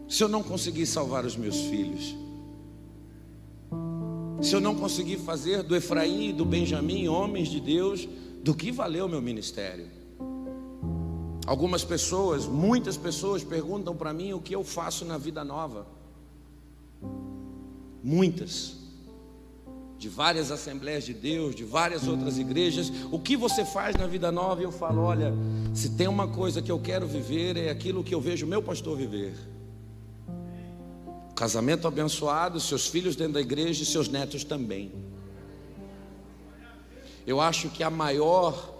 se 0.09 0.23
eu 0.23 0.27
não 0.27 0.43
conseguir 0.43 0.85
salvar 0.87 1.25
os 1.25 1.37
meus 1.37 1.61
filhos, 1.61 2.15
se 4.43 4.53
eu 4.53 4.59
não 4.59 4.75
conseguir 4.75 5.17
fazer 5.17 5.63
do 5.63 5.73
Efraim 5.73 6.29
e 6.29 6.33
do 6.33 6.43
Benjamim 6.43 7.07
homens 7.07 7.47
de 7.47 7.61
Deus, 7.61 8.07
do 8.43 8.53
que 8.53 8.71
valeu 8.71 9.07
meu 9.07 9.21
ministério? 9.21 9.87
Algumas 11.47 11.83
pessoas, 11.83 12.45
muitas 12.45 12.97
pessoas 12.97 13.41
perguntam 13.43 13.95
para 13.95 14.13
mim 14.13 14.33
o 14.33 14.41
que 14.41 14.53
eu 14.53 14.63
faço 14.63 15.05
na 15.05 15.17
vida 15.17 15.45
nova. 15.45 15.87
Muitas. 18.03 18.75
De 19.97 20.09
várias 20.09 20.51
assembleias 20.51 21.05
de 21.05 21.13
Deus, 21.13 21.55
de 21.55 21.63
várias 21.63 22.05
outras 22.05 22.37
igrejas, 22.37 22.91
o 23.11 23.19
que 23.19 23.37
você 23.37 23.63
faz 23.63 23.95
na 23.95 24.07
vida 24.07 24.29
nova? 24.29 24.59
E 24.59 24.65
eu 24.65 24.71
falo: 24.73 25.01
olha, 25.03 25.33
se 25.73 25.91
tem 25.91 26.09
uma 26.09 26.27
coisa 26.27 26.61
que 26.61 26.71
eu 26.71 26.79
quero 26.79 27.07
viver, 27.07 27.55
é 27.55 27.69
aquilo 27.69 28.03
que 28.03 28.13
eu 28.13 28.19
vejo 28.19 28.45
meu 28.45 28.61
pastor 28.61 28.97
viver. 28.97 29.52
Casamento 31.35 31.87
abençoado, 31.87 32.59
seus 32.59 32.87
filhos 32.87 33.15
dentro 33.15 33.33
da 33.33 33.41
igreja 33.41 33.83
e 33.83 33.85
seus 33.85 34.07
netos 34.07 34.43
também. 34.43 34.91
Eu 37.25 37.41
acho 37.41 37.69
que 37.69 37.83
a 37.83 37.89
maior 37.89 38.73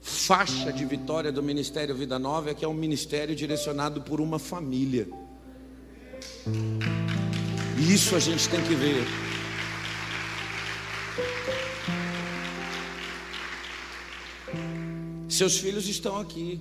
faixa 0.00 0.72
de 0.72 0.84
vitória 0.84 1.30
do 1.30 1.42
Ministério 1.42 1.94
Vida 1.94 2.18
Nova 2.18 2.50
é 2.50 2.54
que 2.54 2.64
é 2.64 2.68
um 2.68 2.74
ministério 2.74 3.34
direcionado 3.34 4.02
por 4.02 4.20
uma 4.20 4.38
família. 4.38 5.08
E 7.78 7.92
isso 7.92 8.16
a 8.16 8.18
gente 8.18 8.48
tem 8.48 8.62
que 8.62 8.74
ver. 8.74 9.04
Seus 15.28 15.58
filhos 15.58 15.88
estão 15.88 16.18
aqui. 16.18 16.60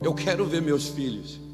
Eu 0.00 0.14
quero 0.14 0.46
ver 0.46 0.62
meus 0.62 0.88
filhos. 0.88 1.47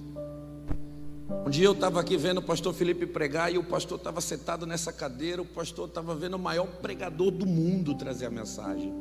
Um 1.44 1.50
dia 1.50 1.66
eu 1.66 1.72
estava 1.72 2.00
aqui 2.00 2.16
vendo 2.16 2.38
o 2.38 2.42
pastor 2.42 2.72
Felipe 2.72 3.04
pregar 3.04 3.52
e 3.52 3.58
o 3.58 3.64
pastor 3.64 3.98
estava 3.98 4.18
sentado 4.22 4.64
nessa 4.64 4.90
cadeira, 4.90 5.42
o 5.42 5.44
pastor 5.44 5.88
estava 5.88 6.14
vendo 6.14 6.34
o 6.34 6.38
maior 6.38 6.66
pregador 6.66 7.30
do 7.30 7.44
mundo 7.44 7.94
trazer 7.94 8.24
a 8.24 8.30
mensagem. 8.30 8.94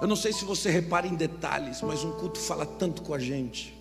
Eu 0.00 0.08
não 0.08 0.16
sei 0.16 0.32
se 0.32 0.46
você 0.46 0.70
repara 0.70 1.06
em 1.06 1.14
detalhes, 1.14 1.82
mas 1.82 2.02
um 2.02 2.12
culto 2.12 2.38
fala 2.38 2.64
tanto 2.64 3.02
com 3.02 3.12
a 3.12 3.18
gente. 3.18 3.78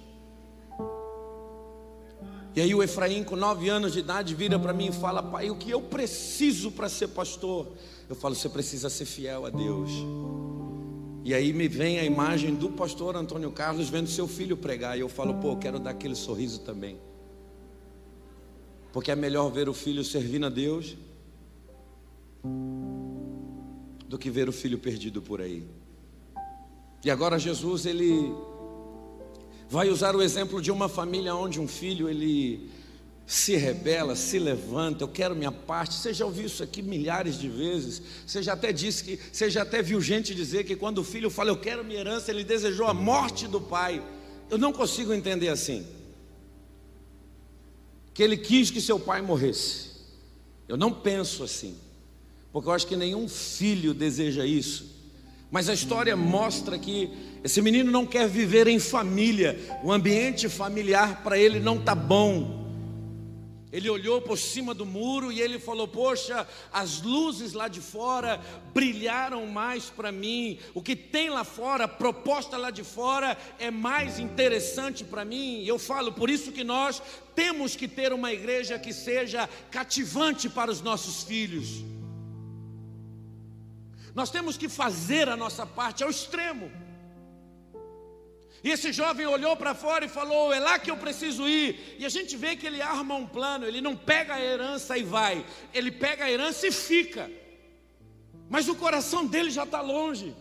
E 2.56 2.62
aí 2.62 2.76
o 2.76 2.84
Efraim, 2.84 3.24
com 3.24 3.38
nove 3.38 3.70
anos 3.70 3.94
de 3.94 4.00
idade, 4.00 4.36
vira 4.36 4.60
para 4.60 4.74
mim 4.74 4.90
e 4.90 4.92
fala: 4.92 5.24
Pai, 5.24 5.50
o 5.50 5.56
que 5.56 5.72
eu 5.72 5.82
preciso 5.82 6.72
para 6.72 6.90
ser 6.90 7.08
pastor? 7.08 7.68
Eu 8.10 8.16
falo: 8.16 8.36
Você 8.36 8.50
precisa 8.50 8.90
ser 8.90 9.06
fiel 9.06 9.46
a 9.46 9.50
Deus. 9.50 9.90
E 11.26 11.34
aí 11.34 11.54
me 11.54 11.70
vem 11.70 12.00
a 12.00 12.04
imagem 12.04 12.54
do 12.54 12.70
pastor 12.70 13.16
Antônio 13.16 13.50
Carlos 13.50 13.88
vendo 13.88 14.10
seu 14.10 14.28
filho 14.28 14.58
pregar. 14.58 14.98
E 14.98 15.02
eu 15.02 15.08
falo, 15.08 15.36
pô, 15.36 15.52
eu 15.52 15.58
quero 15.58 15.80
dar 15.80 15.92
aquele 15.92 16.16
sorriso 16.16 16.60
também. 16.60 17.00
Porque 18.92 19.10
é 19.10 19.16
melhor 19.16 19.50
ver 19.50 19.70
o 19.70 19.74
filho 19.74 20.04
servindo 20.04 20.46
a 20.46 20.50
Deus 20.50 20.98
do 24.08 24.18
que 24.20 24.30
ver 24.30 24.50
o 24.50 24.52
filho 24.52 24.78
perdido 24.78 25.22
por 25.22 25.40
aí. 25.40 25.66
E 27.06 27.10
agora 27.10 27.40
Jesus, 27.40 27.86
ele 27.86 28.34
vai 29.70 29.90
usar 29.90 30.16
o 30.16 30.22
exemplo 30.22 30.62
de 30.62 30.72
uma 30.72 30.90
família 30.90 31.34
onde 31.34 31.60
um 31.60 31.68
filho, 31.68 32.10
ele 32.10 32.70
se 33.26 33.56
rebela, 33.56 34.16
se 34.16 34.38
levanta, 34.38 35.04
eu 35.04 35.08
quero 35.08 35.36
minha 35.36 35.52
parte. 35.52 35.96
Você 35.96 36.14
já 36.14 36.26
ouviu 36.26 36.46
isso 36.46 36.62
aqui 36.62 36.82
milhares 36.82 37.40
de 37.40 37.48
vezes. 37.48 38.02
Você 38.26 38.44
já 38.44 38.54
até 38.54 38.72
disse 38.72 39.04
que, 39.04 39.20
você 39.32 39.50
já 39.50 39.62
até 39.62 39.82
viu 39.82 40.02
gente 40.02 40.36
dizer 40.36 40.66
que 40.66 40.76
quando 40.76 41.00
o 41.00 41.04
filho 41.04 41.30
fala 41.30 41.50
eu 41.50 41.58
quero 41.58 41.84
minha 41.84 42.00
herança, 42.00 42.32
ele 42.32 42.44
desejou 42.44 42.88
a 42.88 42.94
morte 42.94 43.48
do 43.48 43.62
pai. 43.62 44.04
Eu 44.50 44.58
não 44.58 44.74
consigo 44.74 45.14
entender 45.14 45.48
assim. 45.48 45.86
Que 48.14 48.22
ele 48.22 48.38
quis 48.38 48.70
que 48.70 48.82
seu 48.82 49.00
pai 49.00 49.22
morresse. 49.22 49.92
Eu 50.68 50.76
não 50.76 50.92
penso 50.92 51.44
assim. 51.44 51.78
Porque 52.52 52.68
eu 52.68 52.74
acho 52.74 52.86
que 52.86 52.96
nenhum 52.96 53.28
filho 53.28 53.94
deseja 53.94 54.46
isso. 54.46 54.94
Mas 55.50 55.70
a 55.70 55.74
história 55.74 56.16
mostra 56.16 56.78
que 56.78 57.10
esse 57.44 57.62
menino 57.62 57.90
não 57.92 58.06
quer 58.06 58.28
viver 58.28 58.68
em 58.68 58.80
família. 58.80 59.58
O 59.84 59.92
ambiente 59.92 60.50
familiar 60.50 61.24
para 61.24 61.38
ele 61.38 61.60
não 61.60 61.78
está 61.78 61.96
bom. 61.96 62.63
Ele 63.74 63.90
olhou 63.90 64.22
por 64.22 64.38
cima 64.38 64.72
do 64.72 64.86
muro 64.86 65.32
e 65.32 65.42
ele 65.42 65.58
falou: 65.58 65.88
Poxa, 65.88 66.48
as 66.72 67.02
luzes 67.02 67.54
lá 67.54 67.68
de 67.68 67.82
fora 67.82 68.40
brilharam 68.72 69.48
mais 69.48 69.90
para 69.90 70.12
mim. 70.12 70.60
O 70.76 70.82
que 70.82 70.96
tem 70.96 71.32
lá 71.32 71.44
fora, 71.44 71.86
a 71.86 71.88
proposta 71.88 72.56
lá 72.56 72.70
de 72.70 72.84
fora, 72.84 73.36
é 73.58 73.72
mais 73.72 74.20
interessante 74.20 75.04
para 75.04 75.26
mim. 75.26 75.64
Eu 75.66 75.80
falo, 75.80 76.14
por 76.14 76.30
isso 76.30 76.52
que 76.52 76.64
nós 76.64 77.02
temos 77.34 77.76
que 77.76 77.88
ter 77.88 78.14
uma 78.14 78.32
igreja 78.32 78.78
que 78.78 78.94
seja 78.94 79.50
cativante 79.72 80.48
para 80.48 80.70
os 80.70 80.80
nossos 80.80 81.24
filhos. 81.24 81.84
Nós 84.14 84.30
temos 84.30 84.56
que 84.56 84.70
fazer 84.70 85.28
a 85.28 85.36
nossa 85.36 85.66
parte 85.66 86.04
ao 86.04 86.12
extremo. 86.12 86.72
E 88.64 88.70
esse 88.70 88.94
jovem 88.94 89.26
olhou 89.28 89.58
para 89.58 89.76
fora 89.76 90.06
e 90.06 90.08
falou: 90.08 90.54
É 90.54 90.60
lá 90.60 90.80
que 90.80 90.90
eu 90.90 90.96
preciso 90.96 91.48
ir. 91.48 91.98
E 92.00 92.06
a 92.06 92.10
gente 92.10 92.38
vê 92.38 92.56
que 92.56 92.66
ele 92.66 92.82
arma 92.82 93.16
um 93.16 93.28
plano, 93.28 93.66
ele 93.66 93.82
não 93.82 93.96
pega 93.96 94.36
a 94.36 94.42
herança 94.42 94.98
e 94.98 95.04
vai, 95.04 95.46
ele 95.74 95.92
pega 95.92 96.24
a 96.24 96.32
herança 96.32 96.66
e 96.66 96.72
fica. 96.72 97.30
Mas 98.50 98.70
o 98.70 98.76
coração 98.76 99.26
dele 99.26 99.52
já 99.52 99.64
está 99.64 99.82
longe. 99.82 100.34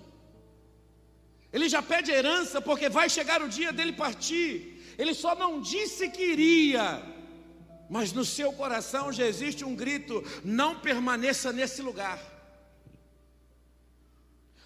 Ele 1.52 1.68
já 1.68 1.82
pede 1.82 2.12
a 2.12 2.16
herança 2.16 2.60
porque 2.60 2.88
vai 2.88 3.10
chegar 3.10 3.42
o 3.42 3.48
dia 3.48 3.72
dele 3.72 3.92
partir. 3.92 4.80
Ele 4.96 5.14
só 5.14 5.34
não 5.34 5.60
disse 5.60 6.08
que 6.08 6.22
iria, 6.22 7.02
mas 7.90 8.12
no 8.12 8.24
seu 8.24 8.52
coração 8.52 9.12
já 9.12 9.26
existe 9.26 9.64
um 9.64 9.74
grito: 9.74 10.22
não 10.44 10.78
permaneça 10.78 11.52
nesse 11.52 11.82
lugar. 11.82 12.20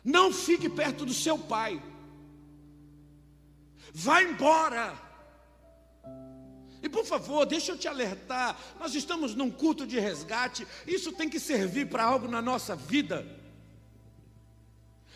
Não 0.05 0.31
fique 0.31 0.69
perto 0.69 1.07
do 1.07 1.15
seu 1.15 1.39
pai. 1.39 1.83
Vá 3.99 4.23
embora. 4.23 4.95
E 6.83 6.89
por 6.89 7.07
favor, 7.07 7.47
deixa 7.47 7.73
eu 7.73 7.79
te 7.79 7.89
alertar: 7.89 8.55
nós 8.79 8.95
estamos 8.95 9.35
num 9.35 9.51
culto 9.51 9.87
de 9.87 9.99
resgate, 9.99 10.67
isso 10.87 11.13
tem 11.13 11.31
que 11.31 11.41
servir 11.41 11.89
para 11.89 12.05
algo 12.05 12.29
na 12.29 12.43
nossa 12.43 12.77
vida. 12.77 13.27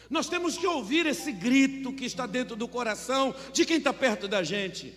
Nós 0.09 0.31
temos 0.31 0.57
que 0.57 0.67
ouvir 0.67 1.05
esse 1.05 1.31
grito 1.31 1.93
que 1.93 2.07
está 2.07 2.27
dentro 2.27 2.57
do 2.57 2.67
coração 2.67 3.35
de 3.53 3.67
quem 3.67 3.77
está 3.77 3.93
perto 3.93 4.27
da 4.27 4.43
gente. 4.43 4.95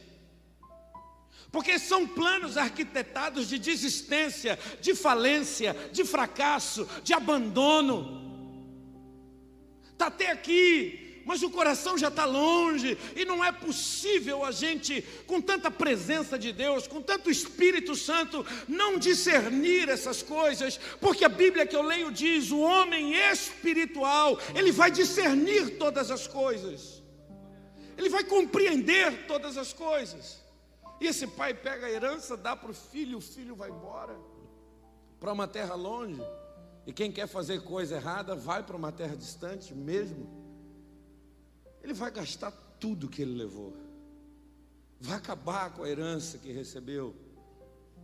Porque 1.52 1.78
são 1.78 2.08
planos 2.08 2.56
arquitetados 2.56 3.50
de 3.50 3.60
desistência, 3.60 4.58
de 4.80 4.96
falência, 4.96 5.76
de 5.92 6.06
fracasso, 6.06 6.88
de 7.04 7.14
abandono. 7.14 8.00
Está 9.92 10.08
até 10.08 10.32
aqui, 10.32 11.03
mas 11.26 11.42
o 11.42 11.50
coração 11.50 11.98
já 11.98 12.10
está 12.10 12.26
longe, 12.26 12.98
e 13.16 13.26
não 13.26 13.44
é 13.44 13.52
possível 13.52 14.44
a 14.44 14.52
gente, 14.52 15.02
com 15.26 15.42
tanta 15.42 15.72
presença 15.72 16.38
de 16.38 16.52
Deus, 16.52 16.88
com 16.88 17.02
tanto 17.02 17.30
Espírito 17.30 17.96
Santo, 17.96 18.46
não 18.68 18.98
discernir 18.98 19.90
essas 19.90 20.22
coisas, 20.22 20.78
porque 21.00 21.24
a 21.24 21.30
Bíblia 21.30 21.66
que 21.66 21.76
eu 21.76 21.82
leio 21.82 22.12
diz: 22.12 22.52
o 22.52 22.60
homem 22.60 23.14
espiritual, 23.14 24.38
ele 24.54 24.72
vai 24.72 24.92
discernir 24.92 25.78
todas 25.78 26.12
as 26.12 26.28
coisas, 26.28 27.02
ele 27.98 28.10
vai 28.10 28.24
compreender 28.24 29.26
todas 29.28 29.58
as 29.58 29.72
coisas. 29.72 30.42
E 31.00 31.08
esse 31.08 31.28
pai 31.28 31.54
pega 31.54 31.88
a 31.88 31.92
herança, 31.92 32.38
dá 32.38 32.56
para 32.56 32.72
o 32.72 32.74
filho, 32.74 33.18
o 33.18 33.22
filho 33.22 33.56
vai 33.56 33.70
embora 33.70 34.16
para 35.20 35.34
uma 35.34 35.48
terra 35.48 35.76
longe. 35.76 36.22
E 36.86 36.94
quem 36.94 37.12
quer 37.12 37.28
fazer 37.28 37.62
coisa 37.62 37.96
errada 37.96 38.36
vai 38.36 38.62
para 38.62 38.76
uma 38.76 38.92
terra 38.92 39.16
distante 39.16 39.74
mesmo 39.74 40.43
ele 41.84 41.94
vai 41.94 42.10
gastar 42.10 42.52
tudo 42.80 43.10
que 43.10 43.22
ele 43.22 43.36
levou, 43.36 43.74
vai 45.00 45.18
acabar 45.18 45.74
com 45.74 45.84
a 45.84 45.90
herança 45.90 46.38
que 46.38 46.52
recebeu, 46.52 47.14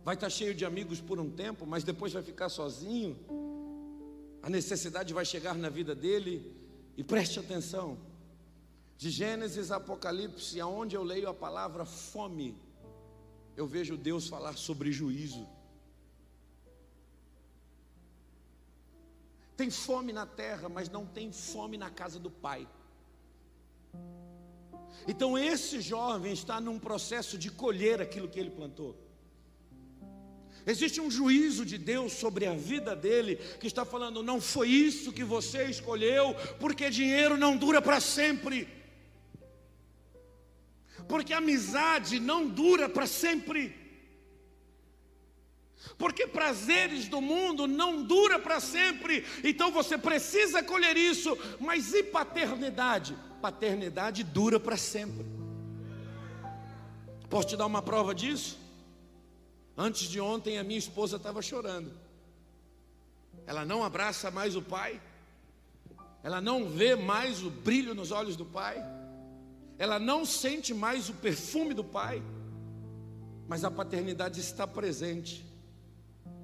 vai 0.04 0.14
estar 0.14 0.28
cheio 0.28 0.54
de 0.54 0.64
amigos 0.64 1.00
por 1.00 1.18
um 1.18 1.30
tempo, 1.30 1.66
mas 1.66 1.82
depois 1.82 2.12
vai 2.12 2.22
ficar 2.22 2.48
sozinho. 2.48 3.18
A 4.42 4.50
necessidade 4.50 5.12
vai 5.12 5.24
chegar 5.24 5.54
na 5.54 5.68
vida 5.68 5.94
dele, 5.94 6.54
e 6.96 7.02
preste 7.02 7.38
atenção: 7.38 7.98
de 8.98 9.10
Gênesis 9.10 9.70
a 9.70 9.76
Apocalipse, 9.76 10.60
aonde 10.60 10.94
eu 10.94 11.02
leio 11.02 11.28
a 11.28 11.34
palavra 11.34 11.86
fome, 11.86 12.54
eu 13.56 13.66
vejo 13.66 13.96
Deus 13.96 14.28
falar 14.28 14.56
sobre 14.58 14.92
juízo. 14.92 15.48
Tem 19.56 19.70
fome 19.70 20.12
na 20.12 20.24
terra, 20.24 20.68
mas 20.68 20.88
não 20.88 21.04
tem 21.04 21.30
fome 21.32 21.76
na 21.76 21.90
casa 21.90 22.18
do 22.18 22.30
Pai. 22.30 22.66
Então 25.06 25.36
esse 25.36 25.80
jovem 25.80 26.32
está 26.32 26.60
num 26.60 26.78
processo 26.78 27.36
de 27.38 27.50
colher 27.50 28.00
aquilo 28.00 28.28
que 28.28 28.38
ele 28.38 28.50
plantou. 28.50 28.96
Existe 30.66 31.00
um 31.00 31.10
juízo 31.10 31.64
de 31.64 31.78
Deus 31.78 32.12
sobre 32.12 32.46
a 32.46 32.54
vida 32.54 32.94
dele 32.94 33.36
que 33.58 33.66
está 33.66 33.84
falando: 33.84 34.22
não 34.22 34.40
foi 34.40 34.68
isso 34.68 35.12
que 35.12 35.24
você 35.24 35.64
escolheu, 35.64 36.34
porque 36.58 36.90
dinheiro 36.90 37.36
não 37.36 37.56
dura 37.56 37.80
para 37.80 38.00
sempre, 38.00 38.68
porque 41.08 41.32
amizade 41.32 42.20
não 42.20 42.46
dura 42.46 42.88
para 42.88 43.06
sempre, 43.06 43.74
porque 45.96 46.26
prazeres 46.26 47.08
do 47.08 47.22
mundo 47.22 47.66
não 47.66 48.02
dura 48.02 48.38
para 48.38 48.60
sempre. 48.60 49.24
Então 49.42 49.72
você 49.72 49.96
precisa 49.96 50.62
colher 50.62 50.96
isso, 50.96 51.36
mas 51.58 51.94
e 51.94 52.02
paternidade? 52.02 53.16
Paternidade 53.40 54.22
dura 54.22 54.60
para 54.60 54.76
sempre. 54.76 55.26
Posso 57.28 57.48
te 57.48 57.56
dar 57.56 57.66
uma 57.66 57.80
prova 57.80 58.14
disso? 58.14 58.58
Antes 59.76 60.08
de 60.08 60.20
ontem, 60.20 60.58
a 60.58 60.64
minha 60.64 60.78
esposa 60.78 61.16
estava 61.16 61.40
chorando. 61.40 61.92
Ela 63.46 63.64
não 63.64 63.82
abraça 63.82 64.30
mais 64.30 64.54
o 64.54 64.62
pai, 64.62 65.00
ela 66.22 66.40
não 66.40 66.68
vê 66.68 66.94
mais 66.94 67.42
o 67.42 67.50
brilho 67.50 67.94
nos 67.94 68.10
olhos 68.10 68.36
do 68.36 68.44
pai, 68.44 68.84
ela 69.78 69.98
não 69.98 70.24
sente 70.24 70.74
mais 70.74 71.08
o 71.08 71.14
perfume 71.14 71.72
do 71.72 71.82
pai, 71.82 72.22
mas 73.48 73.64
a 73.64 73.70
paternidade 73.70 74.40
está 74.40 74.66
presente. 74.66 75.46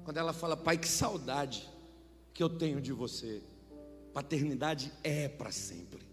Quando 0.03 0.17
ela 0.17 0.33
fala, 0.33 0.57
pai, 0.57 0.77
que 0.77 0.87
saudade 0.87 1.69
que 2.33 2.41
eu 2.41 2.49
tenho 2.49 2.79
de 2.79 2.93
você. 2.93 3.43
Paternidade 4.13 4.91
é 5.03 5.27
para 5.27 5.51
sempre. 5.51 6.06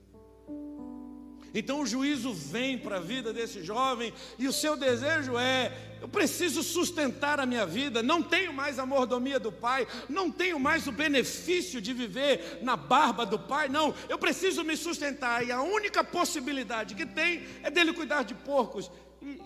Então 1.54 1.80
o 1.80 1.86
juízo 1.86 2.32
vem 2.32 2.76
para 2.76 2.96
a 2.96 3.00
vida 3.00 3.32
desse 3.32 3.62
jovem 3.62 4.12
e 4.38 4.48
o 4.48 4.52
seu 4.52 4.76
desejo 4.76 5.38
é: 5.38 5.72
eu 6.00 6.08
preciso 6.08 6.64
sustentar 6.64 7.38
a 7.38 7.46
minha 7.46 7.64
vida, 7.64 8.02
não 8.02 8.20
tenho 8.20 8.52
mais 8.52 8.78
a 8.78 8.84
mordomia 8.84 9.38
do 9.38 9.52
pai, 9.52 9.86
não 10.08 10.30
tenho 10.30 10.58
mais 10.58 10.88
o 10.88 10.92
benefício 10.92 11.80
de 11.80 11.92
viver 11.92 12.58
na 12.60 12.76
barba 12.76 13.24
do 13.24 13.38
pai, 13.38 13.68
não, 13.68 13.94
eu 14.08 14.18
preciso 14.18 14.64
me 14.64 14.76
sustentar 14.76 15.46
e 15.46 15.52
a 15.52 15.62
única 15.62 16.02
possibilidade 16.02 16.96
que 16.96 17.06
tem 17.06 17.44
é 17.62 17.70
dele 17.70 17.92
cuidar 17.92 18.24
de 18.24 18.34
porcos. 18.34 18.90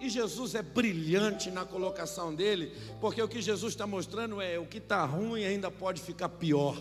E, 0.00 0.08
Jesus 0.08 0.56
é 0.56 0.62
brilhante 0.62 1.52
na 1.52 1.64
colocação 1.64 2.34
dele, 2.34 2.72
porque 3.00 3.22
o 3.22 3.28
que 3.28 3.40
Jesus 3.40 3.74
está 3.74 3.86
mostrando 3.86 4.40
é: 4.40 4.58
o 4.58 4.66
que 4.66 4.78
está 4.78 5.04
ruim 5.04 5.44
ainda 5.44 5.70
pode 5.70 6.02
ficar 6.02 6.28
pior. 6.28 6.76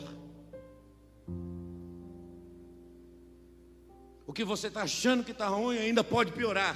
O 4.27 4.33
que 4.33 4.43
você 4.43 4.67
está 4.67 4.81
achando 4.81 5.23
que 5.23 5.31
está 5.31 5.47
ruim 5.47 5.77
ainda 5.77 6.03
pode 6.03 6.33
piorar. 6.33 6.75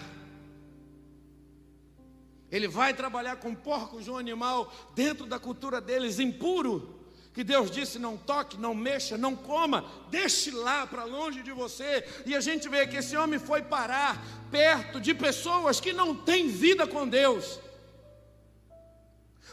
Ele 2.50 2.68
vai 2.68 2.94
trabalhar 2.94 3.36
com 3.36 3.54
porcos, 3.54 4.08
um 4.08 4.18
animal 4.18 4.74
dentro 4.96 5.26
da 5.26 5.38
cultura 5.38 5.82
deles 5.82 6.18
impuro, 6.18 6.98
que 7.34 7.44
Deus 7.44 7.70
disse: 7.70 8.00
não 8.00 8.16
toque, 8.16 8.58
não 8.58 8.74
mexa, 8.74 9.18
não 9.18 9.36
coma, 9.36 9.86
deixe 10.10 10.50
lá 10.52 10.88
para 10.88 11.04
longe 11.04 11.44
de 11.44 11.52
você. 11.52 12.06
E 12.26 12.34
a 12.34 12.40
gente 12.40 12.70
vê 12.70 12.88
que 12.88 12.98
esse 12.98 13.18
homem 13.18 13.38
foi 13.38 13.62
parar 13.62 14.26
perto 14.50 15.00
de 15.00 15.14
pessoas 15.14 15.82
que 15.82 15.92
não 15.92 16.16
têm 16.16 16.48
vida 16.48 16.88
com 16.88 17.06
Deus 17.06 17.60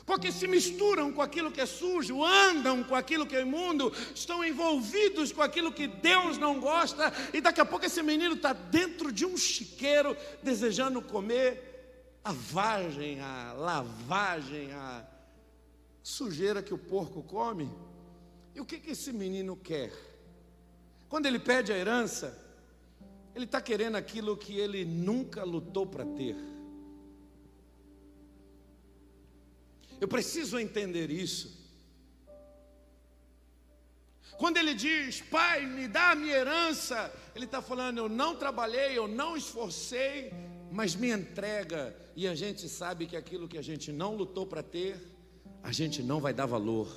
porque 0.09 0.33
se 0.33 0.49
misturam 0.49 1.13
com 1.13 1.21
aquilo 1.21 1.53
que 1.53 1.61
é 1.61 1.67
sujo, 1.67 2.25
andam 2.25 2.83
com 2.83 2.95
aquilo 2.95 3.27
que 3.27 3.37
é 3.37 3.43
imundo, 3.43 3.93
estão 4.15 4.43
envolvidos 4.43 5.33
com 5.33 5.43
aquilo 5.43 5.71
que 5.71 5.87
Deus 5.87 6.39
não 6.39 6.59
gosta, 6.59 7.13
e 7.31 7.43
daqui 7.43 7.61
a 7.61 7.65
pouco 7.67 7.85
esse 7.85 8.03
menino 8.03 8.35
está 8.35 8.55
dentro 8.55 9.13
de 9.13 9.27
um 9.27 9.37
chiqueiro, 9.37 10.17
desejando 10.43 11.03
comer 11.03 12.23
a 12.25 12.33
vagem, 12.33 13.21
a 13.21 13.53
lavagem, 13.53 14.73
a 14.73 15.07
sujeira 16.03 16.63
que 16.63 16.73
o 16.73 16.79
porco 16.79 17.23
come. 17.23 17.71
E 18.55 18.61
o 18.63 18.65
que, 18.65 18.79
que 18.81 18.93
esse 18.93 19.13
menino 19.13 19.59
quer? 19.59 19.93
Quando 21.07 21.27
ele 21.27 21.39
pede 21.39 21.71
a 21.71 21.77
herança, 21.77 22.35
ele 23.35 23.45
está 23.45 23.61
querendo 23.61 23.97
aquilo 23.97 24.39
que 24.39 24.59
ele 24.59 24.87
nunca 24.87 25.45
lutou 25.45 25.87
para 25.87 26.07
ter. 26.07 26.35
Eu 30.01 30.09
preciso 30.09 30.59
entender 30.59 31.11
isso. 31.11 31.59
Quando 34.39 34.57
ele 34.57 34.73
diz, 34.73 35.21
Pai, 35.21 35.67
me 35.67 35.89
dá 35.89 36.13
a 36.13 36.15
minha 36.15 36.37
herança, 36.37 37.13
ele 37.35 37.45
está 37.45 37.61
falando, 37.61 37.99
eu 37.99 38.09
não 38.09 38.37
trabalhei, 38.37 38.97
eu 38.97 39.09
não 39.09 39.37
esforcei, 39.37 40.33
mas 40.71 40.95
me 40.95 41.11
entrega. 41.11 41.97
E 42.15 42.29
a 42.29 42.37
gente 42.37 42.69
sabe 42.69 43.07
que 43.07 43.17
aquilo 43.17 43.49
que 43.49 43.59
a 43.59 43.63
gente 43.63 43.91
não 43.91 44.15
lutou 44.15 44.47
para 44.47 44.63
ter, 44.63 44.97
a 45.61 45.73
gente 45.73 46.05
não 46.05 46.21
vai 46.21 46.33
dar 46.33 46.47
valor. 46.47 46.89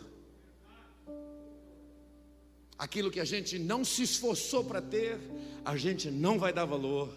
Aquilo 2.77 3.09
que 3.09 3.19
a 3.19 3.25
gente 3.25 3.57
não 3.57 3.83
se 3.83 4.03
esforçou 4.03 4.63
para 4.63 4.81
ter, 4.81 5.19
a 5.65 5.75
gente 5.75 6.11
não 6.11 6.37
vai 6.37 6.53
dar 6.53 6.65
valor. 6.65 7.09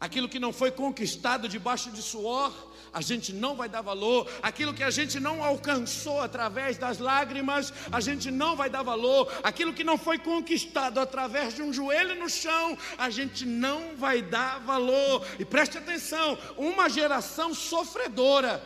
Aquilo 0.00 0.28
que 0.28 0.38
não 0.38 0.52
foi 0.52 0.70
conquistado 0.70 1.48
debaixo 1.48 1.90
de 1.90 2.00
suor, 2.00 2.52
a 2.92 3.00
gente 3.00 3.32
não 3.32 3.56
vai 3.56 3.68
dar 3.68 3.82
valor. 3.82 4.30
Aquilo 4.40 4.72
que 4.72 4.84
a 4.84 4.90
gente 4.90 5.18
não 5.18 5.42
alcançou 5.42 6.20
através 6.20 6.78
das 6.78 6.98
lágrimas, 6.98 7.72
a 7.90 8.00
gente 8.00 8.30
não 8.30 8.54
vai 8.54 8.70
dar 8.70 8.84
valor. 8.84 9.28
Aquilo 9.42 9.74
que 9.74 9.82
não 9.82 9.98
foi 9.98 10.16
conquistado 10.16 11.00
através 11.00 11.54
de 11.54 11.62
um 11.62 11.72
joelho 11.72 12.14
no 12.14 12.28
chão, 12.28 12.78
a 12.96 13.10
gente 13.10 13.44
não 13.44 13.96
vai 13.96 14.22
dar 14.22 14.60
valor. 14.60 15.26
E 15.36 15.44
preste 15.44 15.78
atenção: 15.78 16.38
uma 16.56 16.88
geração 16.88 17.52
sofredora 17.52 18.64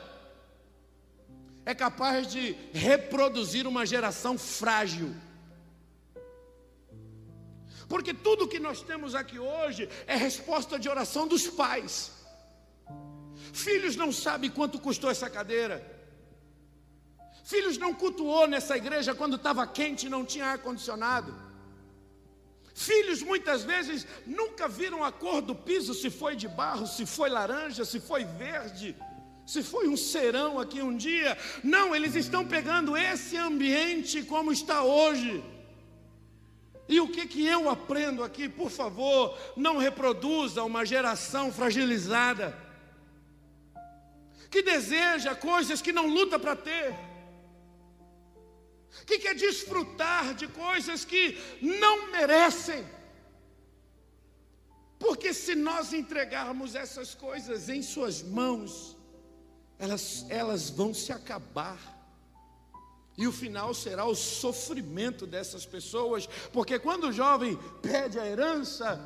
é 1.65 1.75
capaz 1.75 2.27
de 2.27 2.55
reproduzir 2.75 3.67
uma 3.67 3.87
geração 3.87 4.37
frágil. 4.37 5.15
Porque 7.93 8.15
tudo 8.15 8.49
que 8.49 8.59
nós 8.59 8.81
temos 8.81 9.15
aqui 9.15 9.39
hoje 9.39 9.87
é 10.07 10.17
resposta 10.17 10.79
de 10.79 10.89
oração 10.89 11.29
dos 11.29 11.47
pais. 11.47 12.11
Filhos 13.53 13.97
não 13.97 14.11
sabem 14.11 14.51
quanto 14.51 14.79
custou 14.87 15.11
essa 15.11 15.29
cadeira. 15.29 15.77
Filhos 17.45 17.77
não 17.77 17.93
cultuou 17.93 18.49
nessa 18.49 18.79
igreja 18.79 19.15
quando 19.15 19.37
estava 19.37 19.67
quente 19.67 20.07
e 20.07 20.09
não 20.09 20.25
tinha 20.25 20.47
ar-condicionado. 20.47 21.35
Filhos 22.75 23.23
muitas 23.23 23.63
vezes 23.63 24.07
nunca 24.27 24.67
viram 24.67 25.05
a 25.05 25.13
cor 25.13 25.43
do 25.43 25.55
piso, 25.55 25.93
se 25.93 26.09
foi 26.09 26.35
de 26.35 26.49
barro, 26.49 26.87
se 26.87 27.05
foi 27.05 27.29
laranja, 27.29 27.85
se 27.85 28.01
foi 28.01 28.25
verde, 28.25 28.97
se 29.47 29.63
foi 29.63 29.87
um 29.87 29.99
serão 29.99 30.59
aqui 30.59 30.81
um 30.81 30.97
dia. 30.97 31.37
Não, 31.63 31.95
eles 31.95 32.15
estão 32.15 32.43
pegando 32.43 32.97
esse 32.97 33.37
ambiente 33.37 34.23
como 34.23 34.51
está 34.51 34.83
hoje. 34.83 35.45
E 36.89 37.01
o 37.01 37.09
que, 37.09 37.27
que 37.27 37.47
eu 37.47 37.71
aprendo 37.71 38.23
aqui? 38.25 38.49
Por 38.49 38.71
favor, 38.71 39.39
não 39.57 39.79
reproduza 39.79 40.65
uma 40.65 40.85
geração 40.85 41.53
fragilizada, 41.53 42.57
que 44.51 44.63
deseja 44.63 45.35
coisas 45.35 45.81
que 45.81 45.93
não 45.93 46.07
luta 46.07 46.39
para 46.39 46.55
ter 46.55 46.95
que 49.07 49.19
quer 49.19 49.35
desfrutar 49.35 50.35
de 50.35 50.47
coisas 50.49 51.05
que 51.05 51.39
não 51.61 52.11
merecem. 52.11 52.85
Porque 54.99 55.35
se 55.35 55.55
nós 55.55 55.93
entregarmos 55.93 56.75
essas 56.75 57.15
coisas 57.15 57.69
em 57.69 57.83
Suas 57.83 58.23
mãos, 58.23 58.97
elas, 59.79 60.27
elas 60.29 60.71
vão 60.71 60.95
se 60.95 61.13
acabar. 61.13 61.79
E 63.17 63.27
o 63.27 63.33
final 63.33 63.75
será 63.75 64.05
o 64.05 64.15
sofrimento 64.15 65.27
dessas 65.27 65.67
pessoas, 65.67 66.27
porque 66.53 66.79
quando 66.79 67.09
o 67.09 67.13
jovem 67.13 67.59
pede 67.83 68.19
a 68.19 68.27
herança, 68.27 69.01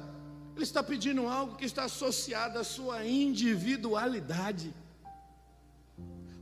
ele 0.55 0.65
está 0.65 0.83
pedindo 0.83 1.27
algo 1.27 1.57
que 1.57 1.65
está 1.65 1.85
associado 1.85 2.59
à 2.59 2.65
sua 2.65 3.05
individualidade. 3.05 4.73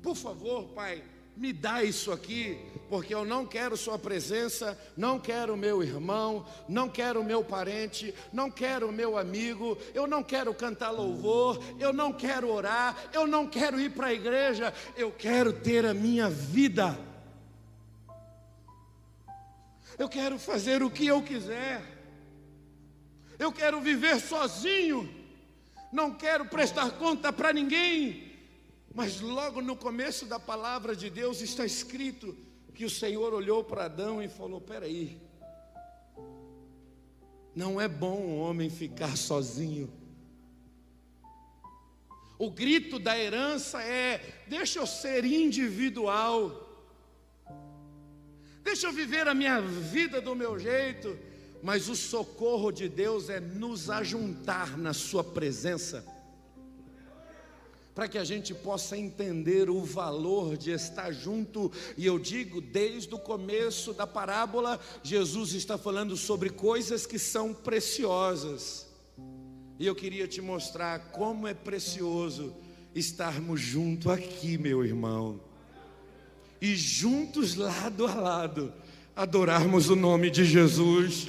Por 0.02 0.14
favor, 0.14 0.68
Pai, 0.68 1.02
me 1.36 1.52
dá 1.52 1.82
isso 1.82 2.12
aqui, 2.12 2.58
porque 2.88 3.14
eu 3.14 3.24
não 3.24 3.44
quero 3.44 3.76
Sua 3.76 3.98
presença, 3.98 4.78
não 4.96 5.18
quero 5.18 5.56
meu 5.56 5.82
irmão, 5.82 6.46
não 6.68 6.88
quero 6.88 7.24
meu 7.24 7.42
parente, 7.42 8.14
não 8.32 8.50
quero 8.50 8.92
meu 8.92 9.18
amigo, 9.18 9.76
eu 9.92 10.06
não 10.06 10.22
quero 10.22 10.54
cantar 10.54 10.90
louvor, 10.90 11.58
eu 11.80 11.92
não 11.92 12.12
quero 12.12 12.48
orar, 12.52 12.96
eu 13.12 13.26
não 13.26 13.48
quero 13.48 13.80
ir 13.80 13.90
para 13.90 14.08
a 14.08 14.14
igreja, 14.14 14.72
eu 14.96 15.10
quero 15.10 15.52
ter 15.52 15.84
a 15.84 15.94
minha 15.94 16.30
vida. 16.30 16.96
Eu 19.98 20.08
quero 20.08 20.38
fazer 20.38 20.82
o 20.82 20.90
que 20.90 21.06
eu 21.06 21.22
quiser, 21.22 21.82
eu 23.38 23.52
quero 23.52 23.80
viver 23.80 24.20
sozinho, 24.20 25.08
não 25.92 26.14
quero 26.14 26.46
prestar 26.46 26.90
conta 26.92 27.32
para 27.32 27.52
ninguém, 27.52 28.32
mas 28.94 29.20
logo 29.20 29.60
no 29.60 29.76
começo 29.76 30.26
da 30.26 30.38
palavra 30.38 30.94
de 30.96 31.10
Deus 31.10 31.40
está 31.40 31.64
escrito 31.64 32.36
que 32.74 32.84
o 32.84 32.90
Senhor 32.90 33.32
olhou 33.32 33.62
para 33.62 33.84
Adão 33.84 34.20
e 34.20 34.28
falou: 34.28 34.60
Peraí, 34.60 35.20
não 37.54 37.80
é 37.80 37.86
bom 37.86 38.18
o 38.18 38.38
homem 38.38 38.68
ficar 38.68 39.16
sozinho. 39.16 39.92
O 42.36 42.50
grito 42.50 42.98
da 42.98 43.16
herança 43.16 43.80
é: 43.80 44.44
deixa 44.48 44.80
eu 44.80 44.86
ser 44.86 45.24
individual, 45.24 46.63
deixa 48.64 48.88
eu 48.88 48.92
viver 48.92 49.28
a 49.28 49.34
minha 49.34 49.60
vida 49.60 50.20
do 50.20 50.34
meu 50.34 50.58
jeito, 50.58 51.16
mas 51.62 51.88
o 51.88 51.94
socorro 51.94 52.72
de 52.72 52.88
Deus 52.88 53.28
é 53.28 53.38
nos 53.38 53.90
ajuntar 53.90 54.76
na 54.76 54.92
Sua 54.92 55.22
presença 55.22 56.04
para 57.94 58.08
que 58.08 58.18
a 58.18 58.24
gente 58.24 58.52
possa 58.52 58.98
entender 58.98 59.70
o 59.70 59.80
valor 59.84 60.56
de 60.56 60.72
estar 60.72 61.12
junto. 61.12 61.70
E 61.96 62.04
eu 62.04 62.18
digo, 62.18 62.60
desde 62.60 63.14
o 63.14 63.18
começo 63.18 63.92
da 63.94 64.06
parábola, 64.06 64.80
Jesus 65.02 65.52
está 65.52 65.78
falando 65.78 66.16
sobre 66.16 66.50
coisas 66.50 67.06
que 67.06 67.18
são 67.18 67.54
preciosas. 67.54 68.88
E 69.78 69.86
eu 69.86 69.94
queria 69.94 70.26
te 70.26 70.40
mostrar 70.40 71.12
como 71.12 71.46
é 71.46 71.54
precioso 71.54 72.52
estarmos 72.94 73.60
junto 73.60 74.10
aqui, 74.10 74.58
meu 74.58 74.84
irmão. 74.84 75.40
E 76.64 76.76
juntos 76.76 77.56
lado 77.56 78.06
a 78.06 78.14
lado 78.14 78.72
adorarmos 79.14 79.90
o 79.90 79.94
nome 79.94 80.30
de 80.30 80.46
Jesus. 80.46 81.28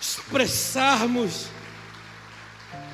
Expressarmos 0.00 1.48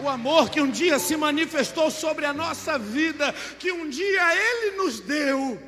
o 0.02 0.08
amor 0.08 0.48
que 0.48 0.62
um 0.62 0.70
dia 0.70 0.98
se 0.98 1.14
manifestou 1.14 1.90
sobre 1.90 2.24
a 2.24 2.32
nossa 2.32 2.78
vida, 2.78 3.34
que 3.58 3.70
um 3.70 3.90
dia 3.90 4.34
Ele 4.34 4.78
nos 4.78 4.98
deu, 5.00 5.60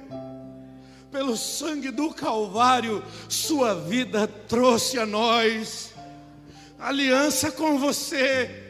pelo 1.12 1.37
sangue 1.37 1.91
do 1.91 2.14
Calvário, 2.14 3.05
Sua 3.29 3.74
vida 3.74 4.26
trouxe 4.26 4.99
a 4.99 5.05
nós, 5.05 5.93
aliança 6.79 7.53
com 7.53 7.79
você 7.79 8.67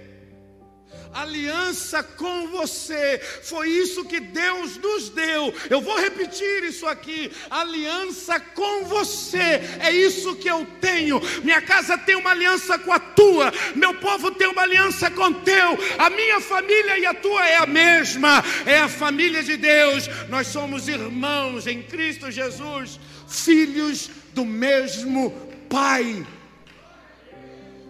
aliança 1.13 2.03
com 2.03 2.49
você. 2.49 3.21
Foi 3.43 3.69
isso 3.69 4.05
que 4.05 4.21
Deus 4.21 4.77
nos 4.77 5.09
deu. 5.09 5.55
Eu 5.71 5.81
vou 5.81 5.99
repetir 5.99 6.65
isso 6.65 6.87
aqui: 6.87 7.31
aliança 7.51 8.39
com 8.41 8.85
você. 8.85 9.61
É 9.81 9.91
isso 9.91 10.37
que 10.37 10.49
eu 10.49 10.67
tenho. 10.81 11.21
Minha 11.43 11.61
casa 11.61 11.97
tem 11.97 12.17
uma 12.17 12.31
aliança 12.31 12.79
com 12.79 12.93
a 12.93 12.99
tua, 12.99 13.53
meu 13.75 13.95
povo 13.95 14.31
tem 14.31 14.49
uma 14.49 14.63
aliança 14.63 15.11
com 15.11 15.33
teu. 15.33 15.79
A 15.99 16.11
minha 16.11 16.41
família 16.41 16.99
e 16.99 17.07
a 17.07 17.15
tua 17.15 17.47
é 17.47 17.57
a 17.57 17.67
mesma. 17.67 18.45
É 18.67 18.79
a 18.81 18.89
família 18.89 19.43
de 19.43 19.57
Deus. 19.57 20.09
Nós 20.29 20.49
somos 20.49 20.89
irmãos 20.89 21.67
em 21.67 21.83
Cristo 21.83 22.31
Jesus, 22.31 22.99
filhos 23.27 24.11
do 24.33 24.45
mesmo 24.45 25.31
Pai. 25.69 26.27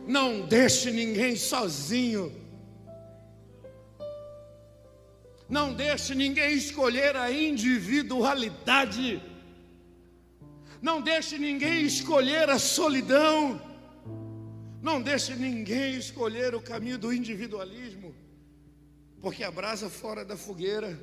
Não 0.06 0.40
deixe 0.40 0.90
ninguém 0.90 1.36
sozinho. 1.36 2.32
Não 5.48 5.72
deixe 5.72 6.14
ninguém 6.14 6.54
escolher 6.54 7.16
a 7.16 7.32
individualidade. 7.32 9.22
Não 10.82 11.00
deixe 11.00 11.38
ninguém 11.38 11.86
escolher 11.86 12.50
a 12.50 12.58
solidão. 12.58 13.58
Não 14.82 15.00
deixe 15.00 15.34
ninguém 15.34 15.96
escolher 15.96 16.54
o 16.54 16.60
caminho 16.60 16.98
do 16.98 17.12
individualismo. 17.12 18.14
Porque 19.22 19.42
a 19.42 19.50
brasa 19.50 19.88
fora 19.88 20.22
da 20.24 20.36
fogueira, 20.36 21.00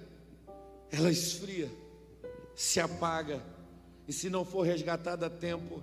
ela 0.91 1.11
esfria, 1.11 1.69
se 2.55 2.79
apaga, 2.79 3.43
e 4.07 4.13
se 4.13 4.29
não 4.29 4.45
for 4.45 4.61
resgatada 4.61 5.25
a 5.25 5.29
tempo, 5.29 5.81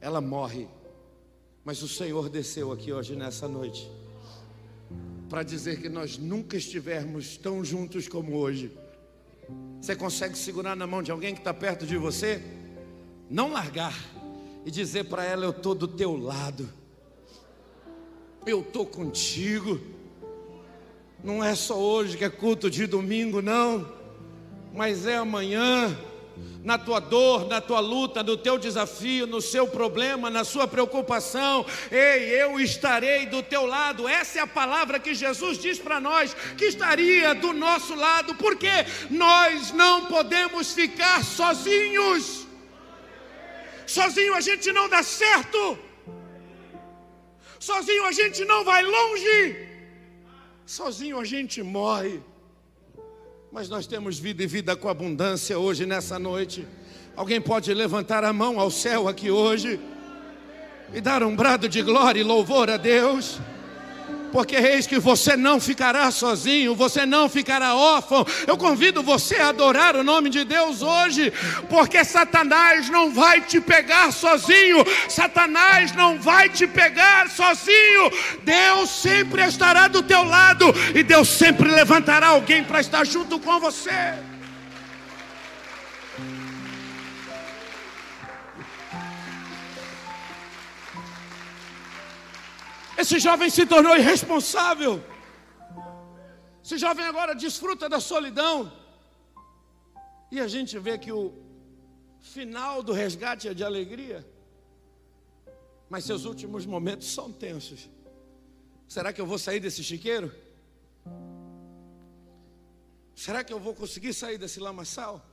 ela 0.00 0.20
morre. 0.20 0.66
Mas 1.62 1.82
o 1.82 1.88
Senhor 1.88 2.30
desceu 2.30 2.72
aqui 2.72 2.92
hoje 2.92 3.14
nessa 3.14 3.46
noite 3.46 3.88
para 5.28 5.42
dizer 5.42 5.80
que 5.80 5.88
nós 5.88 6.16
nunca 6.16 6.56
estivemos 6.56 7.36
tão 7.36 7.64
juntos 7.64 8.08
como 8.08 8.36
hoje. 8.36 8.72
Você 9.80 9.94
consegue 9.94 10.36
segurar 10.36 10.74
na 10.74 10.86
mão 10.86 11.02
de 11.02 11.10
alguém 11.10 11.34
que 11.34 11.40
está 11.40 11.52
perto 11.52 11.86
de 11.86 11.96
você? 11.96 12.42
Não 13.30 13.52
largar 13.52 13.94
e 14.64 14.70
dizer 14.70 15.04
para 15.04 15.24
ela: 15.24 15.44
Eu 15.44 15.50
estou 15.50 15.74
do 15.74 15.86
teu 15.86 16.16
lado, 16.16 16.68
eu 18.46 18.60
estou 18.60 18.86
contigo. 18.86 19.80
Não 21.22 21.42
é 21.42 21.54
só 21.54 21.78
hoje 21.78 22.16
que 22.16 22.24
é 22.24 22.30
culto 22.30 22.70
de 22.70 22.86
domingo, 22.86 23.42
não, 23.42 23.92
mas 24.72 25.04
é 25.04 25.16
amanhã 25.16 25.98
na 26.62 26.76
tua 26.76 27.00
dor, 27.00 27.46
na 27.46 27.60
tua 27.60 27.80
luta, 27.80 28.22
no 28.22 28.36
teu 28.36 28.58
desafio, 28.58 29.26
no 29.26 29.40
seu 29.40 29.66
problema, 29.66 30.28
na 30.28 30.44
sua 30.44 30.66
preocupação. 30.66 31.64
Ei, 31.90 32.42
eu 32.42 32.60
estarei 32.60 33.26
do 33.26 33.42
teu 33.42 33.64
lado. 33.64 34.08
Essa 34.08 34.40
é 34.40 34.42
a 34.42 34.46
palavra 34.46 34.98
que 34.98 35.14
Jesus 35.14 35.58
diz 35.58 35.78
para 35.78 36.00
nós, 36.00 36.34
que 36.56 36.66
estaria 36.66 37.34
do 37.34 37.52
nosso 37.52 37.94
lado, 37.94 38.34
porque 38.34 38.70
nós 39.10 39.72
não 39.72 40.06
podemos 40.06 40.72
ficar 40.72 41.24
sozinhos. 41.24 42.46
Sozinho 43.86 44.34
a 44.34 44.40
gente 44.40 44.70
não 44.72 44.88
dá 44.88 45.02
certo. 45.02 45.78
Sozinho 47.58 48.04
a 48.04 48.12
gente 48.12 48.44
não 48.44 48.64
vai 48.64 48.82
longe. 48.82 49.68
Sozinho 50.66 51.18
a 51.18 51.24
gente 51.24 51.62
morre. 51.62 52.20
Mas 53.50 53.66
nós 53.68 53.86
temos 53.86 54.18
vida 54.18 54.42
e 54.42 54.46
vida 54.46 54.76
com 54.76 54.90
abundância 54.90 55.58
hoje, 55.58 55.86
nessa 55.86 56.18
noite. 56.18 56.66
Alguém 57.16 57.40
pode 57.40 57.72
levantar 57.72 58.22
a 58.22 58.32
mão 58.32 58.60
ao 58.60 58.70
céu 58.70 59.08
aqui 59.08 59.30
hoje 59.30 59.80
e 60.92 61.00
dar 61.00 61.22
um 61.22 61.34
brado 61.34 61.66
de 61.66 61.80
glória 61.82 62.20
e 62.20 62.22
louvor 62.22 62.68
a 62.68 62.76
Deus? 62.76 63.40
Porque 64.32 64.56
eis 64.56 64.86
que 64.86 64.98
você 64.98 65.36
não 65.36 65.60
ficará 65.60 66.10
sozinho, 66.10 66.74
você 66.74 67.04
não 67.04 67.28
ficará 67.28 67.74
órfão. 67.74 68.26
Eu 68.46 68.56
convido 68.56 69.02
você 69.02 69.36
a 69.36 69.48
adorar 69.48 69.96
o 69.96 70.04
nome 70.04 70.30
de 70.30 70.44
Deus 70.44 70.82
hoje, 70.82 71.32
porque 71.68 72.04
Satanás 72.04 72.88
não 72.88 73.12
vai 73.12 73.40
te 73.40 73.60
pegar 73.60 74.12
sozinho, 74.12 74.84
Satanás 75.08 75.92
não 75.94 76.18
vai 76.18 76.48
te 76.48 76.66
pegar 76.66 77.28
sozinho. 77.30 78.10
Deus 78.44 78.90
sempre 78.90 79.42
estará 79.46 79.88
do 79.88 80.02
teu 80.02 80.24
lado 80.24 80.66
e 80.94 81.02
Deus 81.02 81.28
sempre 81.28 81.70
levantará 81.70 82.28
alguém 82.28 82.64
para 82.64 82.80
estar 82.80 83.04
junto 83.04 83.38
com 83.38 83.58
você. 83.60 84.27
Esse 93.02 93.20
jovem 93.20 93.48
se 93.48 93.64
tornou 93.64 93.96
irresponsável. 93.96 95.00
Esse 96.64 96.76
jovem 96.76 97.04
agora 97.04 97.32
desfruta 97.32 97.88
da 97.88 98.00
solidão. 98.00 98.72
E 100.32 100.40
a 100.40 100.48
gente 100.48 100.76
vê 100.80 100.98
que 100.98 101.12
o 101.12 101.32
final 102.20 102.82
do 102.82 102.92
resgate 102.92 103.46
é 103.46 103.54
de 103.54 103.62
alegria. 103.62 104.26
Mas 105.88 106.04
seus 106.04 106.24
últimos 106.24 106.66
momentos 106.66 107.08
são 107.14 107.32
tensos. 107.32 107.88
Será 108.88 109.12
que 109.12 109.20
eu 109.20 109.26
vou 109.26 109.38
sair 109.38 109.60
desse 109.60 109.84
chiqueiro? 109.84 110.34
Será 113.14 113.44
que 113.44 113.52
eu 113.52 113.60
vou 113.60 113.74
conseguir 113.74 114.12
sair 114.12 114.38
desse 114.38 114.58
lamaçal? 114.58 115.24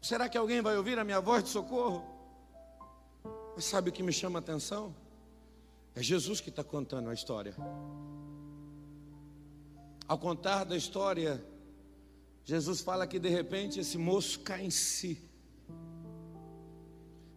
Será 0.00 0.28
que 0.28 0.38
alguém 0.38 0.62
vai 0.62 0.76
ouvir 0.76 1.00
a 1.00 1.04
minha 1.04 1.20
voz 1.20 1.42
de 1.42 1.50
socorro? 1.50 2.04
Mas 3.56 3.64
sabe 3.64 3.90
o 3.90 3.92
que 3.92 4.04
me 4.04 4.12
chama 4.12 4.38
a 4.38 4.40
atenção? 4.40 4.94
É 5.94 6.02
Jesus 6.02 6.40
que 6.40 6.50
está 6.50 6.64
contando 6.64 7.08
a 7.08 7.14
história. 7.14 7.54
Ao 10.08 10.18
contar 10.18 10.64
da 10.64 10.76
história, 10.76 11.44
Jesus 12.44 12.80
fala 12.80 13.06
que 13.06 13.18
de 13.18 13.28
repente 13.28 13.78
esse 13.78 13.96
moço 13.96 14.40
cai 14.40 14.64
em 14.64 14.70
si. 14.70 15.22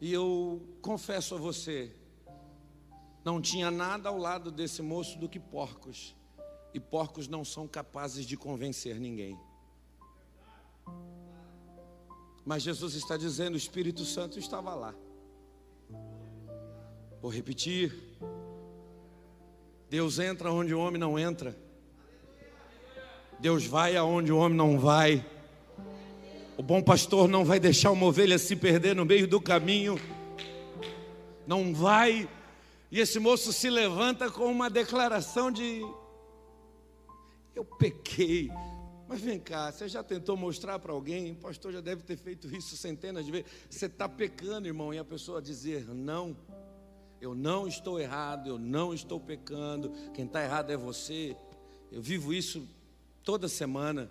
E 0.01 0.11
eu 0.11 0.61
confesso 0.81 1.35
a 1.35 1.37
você, 1.37 1.95
não 3.23 3.41
tinha 3.41 3.69
nada 3.69 4.09
ao 4.09 4.17
lado 4.17 4.51
desse 4.51 4.81
moço 4.81 5.19
do 5.19 5.29
que 5.29 5.39
porcos. 5.39 6.15
E 6.73 6.79
porcos 6.79 7.27
não 7.27 7.45
são 7.45 7.67
capazes 7.67 8.25
de 8.25 8.35
convencer 8.37 8.99
ninguém. 8.99 9.39
Mas 12.45 12.63
Jesus 12.63 12.93
está 12.93 13.17
dizendo: 13.17 13.55
o 13.55 13.57
Espírito 13.57 14.05
Santo 14.05 14.39
estava 14.39 14.73
lá. 14.73 14.95
Vou 17.21 17.29
repetir. 17.31 18.06
Deus 19.89 20.19
entra 20.19 20.51
onde 20.51 20.73
o 20.73 20.79
homem 20.79 20.99
não 20.99 21.17
entra. 21.17 21.55
Deus 23.39 23.65
vai 23.65 23.95
aonde 23.95 24.31
o 24.31 24.37
homem 24.37 24.57
não 24.57 24.79
vai. 24.79 25.25
O 26.57 26.63
bom 26.63 26.81
pastor 26.81 27.27
não 27.27 27.45
vai 27.45 27.59
deixar 27.59 27.91
uma 27.91 28.07
ovelha 28.07 28.37
se 28.37 28.55
perder 28.55 28.95
no 28.95 29.05
meio 29.05 29.27
do 29.27 29.39
caminho. 29.39 29.99
Não 31.45 31.73
vai. 31.73 32.27
E 32.91 32.99
esse 32.99 33.19
moço 33.19 33.53
se 33.53 33.69
levanta 33.69 34.29
com 34.29 34.45
uma 34.45 34.69
declaração 34.69 35.51
de: 35.51 35.81
Eu 37.55 37.63
pequei. 37.63 38.49
Mas 39.07 39.21
vem 39.21 39.39
cá, 39.39 39.71
você 39.71 39.87
já 39.87 40.03
tentou 40.03 40.35
mostrar 40.35 40.79
para 40.79 40.91
alguém? 40.91 41.31
O 41.31 41.35
pastor 41.35 41.71
já 41.71 41.79
deve 41.79 42.03
ter 42.03 42.17
feito 42.17 42.53
isso 42.53 42.75
centenas 42.75 43.25
de 43.25 43.31
vezes. 43.31 43.47
Você 43.69 43.85
está 43.85 44.09
pecando, 44.09 44.67
irmão, 44.67 44.93
e 44.93 44.99
a 44.99 45.05
pessoa 45.05 45.41
dizer 45.41 45.87
não. 45.87 46.35
Eu 47.19 47.33
não 47.33 47.67
estou 47.67 47.99
errado, 47.99 48.47
eu 48.47 48.59
não 48.59 48.93
estou 48.93 49.19
pecando. 49.19 49.91
Quem 50.13 50.25
está 50.25 50.43
errado 50.43 50.71
é 50.71 50.77
você. 50.77 51.35
Eu 51.91 52.01
vivo 52.01 52.33
isso 52.33 52.67
toda 53.23 53.47
semana. 53.47 54.09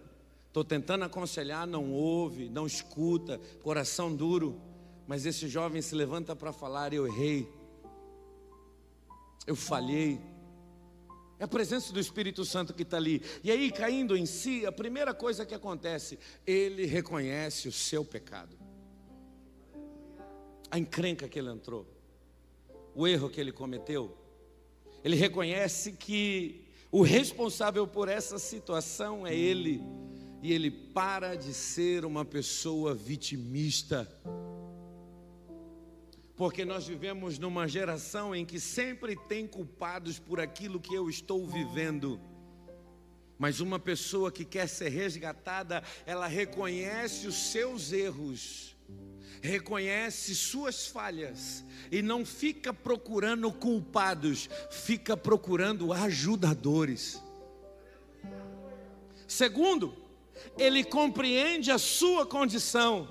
Estou 0.48 0.64
tentando 0.64 1.04
aconselhar, 1.04 1.66
não 1.66 1.92
ouve, 1.92 2.48
não 2.48 2.66
escuta, 2.66 3.38
coração 3.62 4.14
duro. 4.14 4.60
Mas 5.06 5.24
esse 5.24 5.48
jovem 5.48 5.80
se 5.80 5.94
levanta 5.94 6.34
para 6.34 6.52
falar: 6.52 6.92
Eu 6.92 7.06
errei, 7.06 7.48
eu 9.46 9.54
falhei. 9.54 10.20
É 11.38 11.44
a 11.44 11.48
presença 11.48 11.92
do 11.92 12.00
Espírito 12.00 12.44
Santo 12.46 12.72
que 12.72 12.82
está 12.82 12.96
ali. 12.96 13.22
E 13.44 13.50
aí, 13.50 13.70
caindo 13.70 14.16
em 14.16 14.24
si, 14.24 14.64
a 14.64 14.72
primeira 14.72 15.12
coisa 15.12 15.44
que 15.44 15.54
acontece, 15.54 16.18
ele 16.46 16.86
reconhece 16.86 17.68
o 17.68 17.72
seu 17.72 18.02
pecado, 18.02 18.56
a 20.70 20.78
encrenca 20.78 21.28
que 21.28 21.38
ele 21.38 21.50
entrou 21.50 21.95
o 22.96 23.06
erro 23.06 23.28
que 23.28 23.38
ele 23.38 23.52
cometeu. 23.52 24.16
Ele 25.04 25.16
reconhece 25.16 25.92
que 25.92 26.66
o 26.90 27.02
responsável 27.02 27.86
por 27.86 28.08
essa 28.08 28.38
situação 28.38 29.26
é 29.26 29.34
ele, 29.34 29.82
e 30.42 30.50
ele 30.50 30.70
para 30.70 31.34
de 31.34 31.52
ser 31.52 32.06
uma 32.06 32.24
pessoa 32.24 32.94
vitimista. 32.94 34.10
Porque 36.36 36.64
nós 36.64 36.86
vivemos 36.86 37.38
numa 37.38 37.68
geração 37.68 38.34
em 38.34 38.46
que 38.46 38.58
sempre 38.58 39.14
tem 39.14 39.46
culpados 39.46 40.18
por 40.18 40.40
aquilo 40.40 40.80
que 40.80 40.94
eu 40.94 41.10
estou 41.10 41.46
vivendo. 41.46 42.18
Mas 43.38 43.60
uma 43.60 43.78
pessoa 43.78 44.32
que 44.32 44.44
quer 44.44 44.66
ser 44.66 44.88
resgatada, 44.88 45.82
ela 46.06 46.26
reconhece 46.26 47.26
os 47.26 47.50
seus 47.50 47.92
erros 47.92 48.75
reconhece 49.46 50.34
suas 50.34 50.86
falhas 50.86 51.64
e 51.90 52.02
não 52.02 52.26
fica 52.26 52.72
procurando 52.72 53.50
culpados, 53.52 54.50
fica 54.70 55.16
procurando 55.16 55.92
ajudadores. 55.92 57.22
Segundo, 59.26 59.96
ele 60.58 60.84
compreende 60.84 61.70
a 61.70 61.78
sua 61.78 62.26
condição, 62.26 63.08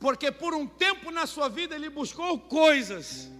porque 0.00 0.32
por 0.32 0.54
um 0.54 0.66
tempo 0.66 1.10
na 1.10 1.26
sua 1.26 1.48
vida 1.48 1.74
ele 1.74 1.88
buscou 1.88 2.38
coisas 2.38 3.30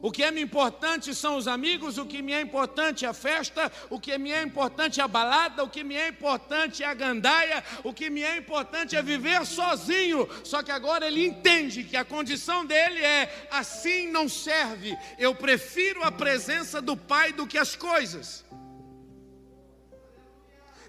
o 0.00 0.10
que 0.10 0.22
é 0.22 0.30
me 0.30 0.40
importante 0.40 1.14
são 1.14 1.36
os 1.36 1.48
amigos, 1.48 1.98
o 1.98 2.06
que 2.06 2.22
me 2.22 2.32
é 2.32 2.40
importante 2.40 3.04
é 3.04 3.08
a 3.08 3.12
festa, 3.12 3.70
o 3.90 3.98
que 3.98 4.16
me 4.18 4.30
é 4.30 4.42
importante 4.42 5.00
é 5.00 5.04
a 5.04 5.08
balada, 5.08 5.64
o 5.64 5.68
que 5.68 5.82
me 5.82 5.94
é 5.96 6.08
importante 6.08 6.82
é 6.82 6.86
a 6.86 6.94
gandaia, 6.94 7.62
o 7.82 7.92
que 7.92 8.10
me 8.10 8.22
é 8.22 8.36
importante 8.36 8.96
é 8.96 9.02
viver 9.02 9.44
sozinho. 9.46 10.28
Só 10.44 10.62
que 10.62 10.70
agora 10.70 11.06
ele 11.06 11.26
entende 11.26 11.84
que 11.84 11.96
a 11.96 12.04
condição 12.04 12.64
dele 12.64 13.00
é 13.00 13.48
assim 13.50 14.10
não 14.10 14.28
serve. 14.28 14.96
Eu 15.18 15.34
prefiro 15.34 16.02
a 16.04 16.12
presença 16.12 16.80
do 16.80 16.96
Pai 16.96 17.32
do 17.32 17.46
que 17.46 17.58
as 17.58 17.74
coisas 17.74 18.44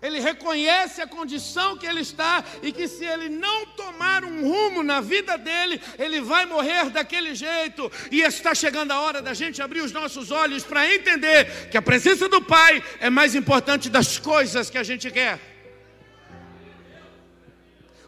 ele 0.01 0.19
reconhece 0.19 1.01
a 1.01 1.07
condição 1.07 1.77
que 1.77 1.85
ele 1.85 2.01
está 2.01 2.43
e 2.63 2.71
que 2.71 2.87
se 2.87 3.03
ele 3.03 3.27
não 3.27 3.65
tomar 3.67 4.23
um 4.23 4.47
rumo 4.47 4.81
na 4.81 5.01
vida 5.01 5.37
dele, 5.37 5.81
ele 5.97 6.21
vai 6.21 6.45
morrer 6.45 6.89
daquele 6.89 7.35
jeito. 7.35 7.91
E 8.09 8.21
está 8.21 8.55
chegando 8.55 8.91
a 8.91 9.01
hora 9.01 9.21
da 9.21 9.33
gente 9.33 9.61
abrir 9.61 9.81
os 9.81 9.91
nossos 9.91 10.31
olhos 10.31 10.63
para 10.63 10.91
entender 10.93 11.69
que 11.69 11.77
a 11.77 11.81
presença 11.81 12.29
do 12.29 12.41
Pai 12.41 12.83
é 12.99 13.09
mais 13.09 13.35
importante 13.35 13.89
das 13.89 14.17
coisas 14.17 14.69
que 14.69 14.77
a 14.77 14.83
gente 14.83 15.11
quer. 15.11 15.39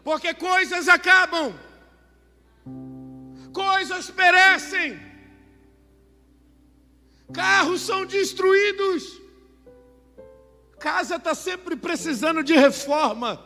Porque 0.02 0.34
coisas 0.34 0.88
acabam, 0.88 1.54
coisas 3.52 4.10
perecem, 4.10 5.00
carros 7.32 7.82
são 7.82 8.04
destruídos. 8.04 9.21
Casa 10.82 11.14
está 11.14 11.32
sempre 11.32 11.76
precisando 11.76 12.42
de 12.42 12.54
reforma. 12.54 13.40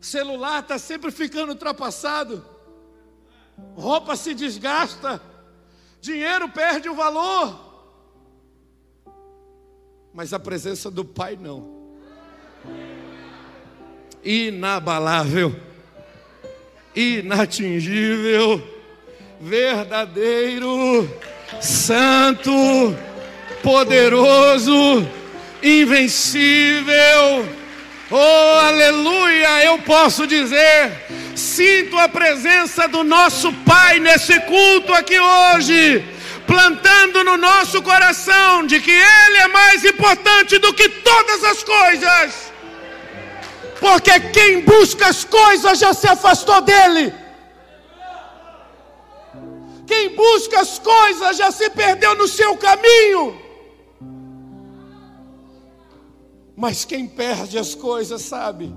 Celular 0.00 0.62
está 0.62 0.78
sempre 0.78 1.10
ficando 1.10 1.50
ultrapassado. 1.50 2.42
Roupa 3.74 4.16
se 4.16 4.32
desgasta. 4.32 5.20
Dinheiro 6.00 6.48
perde 6.48 6.88
o 6.88 6.94
valor. 6.94 7.60
Mas 10.14 10.32
a 10.32 10.38
presença 10.38 10.90
do 10.90 11.04
Pai 11.04 11.36
não. 11.36 11.76
Inabalável, 14.24 15.54
inatingível, 16.96 18.66
verdadeiro, 19.38 21.06
santo, 21.60 22.50
poderoso 23.62 25.06
invencível. 25.62 27.48
Oh, 28.10 28.58
aleluia! 28.66 29.64
Eu 29.64 29.78
posso 29.78 30.26
dizer, 30.26 30.92
sinto 31.36 31.98
a 31.98 32.08
presença 32.08 32.88
do 32.88 33.04
nosso 33.04 33.52
Pai 33.66 33.98
nesse 33.98 34.40
culto 34.40 34.94
aqui 34.94 35.18
hoje, 35.18 36.04
plantando 36.46 37.22
no 37.22 37.36
nosso 37.36 37.82
coração 37.82 38.66
de 38.66 38.80
que 38.80 38.90
Ele 38.90 39.36
é 39.38 39.48
mais 39.48 39.84
importante 39.84 40.58
do 40.58 40.72
que 40.72 40.88
todas 40.88 41.44
as 41.44 41.62
coisas. 41.62 42.52
Porque 43.78 44.18
quem 44.32 44.62
busca 44.62 45.08
as 45.08 45.24
coisas 45.24 45.78
já 45.78 45.92
se 45.92 46.08
afastou 46.08 46.60
dele. 46.62 47.12
Quem 49.86 50.14
busca 50.16 50.60
as 50.60 50.78
coisas 50.78 51.36
já 51.36 51.50
se 51.50 51.70
perdeu 51.70 52.14
no 52.14 52.26
seu 52.26 52.56
caminho. 52.56 53.47
Mas 56.58 56.84
quem 56.84 57.06
perde 57.06 57.56
as 57.56 57.72
coisas 57.76 58.20
sabe 58.22 58.74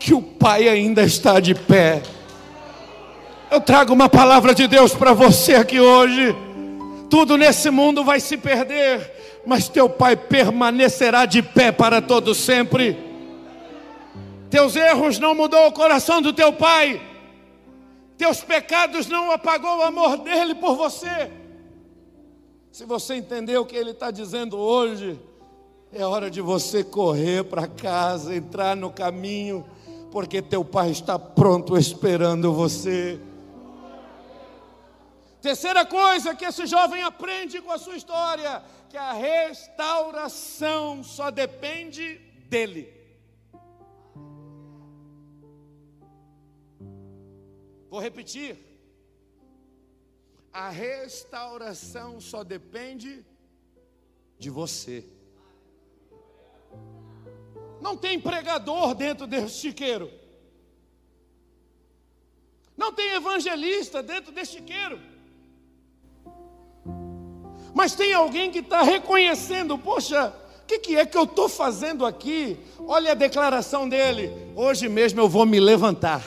que 0.00 0.12
o 0.12 0.20
Pai 0.20 0.68
ainda 0.68 1.00
está 1.04 1.38
de 1.38 1.54
pé. 1.54 2.02
Eu 3.48 3.60
trago 3.60 3.92
uma 3.92 4.08
palavra 4.08 4.52
de 4.52 4.66
Deus 4.66 4.92
para 4.92 5.12
você 5.12 5.54
aqui 5.54 5.78
hoje. 5.78 6.34
Tudo 7.08 7.36
nesse 7.36 7.70
mundo 7.70 8.02
vai 8.02 8.18
se 8.18 8.36
perder, 8.36 9.42
mas 9.46 9.68
teu 9.68 9.88
Pai 9.88 10.16
permanecerá 10.16 11.24
de 11.24 11.40
pé 11.40 11.70
para 11.70 12.02
todo 12.02 12.34
sempre. 12.34 12.98
Teus 14.50 14.74
erros 14.74 15.20
não 15.20 15.36
mudou 15.36 15.68
o 15.68 15.72
coração 15.72 16.20
do 16.20 16.32
teu 16.32 16.52
Pai. 16.52 17.00
Teus 18.18 18.42
pecados 18.42 19.06
não 19.06 19.30
apagou 19.30 19.78
o 19.78 19.82
amor 19.82 20.16
dele 20.16 20.56
por 20.56 20.74
você. 20.74 21.30
Se 22.72 22.84
você 22.84 23.14
entender 23.14 23.56
o 23.56 23.64
que 23.64 23.76
ele 23.76 23.92
está 23.92 24.10
dizendo 24.10 24.58
hoje, 24.58 25.16
é 25.94 26.04
hora 26.04 26.28
de 26.28 26.40
você 26.40 26.82
correr 26.82 27.44
para 27.44 27.68
casa, 27.68 28.34
entrar 28.34 28.76
no 28.76 28.90
caminho, 28.90 29.64
porque 30.10 30.42
teu 30.42 30.64
pai 30.64 30.90
está 30.90 31.16
pronto 31.16 31.78
esperando 31.78 32.52
você. 32.52 33.20
Terceira 35.40 35.86
coisa 35.86 36.34
que 36.34 36.44
esse 36.44 36.66
jovem 36.66 37.02
aprende 37.04 37.62
com 37.62 37.70
a 37.70 37.78
sua 37.78 37.94
história, 37.94 38.60
que 38.88 38.96
a 38.96 39.12
restauração 39.12 41.04
só 41.04 41.30
depende 41.30 42.16
dele. 42.48 42.92
Vou 47.88 48.00
repetir. 48.00 48.58
A 50.52 50.70
restauração 50.70 52.20
só 52.20 52.42
depende 52.42 53.24
de 54.38 54.50
você. 54.50 55.13
Não 57.84 57.98
tem 57.98 58.18
pregador 58.18 58.94
dentro 58.94 59.26
desse 59.26 59.56
chiqueiro. 59.56 60.10
Não 62.74 62.94
tem 62.94 63.12
evangelista 63.12 64.02
dentro 64.02 64.32
desse 64.32 64.52
chiqueiro. 64.52 64.98
Mas 67.74 67.94
tem 67.94 68.14
alguém 68.14 68.50
que 68.50 68.60
está 68.60 68.80
reconhecendo, 68.80 69.76
poxa, 69.76 70.34
o 70.62 70.66
que, 70.66 70.78
que 70.78 70.96
é 70.96 71.04
que 71.04 71.18
eu 71.18 71.24
estou 71.24 71.46
fazendo 71.46 72.06
aqui? 72.06 72.56
Olha 72.78 73.12
a 73.12 73.14
declaração 73.14 73.86
dele: 73.86 74.32
hoje 74.56 74.88
mesmo 74.88 75.20
eu 75.20 75.28
vou 75.28 75.44
me 75.44 75.60
levantar. 75.60 76.24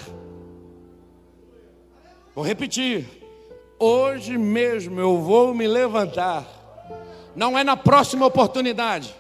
Vou 2.36 2.46
repetir: 2.46 3.04
hoje 3.80 4.38
mesmo 4.38 5.00
eu 5.00 5.18
vou 5.18 5.56
me 5.56 5.68
levantar. 5.68 6.46
Não 7.36 7.58
é 7.58 7.64
na 7.64 7.76
próxima 7.76 8.28
oportunidade. 8.28 9.16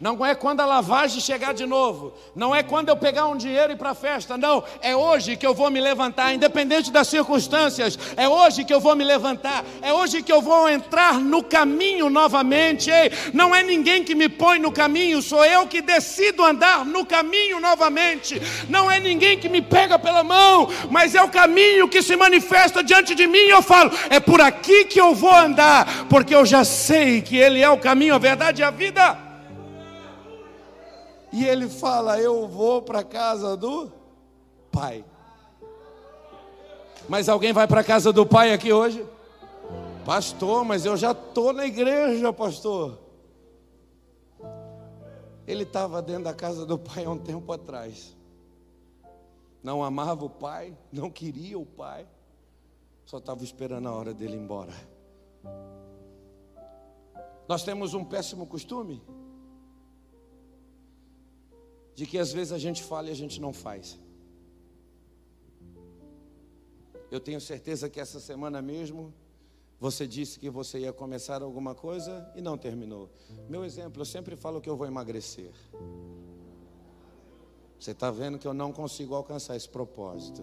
Não 0.00 0.24
é 0.24 0.34
quando 0.34 0.60
a 0.60 0.66
lavagem 0.66 1.20
chegar 1.20 1.52
de 1.52 1.66
novo. 1.66 2.14
Não 2.34 2.54
é 2.54 2.62
quando 2.62 2.88
eu 2.88 2.96
pegar 2.96 3.26
um 3.26 3.36
dinheiro 3.36 3.72
e 3.72 3.74
ir 3.74 3.76
para 3.76 3.90
a 3.90 3.94
festa. 3.94 4.38
Não. 4.38 4.64
É 4.80 4.96
hoje 4.96 5.36
que 5.36 5.46
eu 5.46 5.52
vou 5.52 5.70
me 5.70 5.78
levantar, 5.78 6.32
independente 6.32 6.90
das 6.90 7.06
circunstâncias. 7.06 7.98
É 8.16 8.26
hoje 8.26 8.64
que 8.64 8.72
eu 8.72 8.80
vou 8.80 8.96
me 8.96 9.04
levantar. 9.04 9.62
É 9.82 9.92
hoje 9.92 10.22
que 10.22 10.32
eu 10.32 10.40
vou 10.40 10.70
entrar 10.70 11.20
no 11.20 11.42
caminho 11.42 12.08
novamente. 12.08 12.90
Ei, 12.90 13.12
não 13.34 13.54
é 13.54 13.62
ninguém 13.62 14.02
que 14.02 14.14
me 14.14 14.26
põe 14.26 14.58
no 14.58 14.72
caminho. 14.72 15.20
Sou 15.20 15.44
eu 15.44 15.66
que 15.66 15.82
decido 15.82 16.42
andar 16.42 16.82
no 16.86 17.04
caminho 17.04 17.60
novamente. 17.60 18.40
Não 18.70 18.90
é 18.90 18.98
ninguém 18.98 19.38
que 19.38 19.50
me 19.50 19.60
pega 19.60 19.98
pela 19.98 20.24
mão. 20.24 20.66
Mas 20.90 21.14
é 21.14 21.22
o 21.22 21.28
caminho 21.28 21.86
que 21.86 22.00
se 22.00 22.16
manifesta 22.16 22.82
diante 22.82 23.14
de 23.14 23.26
mim. 23.26 23.38
E 23.38 23.50
eu 23.50 23.60
falo: 23.60 23.90
é 24.08 24.18
por 24.18 24.40
aqui 24.40 24.86
que 24.86 24.98
eu 24.98 25.14
vou 25.14 25.34
andar. 25.34 26.06
Porque 26.08 26.34
eu 26.34 26.46
já 26.46 26.64
sei 26.64 27.20
que 27.20 27.36
Ele 27.36 27.60
é 27.60 27.68
o 27.68 27.76
caminho, 27.76 28.14
a 28.14 28.18
verdade 28.18 28.62
e 28.62 28.64
a 28.64 28.70
vida. 28.70 29.29
E 31.32 31.44
ele 31.44 31.68
fala: 31.68 32.20
Eu 32.20 32.48
vou 32.48 32.82
para 32.82 33.00
a 33.00 33.04
casa 33.04 33.56
do 33.56 33.92
pai. 34.70 35.04
Mas 37.08 37.28
alguém 37.28 37.52
vai 37.52 37.66
para 37.66 37.80
a 37.80 37.84
casa 37.84 38.12
do 38.12 38.24
pai 38.24 38.52
aqui 38.52 38.72
hoje? 38.72 39.06
Pastor, 40.04 40.64
mas 40.64 40.84
eu 40.84 40.96
já 40.96 41.12
estou 41.12 41.52
na 41.52 41.66
igreja, 41.66 42.32
pastor. 42.32 42.98
Ele 45.46 45.64
estava 45.64 46.00
dentro 46.00 46.24
da 46.24 46.34
casa 46.34 46.64
do 46.64 46.78
pai 46.78 47.04
há 47.04 47.10
um 47.10 47.18
tempo 47.18 47.52
atrás. 47.52 48.16
Não 49.62 49.84
amava 49.84 50.24
o 50.24 50.30
pai, 50.30 50.76
não 50.90 51.10
queria 51.10 51.58
o 51.58 51.66
pai, 51.66 52.06
só 53.04 53.18
estava 53.18 53.44
esperando 53.44 53.88
a 53.88 53.92
hora 53.92 54.14
dele 54.14 54.34
ir 54.36 54.40
embora. 54.40 54.72
Nós 57.48 57.64
temos 57.64 57.92
um 57.92 58.04
péssimo 58.04 58.46
costume 58.46 59.02
de 62.00 62.06
que 62.06 62.16
às 62.16 62.32
vezes 62.32 62.50
a 62.50 62.56
gente 62.56 62.82
fala 62.82 63.08
e 63.08 63.12
a 63.12 63.14
gente 63.14 63.38
não 63.42 63.52
faz. 63.52 64.00
Eu 67.10 67.20
tenho 67.20 67.38
certeza 67.38 67.90
que 67.90 68.00
essa 68.00 68.18
semana 68.18 68.62
mesmo 68.62 69.12
você 69.78 70.06
disse 70.06 70.38
que 70.38 70.48
você 70.48 70.78
ia 70.78 70.94
começar 70.94 71.42
alguma 71.42 71.74
coisa 71.74 72.32
e 72.34 72.40
não 72.40 72.56
terminou. 72.56 73.10
Meu 73.50 73.66
exemplo, 73.66 74.00
eu 74.00 74.06
sempre 74.06 74.34
falo 74.34 74.62
que 74.62 74.70
eu 74.70 74.78
vou 74.78 74.86
emagrecer. 74.86 75.52
Você 77.78 77.90
está 77.90 78.10
vendo 78.10 78.38
que 78.38 78.48
eu 78.48 78.54
não 78.54 78.72
consigo 78.72 79.14
alcançar 79.14 79.54
esse 79.54 79.68
propósito. 79.68 80.42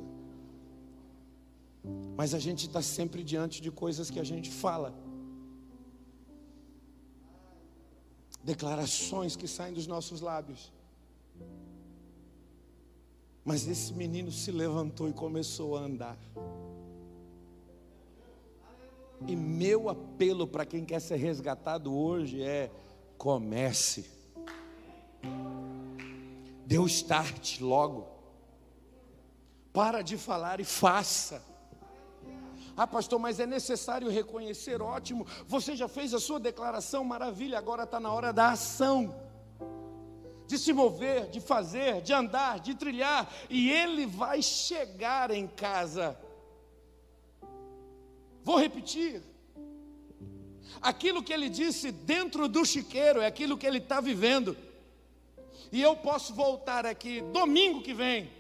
Mas 2.16 2.36
a 2.36 2.39
gente 2.39 2.68
está 2.68 2.84
sempre 2.84 3.24
diante 3.24 3.60
de 3.60 3.72
coisas 3.72 4.12
que 4.12 4.20
a 4.20 4.24
gente 4.24 4.51
fala. 4.51 4.93
Declarações 8.43 9.36
que 9.36 9.47
saem 9.47 9.74
dos 9.74 9.88
nossos 9.88 10.22
lábios. 10.22 10.76
Mas 13.48 13.66
esse 13.66 13.93
menino 13.93 14.30
se 14.30 14.52
levantou 14.52 15.08
e 15.08 15.14
começou 15.14 15.78
a 15.78 15.80
andar. 15.80 16.18
E 19.26 19.38
meu 19.38 19.88
apelo 19.88 20.45
para 20.45 20.66
quem 20.66 20.84
quer 20.84 21.00
ser 21.00 21.16
resgatado 21.16 21.95
hoje 21.98 22.43
é: 22.43 22.70
comece. 23.18 24.06
Dê 26.66 26.78
o 26.78 26.86
start 26.88 27.62
logo. 27.62 28.06
Para 29.72 30.02
de 30.02 30.18
falar 30.18 30.60
e 30.60 30.66
faça. 30.66 31.41
Ah, 32.76 32.86
pastor, 32.86 33.18
mas 33.18 33.39
é 33.39 33.45
necessário 33.45 34.10
reconhecer, 34.10 34.82
ótimo. 34.82 35.26
Você 35.48 35.74
já 35.74 35.88
fez 35.88 36.14
a 36.14 36.20
sua 36.20 36.38
declaração, 36.38 37.02
maravilha, 37.06 37.58
agora 37.58 37.84
está 37.84 37.98
na 37.98 38.12
hora 38.12 38.34
da 38.34 38.52
ação 38.52 39.26
de 40.48 40.58
se 40.58 40.72
mover, 40.72 41.28
de 41.30 41.41
fazer, 41.41 42.02
de 42.02 42.14
andar, 42.14 42.60
de 42.60 42.74
trilhar, 42.74 43.32
e 43.50 43.70
ele 43.70 44.06
vai 44.06 44.41
chegar 44.41 45.30
em 45.30 45.45
casa. 45.45 46.18
Vou 48.43 48.58
repetir. 48.58 49.22
Aquilo 50.82 51.22
que 51.22 51.34
ele 51.34 51.50
disse 51.50 51.91
dentro 51.91 52.48
do 52.48 52.64
chiqueiro 52.66 53.20
é 53.20 53.26
aquilo 53.26 53.58
que 53.58 53.68
ele 53.68 53.80
está 53.80 54.00
vivendo. 54.00 54.56
E 55.72 55.82
eu 55.82 55.98
posso 55.98 56.34
voltar 56.34 56.86
aqui 56.86 57.22
domingo 57.34 57.82
que 57.82 57.93
vem 57.93 58.32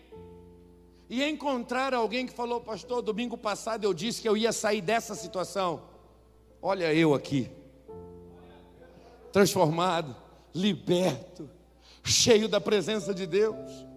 e 1.09 1.23
encontrar 1.23 1.93
alguém 1.93 2.25
que 2.25 2.33
falou, 2.33 2.61
pastor, 2.61 3.01
domingo 3.01 3.37
passado 3.37 3.83
eu 3.83 3.93
disse 3.93 4.21
que 4.21 4.29
eu 4.29 4.37
ia 4.37 4.53
sair 4.53 4.81
dessa 4.81 5.13
situação. 5.13 5.81
Olha 6.61 6.93
eu 6.93 7.13
aqui, 7.13 7.49
transformado, 9.31 10.15
liberto, 10.53 11.49
cheio 12.07 12.47
da 12.47 12.59
presença 12.59 13.13
de 13.13 13.25
Deus. 13.25 13.87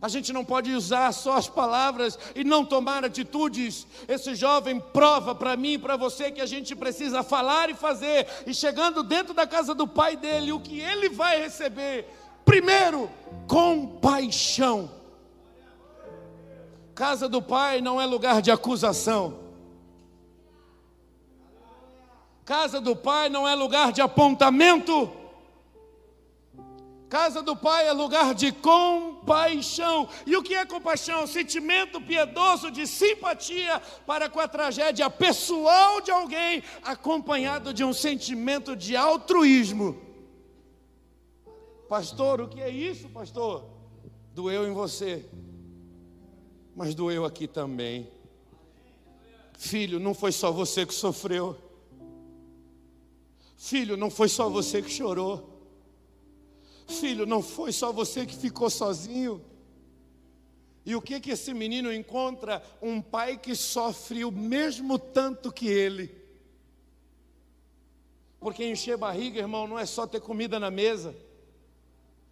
A 0.00 0.08
gente 0.08 0.32
não 0.32 0.44
pode 0.44 0.72
usar 0.72 1.10
só 1.12 1.36
as 1.36 1.48
palavras 1.48 2.18
e 2.34 2.44
não 2.44 2.64
tomar 2.64 3.04
atitudes. 3.04 3.86
Esse 4.06 4.34
jovem 4.34 4.78
prova 4.78 5.34
para 5.34 5.56
mim 5.56 5.72
e 5.72 5.78
para 5.78 5.96
você 5.96 6.30
que 6.30 6.40
a 6.40 6.46
gente 6.46 6.76
precisa 6.76 7.22
falar 7.22 7.70
e 7.70 7.74
fazer. 7.74 8.26
E 8.46 8.54
chegando 8.54 9.02
dentro 9.02 9.32
da 9.32 9.46
casa 9.46 9.74
do 9.74 9.88
pai 9.88 10.16
dele, 10.16 10.52
o 10.52 10.60
que 10.60 10.80
ele 10.80 11.08
vai 11.08 11.40
receber? 11.40 12.06
Primeiro, 12.44 13.10
compaixão. 13.48 14.90
Casa 16.94 17.28
do 17.28 17.40
pai 17.42 17.80
não 17.80 18.00
é 18.00 18.06
lugar 18.06 18.40
de 18.42 18.50
acusação. 18.50 19.40
Casa 22.44 22.80
do 22.80 22.94
pai 22.94 23.28
não 23.28 23.48
é 23.48 23.54
lugar 23.54 23.92
de 23.92 24.00
apontamento. 24.00 25.10
Casa 27.08 27.40
do 27.40 27.54
Pai 27.54 27.86
é 27.86 27.92
lugar 27.92 28.34
de 28.34 28.50
compaixão. 28.50 30.08
E 30.26 30.36
o 30.36 30.42
que 30.42 30.54
é 30.54 30.66
compaixão? 30.66 31.26
Sentimento 31.26 32.00
piedoso 32.00 32.68
de 32.70 32.84
simpatia 32.86 33.80
para 34.04 34.28
com 34.28 34.40
a 34.40 34.48
tragédia 34.48 35.08
pessoal 35.08 36.00
de 36.00 36.10
alguém, 36.10 36.64
acompanhado 36.82 37.72
de 37.72 37.84
um 37.84 37.92
sentimento 37.92 38.74
de 38.74 38.96
altruísmo. 38.96 39.96
Pastor, 41.88 42.40
o 42.40 42.48
que 42.48 42.60
é 42.60 42.68
isso, 42.68 43.08
pastor? 43.10 43.64
Doeu 44.34 44.66
em 44.66 44.72
você, 44.72 45.24
mas 46.74 46.92
doeu 46.92 47.24
aqui 47.24 47.46
também. 47.46 48.10
Filho, 49.56 50.00
não 50.00 50.12
foi 50.12 50.32
só 50.32 50.50
você 50.50 50.84
que 50.84 50.92
sofreu. 50.92 51.56
Filho, 53.56 53.96
não 53.96 54.10
foi 54.10 54.28
só 54.28 54.50
você 54.50 54.82
que 54.82 54.90
chorou. 54.90 55.55
Filho, 56.86 57.26
não 57.26 57.42
foi 57.42 57.72
só 57.72 57.92
você 57.92 58.24
que 58.24 58.36
ficou 58.36 58.70
sozinho. 58.70 59.42
E 60.84 60.94
o 60.94 61.02
que 61.02 61.18
que 61.18 61.32
esse 61.32 61.52
menino 61.52 61.92
encontra? 61.92 62.62
Um 62.80 63.02
pai 63.02 63.36
que 63.36 63.56
sofre 63.56 64.24
o 64.24 64.30
mesmo 64.30 64.98
tanto 64.98 65.52
que 65.52 65.66
ele. 65.66 66.14
Porque 68.38 68.64
encher 68.64 68.96
barriga, 68.96 69.40
irmão, 69.40 69.66
não 69.66 69.76
é 69.76 69.84
só 69.84 70.06
ter 70.06 70.20
comida 70.20 70.60
na 70.60 70.70
mesa. 70.70 71.12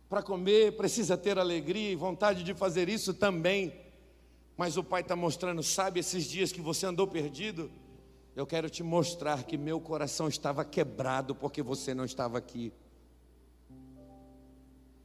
Para 0.09 0.23
comer, 0.23 0.77
precisa 0.77 1.17
ter 1.17 1.37
alegria 1.37 1.91
e 1.91 1.97
vontade 1.97 2.45
de 2.45 2.55
fazer 2.55 2.89
isso 2.89 3.13
também. 3.13 3.75
Mas 4.57 4.77
o 4.77 4.85
pai 4.85 5.01
está 5.01 5.17
mostrando, 5.17 5.61
sabe, 5.61 5.99
esses 5.99 6.25
dias 6.25 6.53
que 6.53 6.61
você 6.61 6.87
andou 6.87 7.09
perdido, 7.09 7.69
eu 8.37 8.47
quero 8.47 8.71
te 8.71 8.85
mostrar 8.85 9.43
que 9.43 9.57
meu 9.57 9.81
coração 9.81 10.29
estava 10.29 10.65
quebrado 10.65 11.35
porque 11.35 11.61
você 11.61 11.93
não 11.93 12.05
estava 12.05 12.39
aqui. 12.39 12.73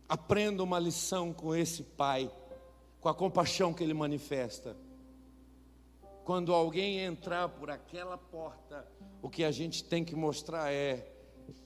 Aprenda 0.09 0.63
uma 0.63 0.79
lição 0.79 1.31
com 1.31 1.55
esse 1.55 1.83
pai, 1.83 2.31
com 2.99 3.07
a 3.07 3.13
compaixão 3.13 3.71
que 3.71 3.83
ele 3.83 3.93
manifesta. 3.93 4.75
Quando 6.25 6.53
alguém 6.53 6.99
entrar 6.99 7.47
por 7.47 7.69
aquela 7.69 8.17
porta, 8.17 8.87
o 9.21 9.29
que 9.29 9.43
a 9.43 9.51
gente 9.51 9.83
tem 9.83 10.03
que 10.03 10.15
mostrar 10.15 10.73
é 10.73 11.07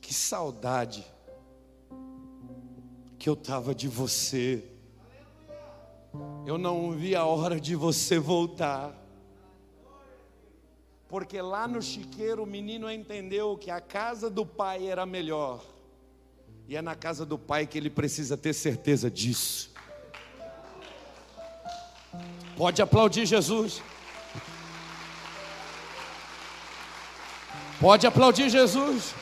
que 0.01 0.13
saudade 0.13 1.05
que 3.17 3.29
eu 3.29 3.33
estava 3.33 3.73
de 3.73 3.87
você. 3.87 4.69
Eu 6.45 6.57
não 6.57 6.91
vi 6.91 7.15
a 7.15 7.25
hora 7.25 7.57
de 7.57 7.73
você 7.73 8.19
voltar. 8.19 8.93
Porque 11.07 11.41
lá 11.41 11.65
no 11.65 11.81
chiqueiro 11.81 12.43
o 12.43 12.45
menino 12.45 12.91
entendeu 12.91 13.57
que 13.57 13.71
a 13.71 13.79
casa 13.79 14.29
do 14.29 14.45
pai 14.45 14.87
era 14.87 15.05
melhor. 15.05 15.63
E 16.68 16.78
é 16.78 16.82
na 16.82 16.95
casa 16.95 17.26
do 17.26 17.38
Pai 17.38 17.68
que 17.68 17.78
ele 17.78 17.89
precisa 17.89 18.38
ter 18.38 18.53
certeza 18.53 19.11
disso. 19.11 19.70
Pode 22.55 22.82
aplaudir 22.82 23.26
Jesus. 23.26 23.82
Pode 27.82 28.07
aplaudir 28.07 28.49
Jesus. 28.49 29.14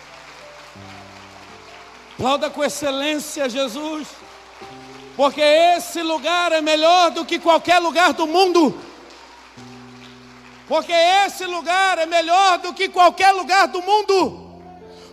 Aplauda 2.13 2.49
com 2.49 2.63
excelência 2.63 3.49
Jesus. 3.49 4.07
Porque 5.15 5.41
esse 5.41 6.03
lugar 6.03 6.51
é 6.51 6.61
melhor 6.61 7.09
do 7.09 7.25
que 7.25 7.39
qualquer 7.39 7.79
lugar 7.79 8.13
do 8.13 8.27
mundo. 8.27 8.79
Porque 10.67 10.93
esse 10.93 11.45
lugar 11.45 11.97
é 11.97 12.05
melhor 12.05 12.59
do 12.59 12.73
que 12.73 12.87
qualquer 12.87 13.31
lugar 13.31 13.67
do 13.67 13.81
mundo 13.81 14.40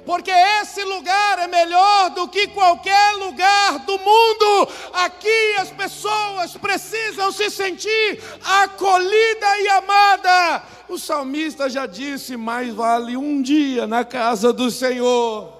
porque 0.09 0.31
esse 0.31 0.83
lugar 0.85 1.39
é 1.39 1.47
melhor 1.47 2.09
do 2.09 2.27
que 2.29 2.47
qualquer 2.47 3.13
lugar 3.17 3.81
do 3.81 3.99
mundo. 3.99 4.67
Aqui 4.95 5.55
as 5.59 5.71
pessoas 5.71 6.57
precisam 6.57 7.31
se 7.31 7.51
sentir 7.51 8.19
acolhida 8.43 9.61
e 9.61 9.69
amada. 9.69 10.63
O 10.89 10.99
salmista 10.99 11.69
já 11.69 11.85
disse: 11.85 12.39
mais 12.39 12.73
vale 12.73 13.19
um 13.19 13.43
dia 13.43 13.87
na 13.87 14.03
casa 14.03 14.51
do 14.51 14.71
Senhor 14.71 15.53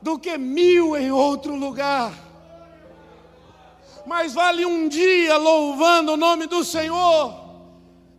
do 0.00 0.16
que 0.16 0.38
mil 0.38 0.96
em 0.96 1.10
outro 1.10 1.56
lugar. 1.56 2.12
Mais 4.06 4.32
vale 4.32 4.64
um 4.64 4.86
dia 4.88 5.36
louvando 5.36 6.12
o 6.12 6.16
nome 6.16 6.46
do 6.46 6.62
Senhor 6.62 7.47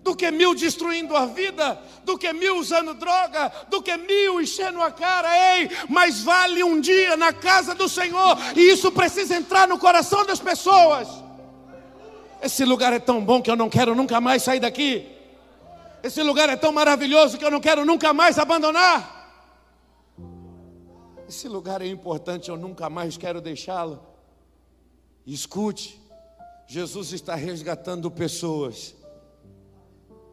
do 0.01 0.15
que 0.15 0.31
mil 0.31 0.55
destruindo 0.55 1.15
a 1.15 1.25
vida 1.25 1.79
do 2.09 2.17
que 2.17 2.33
mil 2.33 2.57
usando 2.57 2.95
droga, 2.95 3.51
do 3.69 3.83
que 3.83 3.95
mil 3.95 4.41
enchendo 4.41 4.81
a 4.81 4.91
cara, 4.91 5.29
ei, 5.57 5.69
mas 5.87 6.23
vale 6.23 6.63
um 6.63 6.81
dia 6.81 7.15
na 7.15 7.31
casa 7.31 7.75
do 7.75 7.87
Senhor, 7.87 8.35
e 8.55 8.61
isso 8.71 8.91
precisa 8.91 9.35
entrar 9.35 9.67
no 9.67 9.77
coração 9.77 10.25
das 10.25 10.39
pessoas. 10.39 11.07
Esse 12.41 12.65
lugar 12.65 12.91
é 12.93 12.99
tão 12.99 13.23
bom 13.23 13.41
que 13.41 13.51
eu 13.51 13.55
não 13.55 13.69
quero 13.69 13.93
nunca 13.93 14.19
mais 14.19 14.41
sair 14.41 14.59
daqui. 14.59 15.07
Esse 16.01 16.23
lugar 16.23 16.49
é 16.49 16.55
tão 16.55 16.71
maravilhoso 16.71 17.37
que 17.37 17.45
eu 17.45 17.51
não 17.51 17.59
quero 17.59 17.85
nunca 17.85 18.11
mais 18.11 18.39
abandonar. 18.39 19.17
Esse 21.27 21.47
lugar 21.47 21.81
é 21.81 21.87
importante, 21.87 22.49
eu 22.49 22.57
nunca 22.57 22.89
mais 22.89 23.17
quero 23.17 23.39
deixá-lo. 23.39 24.01
Escute, 25.27 26.01
Jesus 26.65 27.11
está 27.11 27.35
resgatando 27.35 28.09
pessoas 28.09 28.95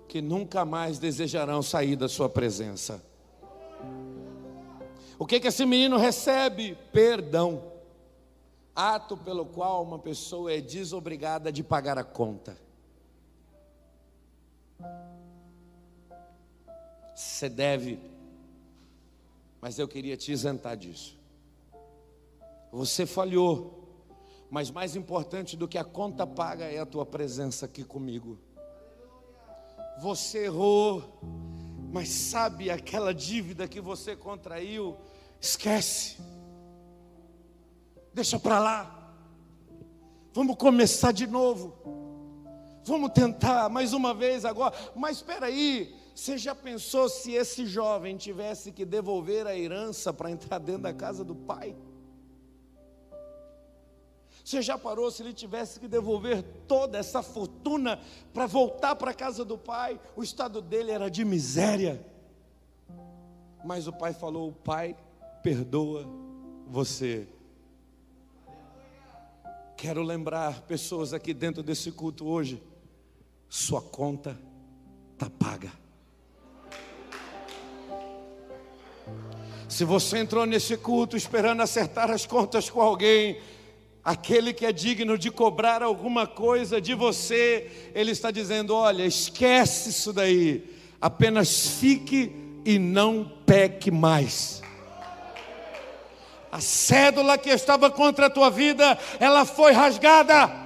que 0.09 0.21
nunca 0.21 0.65
mais 0.65 0.99
desejarão 0.99 1.63
sair 1.63 1.97
da 1.97 2.09
sua 2.09 2.29
presença. 2.29 3.05
O 5.19 5.27
que 5.27 5.41
que 5.41 5.49
esse 5.49 5.65
menino 5.65 5.97
recebe? 5.97 6.77
Perdão. 6.93 7.73
Ato 8.75 9.17
pelo 9.17 9.47
qual 9.47 9.83
uma 9.83 9.99
pessoa 9.99 10.53
é 10.53 10.61
desobrigada 10.61 11.51
de 11.51 11.63
pagar 11.63 11.97
a 11.97 12.05
conta. 12.05 12.59
Você 17.15 17.49
deve, 17.49 17.99
mas 19.59 19.79
eu 19.79 19.89
queria 19.89 20.19
te 20.19 20.31
isentar 20.31 20.77
disso. 20.77 21.19
Você 22.71 23.07
falhou, 23.07 23.89
mas 24.51 24.71
mais 24.71 24.95
importante 24.95 25.57
do 25.57 25.67
que 25.67 25.79
a 25.79 25.85
conta 25.85 26.27
paga 26.27 26.67
é 26.67 26.79
a 26.79 26.85
tua 26.85 27.07
presença 27.07 27.65
aqui 27.65 27.83
comigo. 27.83 28.39
Você 29.99 30.45
errou, 30.45 31.21
mas 31.93 32.09
sabe 32.09 32.71
aquela 32.71 33.15
dívida 33.15 33.67
que 33.67 33.81
você 33.81 34.15
contraiu? 34.15 34.97
Esquece, 35.41 36.17
deixa 38.13 38.39
para 38.39 38.59
lá. 38.59 39.15
Vamos 40.33 40.57
começar 40.57 41.13
de 41.13 41.27
novo. 41.27 41.75
Vamos 42.85 43.11
tentar 43.13 43.69
mais 43.69 43.93
uma 43.93 44.13
vez 44.13 44.45
agora. 44.45 44.75
Mas 44.95 45.17
espera 45.17 45.47
aí, 45.47 45.95
você 46.15 46.39
já 46.39 46.55
pensou 46.55 47.09
se 47.09 47.33
esse 47.33 47.67
jovem 47.67 48.17
tivesse 48.17 48.71
que 48.71 48.85
devolver 48.85 49.47
a 49.47 49.57
herança 49.57 50.13
para 50.13 50.31
entrar 50.31 50.59
dentro 50.59 50.83
da 50.83 50.95
casa 50.95 51.25
do 51.25 51.35
pai? 51.35 51.75
Você 54.47 54.63
já 54.63 54.79
parou 54.79 55.11
se 55.11 55.25
ele 55.25 55.33
tivesse 55.33 55.81
que 55.81 55.89
devolver 55.89 56.41
toda 56.69 56.97
essa 56.97 57.21
fortuna 57.21 57.99
para 58.33 58.47
voltar 58.47 58.95
para 58.95 59.11
a 59.11 59.15
casa 59.15 59.45
do 59.45 59.59
pai? 59.59 59.99
O 60.15 60.23
estado 60.23 60.63
dele 60.63 60.93
era 60.93 61.11
de 61.11 61.25
miséria. 61.25 62.01
Mas 63.65 63.89
o 63.89 63.93
pai 63.93 64.15
falou: 64.15 64.53
Pai, 64.53 64.97
perdoa 65.43 66.07
você. 66.65 67.27
Quero 69.77 70.01
lembrar 70.05 70.61
pessoas 70.61 71.13
aqui 71.13 71.35
dentro 71.35 71.61
desse 71.61 71.91
culto 71.91 72.25
hoje: 72.25 72.63
sua 73.49 73.83
conta 73.83 74.41
está 75.15 75.29
paga. 75.29 75.73
Se 79.69 79.85
você 79.85 80.19
entrou 80.19 80.47
nesse 80.47 80.77
culto 80.77 81.17
esperando 81.17 81.63
acertar 81.63 82.13
as 82.13 82.25
contas 82.25 82.71
com 82.71 82.81
alguém, 82.81 83.41
aquele 84.07 84.53
que 84.53 84.65
é 84.65 84.73
digno 84.73 85.19
de 85.19 85.33
cobrar 85.33 85.83
alguma 85.83 86.29
coisa 86.29 86.81
de 86.81 86.95
você, 86.95 87.91
ele 87.93 88.13
está 88.13 88.31
dizendo: 88.31 88.73
olha, 88.73 89.05
esquece 89.05 89.91
isso 89.91 90.13
daí, 90.13 90.65
apenas 91.01 91.67
fique 91.67 92.33
e 92.65 92.79
não 92.79 93.29
peque 93.45 93.91
mais. 93.91 94.63
A 96.53 96.61
cédula 96.61 97.37
que 97.37 97.51
estava 97.51 97.91
contra 97.91 98.27
a 98.27 98.31
tua 98.31 98.49
vida, 98.49 98.97
ela 99.19 99.45
foi 99.45 99.73
rasgada. 99.73 100.65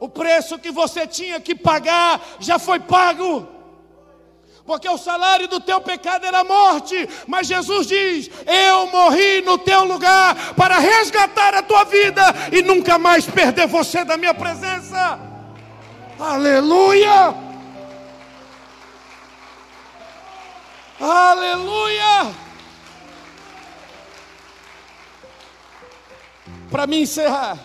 O 0.00 0.08
preço 0.08 0.58
que 0.58 0.70
você 0.72 1.06
tinha 1.06 1.38
que 1.38 1.54
pagar 1.54 2.20
já 2.40 2.58
foi 2.58 2.80
pago 2.80 3.46
porque 4.64 4.88
o 4.88 4.96
salário 4.96 5.48
do 5.48 5.60
teu 5.60 5.80
pecado 5.80 6.24
era 6.24 6.44
morte, 6.44 7.08
mas 7.26 7.46
Jesus 7.46 7.86
diz: 7.86 8.30
Eu 8.46 8.86
morri 8.86 9.42
no 9.42 9.58
teu 9.58 9.84
lugar 9.84 10.54
para 10.54 10.78
resgatar 10.78 11.54
a 11.54 11.62
tua 11.62 11.84
vida 11.84 12.22
e 12.52 12.62
nunca 12.62 12.98
mais 12.98 13.26
perder 13.26 13.66
você 13.66 14.04
da 14.04 14.16
minha 14.16 14.34
presença. 14.34 15.18
Aleluia! 16.18 17.34
Aleluia! 21.00 22.34
Para 26.70 26.86
me 26.86 27.02
encerrar, 27.02 27.58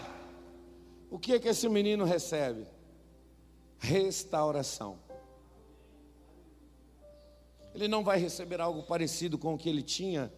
o 1.10 1.20
que 1.20 1.34
é 1.34 1.40
que 1.40 1.48
esse 1.48 1.70
menino 1.70 2.04
recebe? 2.04 2.66
Restauração 3.80 5.07
ele 7.78 7.88
não 7.88 8.04
vai 8.04 8.18
receber 8.18 8.60
algo 8.60 8.82
parecido 8.82 9.38
com 9.38 9.54
o 9.54 9.58
que 9.58 9.70
ele 9.70 9.84
tinha. 9.84 10.34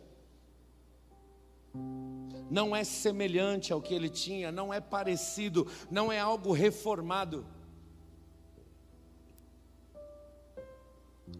Não 2.51 2.75
é 2.75 2.83
semelhante 2.83 3.71
ao 3.71 3.81
que 3.81 3.93
ele 3.93 4.09
tinha, 4.09 4.51
não 4.51 4.73
é 4.73 4.81
parecido, 4.81 5.65
não 5.89 6.11
é 6.11 6.19
algo 6.19 6.51
reformado. 6.51 7.45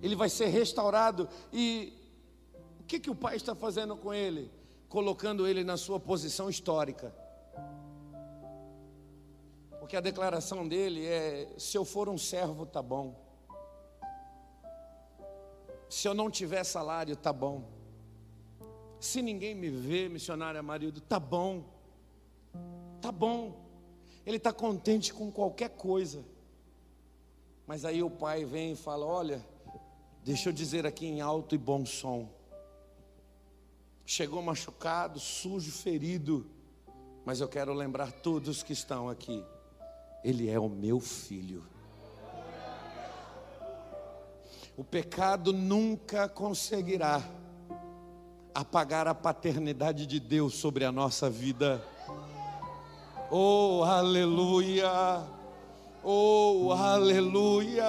Ele 0.01 0.15
vai 0.15 0.29
ser 0.29 0.45
restaurado. 0.45 1.27
E 1.51 1.91
o 2.79 2.83
que, 2.85 2.97
que 2.97 3.09
o 3.09 3.15
pai 3.15 3.35
está 3.35 3.53
fazendo 3.53 3.97
com 3.97 4.13
ele? 4.13 4.49
Colocando 4.87 5.45
ele 5.45 5.65
na 5.65 5.75
sua 5.75 5.99
posição 5.99 6.49
histórica. 6.49 7.13
Porque 9.81 9.97
a 9.97 10.01
declaração 10.01 10.65
dele 10.65 11.05
é: 11.05 11.53
se 11.57 11.77
eu 11.77 11.83
for 11.83 12.07
um 12.07 12.17
servo, 12.17 12.65
tá 12.65 12.81
bom. 12.81 13.28
Se 15.89 16.07
eu 16.07 16.13
não 16.13 16.29
tiver 16.29 16.63
salário, 16.63 17.15
tá 17.15 17.33
bom. 17.33 17.63
Se 18.99 19.21
ninguém 19.21 19.55
me 19.55 19.69
vê, 19.69 20.07
missionário 20.07 20.63
marido, 20.63 21.01
tá 21.01 21.19
bom. 21.19 21.63
Tá 23.01 23.11
bom. 23.11 23.65
Ele 24.25 24.37
está 24.37 24.53
contente 24.53 25.13
com 25.13 25.31
qualquer 25.31 25.69
coisa. 25.69 26.23
Mas 27.65 27.85
aí 27.85 28.03
o 28.03 28.09
pai 28.09 28.45
vem 28.45 28.73
e 28.73 28.75
fala: 28.75 29.05
Olha, 29.05 29.43
deixa 30.23 30.49
eu 30.49 30.53
dizer 30.53 30.85
aqui 30.85 31.07
em 31.07 31.21
alto 31.21 31.55
e 31.55 31.57
bom 31.57 31.85
som. 31.85 32.29
Chegou 34.05 34.41
machucado, 34.41 35.19
sujo, 35.19 35.71
ferido, 35.71 36.49
mas 37.23 37.41
eu 37.41 37.47
quero 37.47 37.73
lembrar 37.73 38.11
todos 38.11 38.63
que 38.63 38.73
estão 38.73 39.07
aqui. 39.07 39.43
Ele 40.23 40.49
é 40.49 40.59
o 40.59 40.67
meu 40.67 40.99
filho. 40.99 41.63
O 44.79 44.83
pecado 44.85 45.51
nunca 45.51 46.29
conseguirá 46.29 47.21
apagar 48.55 49.09
a 49.09 49.13
paternidade 49.13 50.05
de 50.05 50.21
Deus 50.21 50.53
sobre 50.53 50.85
a 50.85 50.91
nossa 50.91 51.29
vida. 51.29 51.83
Oh, 53.29 53.83
aleluia! 53.83 55.21
Oh, 56.01 56.71
aleluia! 56.71 57.83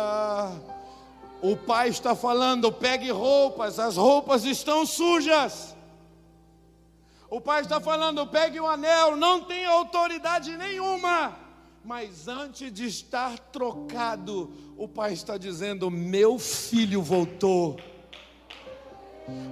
O 1.40 1.56
pai 1.56 1.90
está 1.90 2.16
falando: 2.16 2.72
pegue 2.72 3.12
roupas, 3.12 3.78
as 3.78 3.96
roupas 3.96 4.42
estão 4.44 4.84
sujas. 4.84 5.76
O 7.30 7.40
pai 7.40 7.60
está 7.60 7.80
falando: 7.80 8.26
pegue 8.26 8.58
o 8.58 8.66
anel, 8.66 9.14
não 9.14 9.44
tem 9.44 9.64
autoridade 9.64 10.56
nenhuma. 10.56 11.49
Mas 11.84 12.28
antes 12.28 12.72
de 12.72 12.86
estar 12.86 13.38
trocado, 13.38 14.52
o 14.76 14.86
pai 14.86 15.14
está 15.14 15.38
dizendo: 15.38 15.90
Meu 15.90 16.38
filho 16.38 17.02
voltou. 17.02 17.78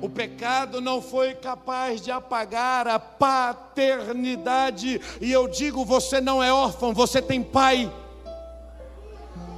O 0.02 0.08
pecado 0.08 0.80
não 0.80 1.00
foi 1.00 1.34
capaz 1.34 2.00
de 2.00 2.10
apagar 2.10 2.88
a 2.88 2.98
paternidade, 2.98 5.00
e 5.20 5.32
eu 5.32 5.46
digo: 5.48 5.84
você 5.84 6.20
não 6.20 6.42
é 6.42 6.52
órfão, 6.52 6.92
você 6.92 7.22
tem 7.22 7.40
pai. 7.42 7.90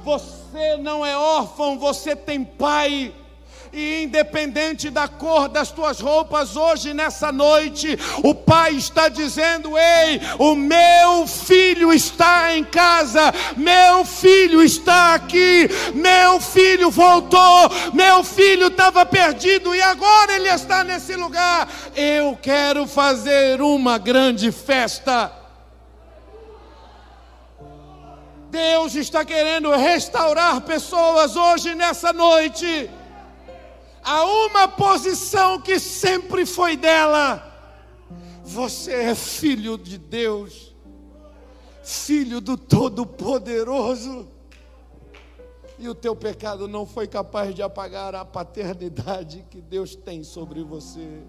Você 0.03 0.77
não 0.77 1.05
é 1.05 1.17
órfão, 1.17 1.77
você 1.77 2.15
tem 2.15 2.43
pai 2.43 3.13
e 3.73 4.03
independente 4.03 4.89
da 4.89 5.07
cor 5.07 5.47
das 5.47 5.71
tuas 5.71 5.99
roupas, 5.99 6.55
hoje 6.55 6.93
nessa 6.93 7.31
noite, 7.31 7.97
o 8.23 8.35
Pai 8.35 8.73
está 8.73 9.07
dizendo: 9.07 9.77
Ei, 9.77 10.19
o 10.37 10.55
meu 10.55 11.25
filho 11.25 11.93
está 11.93 12.55
em 12.55 12.63
casa, 12.63 13.33
meu 13.55 14.03
filho 14.03 14.61
está 14.61 15.13
aqui, 15.13 15.69
meu 15.93 16.41
filho 16.41 16.91
voltou, 16.91 17.69
meu 17.93 18.23
filho 18.23 18.67
estava 18.67 19.05
perdido 19.05 19.73
e 19.73 19.81
agora 19.81 20.33
ele 20.33 20.49
está 20.49 20.83
nesse 20.83 21.15
lugar. 21.15 21.69
Eu 21.95 22.37
quero 22.41 22.85
fazer 22.85 23.61
uma 23.61 23.97
grande 23.97 24.51
festa. 24.51 25.31
Deus 28.49 28.95
está 28.95 29.23
querendo 29.23 29.71
restaurar 29.71 30.59
pessoas 30.59 31.37
hoje 31.37 31.73
nessa 31.73 32.11
noite 32.11 32.89
a 34.03 34.23
uma 34.23 34.67
posição 34.67 35.61
que 35.61 35.79
sempre 35.79 36.45
foi 36.45 36.75
dela. 36.75 37.47
Você 38.43 38.91
é 38.91 39.15
filho 39.15 39.77
de 39.77 39.97
Deus, 39.97 40.75
filho 41.83 42.41
do 42.41 42.57
Todo-Poderoso. 42.57 44.27
E 45.79 45.89
o 45.89 45.95
teu 45.95 46.15
pecado 46.15 46.67
não 46.67 46.85
foi 46.85 47.07
capaz 47.07 47.55
de 47.55 47.63
apagar 47.63 48.13
a 48.13 48.23
paternidade 48.23 49.45
que 49.49 49.59
Deus 49.59 49.95
tem 49.95 50.23
sobre 50.23 50.63
você. 50.63 51.23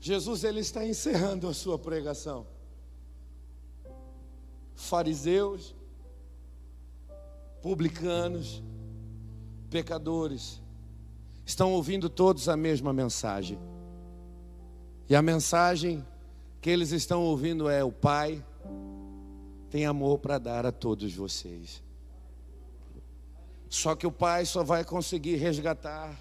Jesus 0.00 0.44
ele 0.44 0.60
está 0.60 0.84
encerrando 0.84 1.48
a 1.48 1.54
sua 1.54 1.78
pregação. 1.78 2.46
Fariseus, 4.74 5.74
publicanos, 7.62 8.62
pecadores 9.74 10.62
estão 11.44 11.72
ouvindo 11.72 12.08
todos 12.08 12.48
a 12.48 12.56
mesma 12.56 12.92
mensagem. 12.92 13.58
E 15.08 15.16
a 15.16 15.20
mensagem 15.20 16.06
que 16.60 16.70
eles 16.70 16.92
estão 16.92 17.24
ouvindo 17.24 17.68
é: 17.68 17.82
o 17.82 17.90
Pai 17.90 18.40
tem 19.68 19.84
amor 19.84 20.20
para 20.20 20.38
dar 20.38 20.64
a 20.64 20.70
todos 20.70 21.12
vocês. 21.12 21.82
Só 23.68 23.96
que 23.96 24.06
o 24.06 24.12
Pai 24.12 24.46
só 24.46 24.62
vai 24.62 24.84
conseguir 24.84 25.34
resgatar 25.38 26.16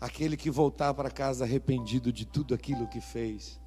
aquele 0.00 0.36
que 0.36 0.52
voltar 0.52 0.94
para 0.94 1.10
casa 1.10 1.42
arrependido 1.42 2.12
de 2.12 2.24
tudo 2.24 2.54
aquilo 2.54 2.86
que 2.86 3.00
fez. 3.00 3.60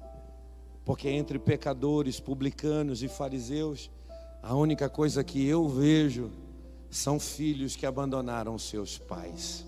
Porque 0.86 1.10
entre 1.10 1.38
pecadores, 1.38 2.18
publicanos 2.18 3.02
e 3.02 3.08
fariseus, 3.08 3.90
a 4.42 4.54
única 4.54 4.88
coisa 4.88 5.22
que 5.22 5.46
eu 5.46 5.68
vejo 5.68 6.32
são 6.94 7.18
filhos 7.18 7.74
que 7.74 7.84
abandonaram 7.84 8.56
seus 8.56 8.96
pais. 8.96 9.66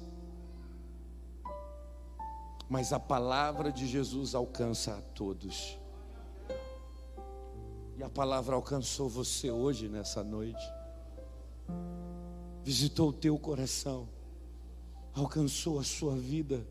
Mas 2.69 2.93
a 2.93 3.01
palavra 3.01 3.73
de 3.73 3.85
Jesus 3.85 4.33
alcança 4.33 4.97
a 4.97 5.01
todos. 5.01 5.77
E 7.97 8.03
a 8.05 8.09
palavra 8.09 8.55
alcançou 8.55 9.09
você 9.09 9.51
hoje, 9.51 9.89
nessa 9.89 10.23
noite. 10.23 10.63
Visitou 12.63 13.09
o 13.09 13.13
teu 13.13 13.37
coração, 13.37 14.09
alcançou 15.13 15.81
a 15.81 15.85
sua 15.85 16.15
vida. 16.15 16.65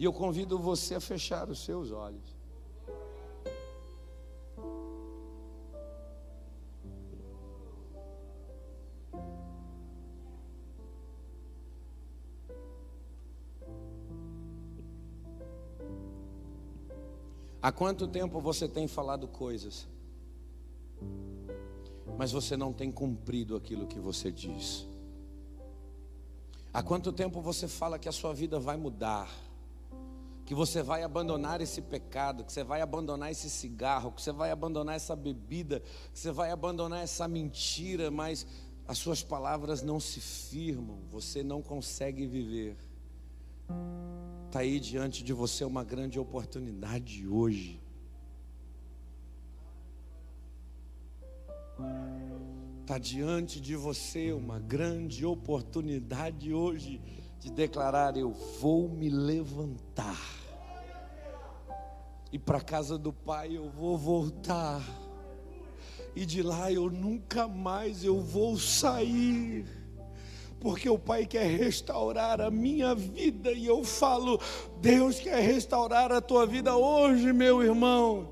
E 0.00 0.04
eu 0.04 0.12
convido 0.12 0.58
você 0.58 0.96
a 0.96 1.00
fechar 1.00 1.48
os 1.48 1.64
seus 1.64 1.92
olhos. 1.92 2.35
Há 17.66 17.72
quanto 17.72 18.06
tempo 18.06 18.40
você 18.40 18.68
tem 18.68 18.86
falado 18.86 19.26
coisas, 19.26 19.88
mas 22.16 22.30
você 22.30 22.56
não 22.56 22.72
tem 22.72 22.92
cumprido 22.92 23.56
aquilo 23.56 23.88
que 23.88 23.98
você 23.98 24.30
diz? 24.30 24.86
Há 26.72 26.80
quanto 26.80 27.12
tempo 27.12 27.40
você 27.40 27.66
fala 27.66 27.98
que 27.98 28.08
a 28.08 28.12
sua 28.12 28.32
vida 28.32 28.60
vai 28.60 28.76
mudar, 28.76 29.28
que 30.44 30.54
você 30.54 30.80
vai 30.80 31.02
abandonar 31.02 31.60
esse 31.60 31.82
pecado, 31.82 32.44
que 32.44 32.52
você 32.52 32.62
vai 32.62 32.80
abandonar 32.82 33.32
esse 33.32 33.50
cigarro, 33.50 34.12
que 34.12 34.22
você 34.22 34.30
vai 34.30 34.52
abandonar 34.52 34.94
essa 34.94 35.16
bebida, 35.16 35.82
que 36.12 36.20
você 36.20 36.30
vai 36.30 36.52
abandonar 36.52 37.02
essa 37.02 37.26
mentira, 37.26 38.12
mas 38.12 38.46
as 38.86 38.96
suas 38.96 39.24
palavras 39.24 39.82
não 39.82 39.98
se 39.98 40.20
firmam, 40.20 41.00
você 41.10 41.42
não 41.42 41.60
consegue 41.60 42.28
viver. 42.28 42.85
Está 44.46 44.60
aí 44.60 44.80
diante 44.80 45.22
de 45.22 45.32
você 45.32 45.64
uma 45.64 45.84
grande 45.84 46.18
oportunidade 46.18 47.26
hoje. 47.26 47.80
Está 52.80 52.98
diante 52.98 53.60
de 53.60 53.76
você 53.76 54.32
uma 54.32 54.58
grande 54.58 55.26
oportunidade 55.26 56.54
hoje 56.54 57.02
de 57.38 57.50
declarar: 57.50 58.16
Eu 58.16 58.30
vou 58.32 58.88
me 58.88 59.10
levantar, 59.10 60.24
e 62.32 62.38
para 62.38 62.58
a 62.58 62.62
casa 62.62 62.96
do 62.96 63.12
Pai 63.12 63.56
eu 63.56 63.68
vou 63.68 63.98
voltar, 63.98 64.82
e 66.14 66.24
de 66.24 66.42
lá 66.42 66.72
eu 66.72 66.88
nunca 66.88 67.46
mais 67.46 68.04
eu 68.04 68.20
vou 68.22 68.56
sair 68.56 69.66
porque 70.60 70.88
o 70.88 70.98
Pai 70.98 71.26
quer 71.26 71.46
restaurar 71.46 72.40
a 72.40 72.50
minha 72.50 72.94
vida, 72.94 73.52
e 73.52 73.66
eu 73.66 73.84
falo, 73.84 74.40
Deus 74.80 75.20
quer 75.20 75.40
restaurar 75.40 76.10
a 76.12 76.20
tua 76.20 76.46
vida 76.46 76.76
hoje, 76.76 77.32
meu 77.32 77.62
irmão, 77.62 78.28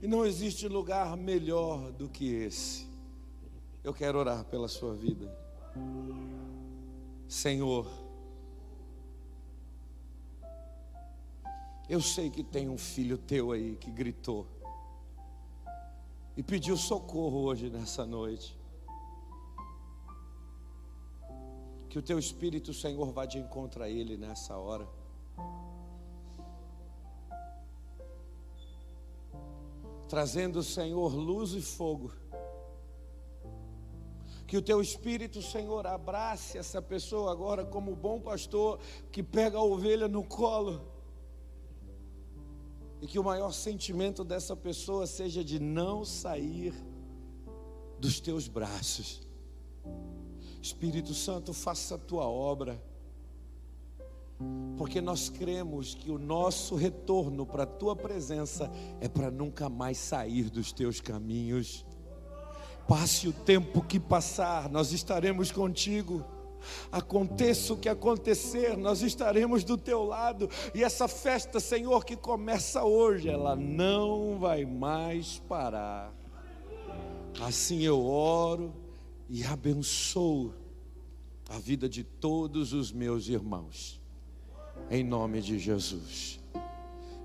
e 0.00 0.06
não 0.06 0.24
existe 0.24 0.68
lugar 0.68 1.16
melhor 1.16 1.92
do 1.92 2.08
que 2.08 2.32
esse. 2.32 2.86
Eu 3.82 3.92
quero 3.92 4.18
orar 4.18 4.44
pela 4.44 4.68
sua 4.68 4.94
vida, 4.94 5.32
Senhor. 7.28 7.86
Eu 11.88 12.00
sei 12.00 12.28
que 12.30 12.42
tem 12.42 12.68
um 12.68 12.76
filho 12.76 13.16
teu 13.16 13.52
aí 13.52 13.76
que 13.76 13.92
gritou 13.92 14.46
e 16.36 16.42
pediu 16.42 16.76
socorro 16.76 17.44
hoje 17.44 17.70
nessa 17.70 18.04
noite. 18.04 18.56
Que 21.96 22.00
o 22.00 22.02
teu 22.02 22.18
Espírito, 22.18 22.74
Senhor, 22.74 23.10
vá 23.10 23.24
de 23.24 23.38
encontro 23.38 23.82
a 23.82 23.88
ele 23.88 24.18
nessa 24.18 24.54
hora. 24.54 24.86
Trazendo, 30.06 30.62
Senhor, 30.62 31.14
luz 31.14 31.52
e 31.54 31.62
fogo. 31.62 32.12
Que 34.46 34.58
o 34.58 34.62
teu 34.62 34.82
Espírito, 34.82 35.40
Senhor, 35.40 35.86
abrace 35.86 36.58
essa 36.58 36.82
pessoa 36.82 37.32
agora 37.32 37.64
como 37.64 37.96
bom 37.96 38.20
pastor 38.20 38.78
que 39.10 39.22
pega 39.22 39.56
a 39.56 39.62
ovelha 39.62 40.06
no 40.06 40.22
colo. 40.22 40.86
E 43.00 43.06
que 43.06 43.18
o 43.18 43.24
maior 43.24 43.52
sentimento 43.52 44.22
dessa 44.22 44.54
pessoa 44.54 45.06
seja 45.06 45.42
de 45.42 45.58
não 45.58 46.04
sair 46.04 46.74
dos 47.98 48.20
teus 48.20 48.48
braços. 48.48 49.26
Espírito 50.66 51.14
Santo, 51.14 51.52
faça 51.52 51.94
a 51.94 51.98
tua 51.98 52.24
obra, 52.24 52.82
porque 54.76 55.00
nós 55.00 55.28
cremos 55.28 55.94
que 55.94 56.10
o 56.10 56.18
nosso 56.18 56.74
retorno 56.74 57.46
para 57.46 57.62
a 57.62 57.66
tua 57.66 57.94
presença 57.94 58.68
é 59.00 59.08
para 59.08 59.30
nunca 59.30 59.68
mais 59.68 59.96
sair 59.96 60.50
dos 60.50 60.72
teus 60.72 61.00
caminhos. 61.00 61.86
Passe 62.88 63.28
o 63.28 63.32
tempo 63.32 63.80
que 63.80 64.00
passar, 64.00 64.68
nós 64.68 64.90
estaremos 64.90 65.52
contigo. 65.52 66.24
Aconteça 66.90 67.72
o 67.72 67.76
que 67.76 67.88
acontecer, 67.88 68.76
nós 68.76 69.02
estaremos 69.02 69.62
do 69.62 69.78
teu 69.78 70.02
lado. 70.02 70.50
E 70.74 70.82
essa 70.82 71.06
festa, 71.06 71.60
Senhor, 71.60 72.04
que 72.04 72.16
começa 72.16 72.82
hoje, 72.82 73.28
ela 73.28 73.54
não 73.54 74.36
vai 74.36 74.64
mais 74.64 75.38
parar. 75.48 76.12
Assim 77.40 77.82
eu 77.82 78.04
oro 78.04 78.85
e 79.28 79.44
abençoo 79.44 80.54
a 81.48 81.58
vida 81.58 81.88
de 81.88 82.02
todos 82.04 82.72
os 82.72 82.92
meus 82.92 83.28
irmãos, 83.28 84.00
em 84.90 85.04
nome 85.04 85.40
de 85.40 85.58
Jesus. 85.58 86.40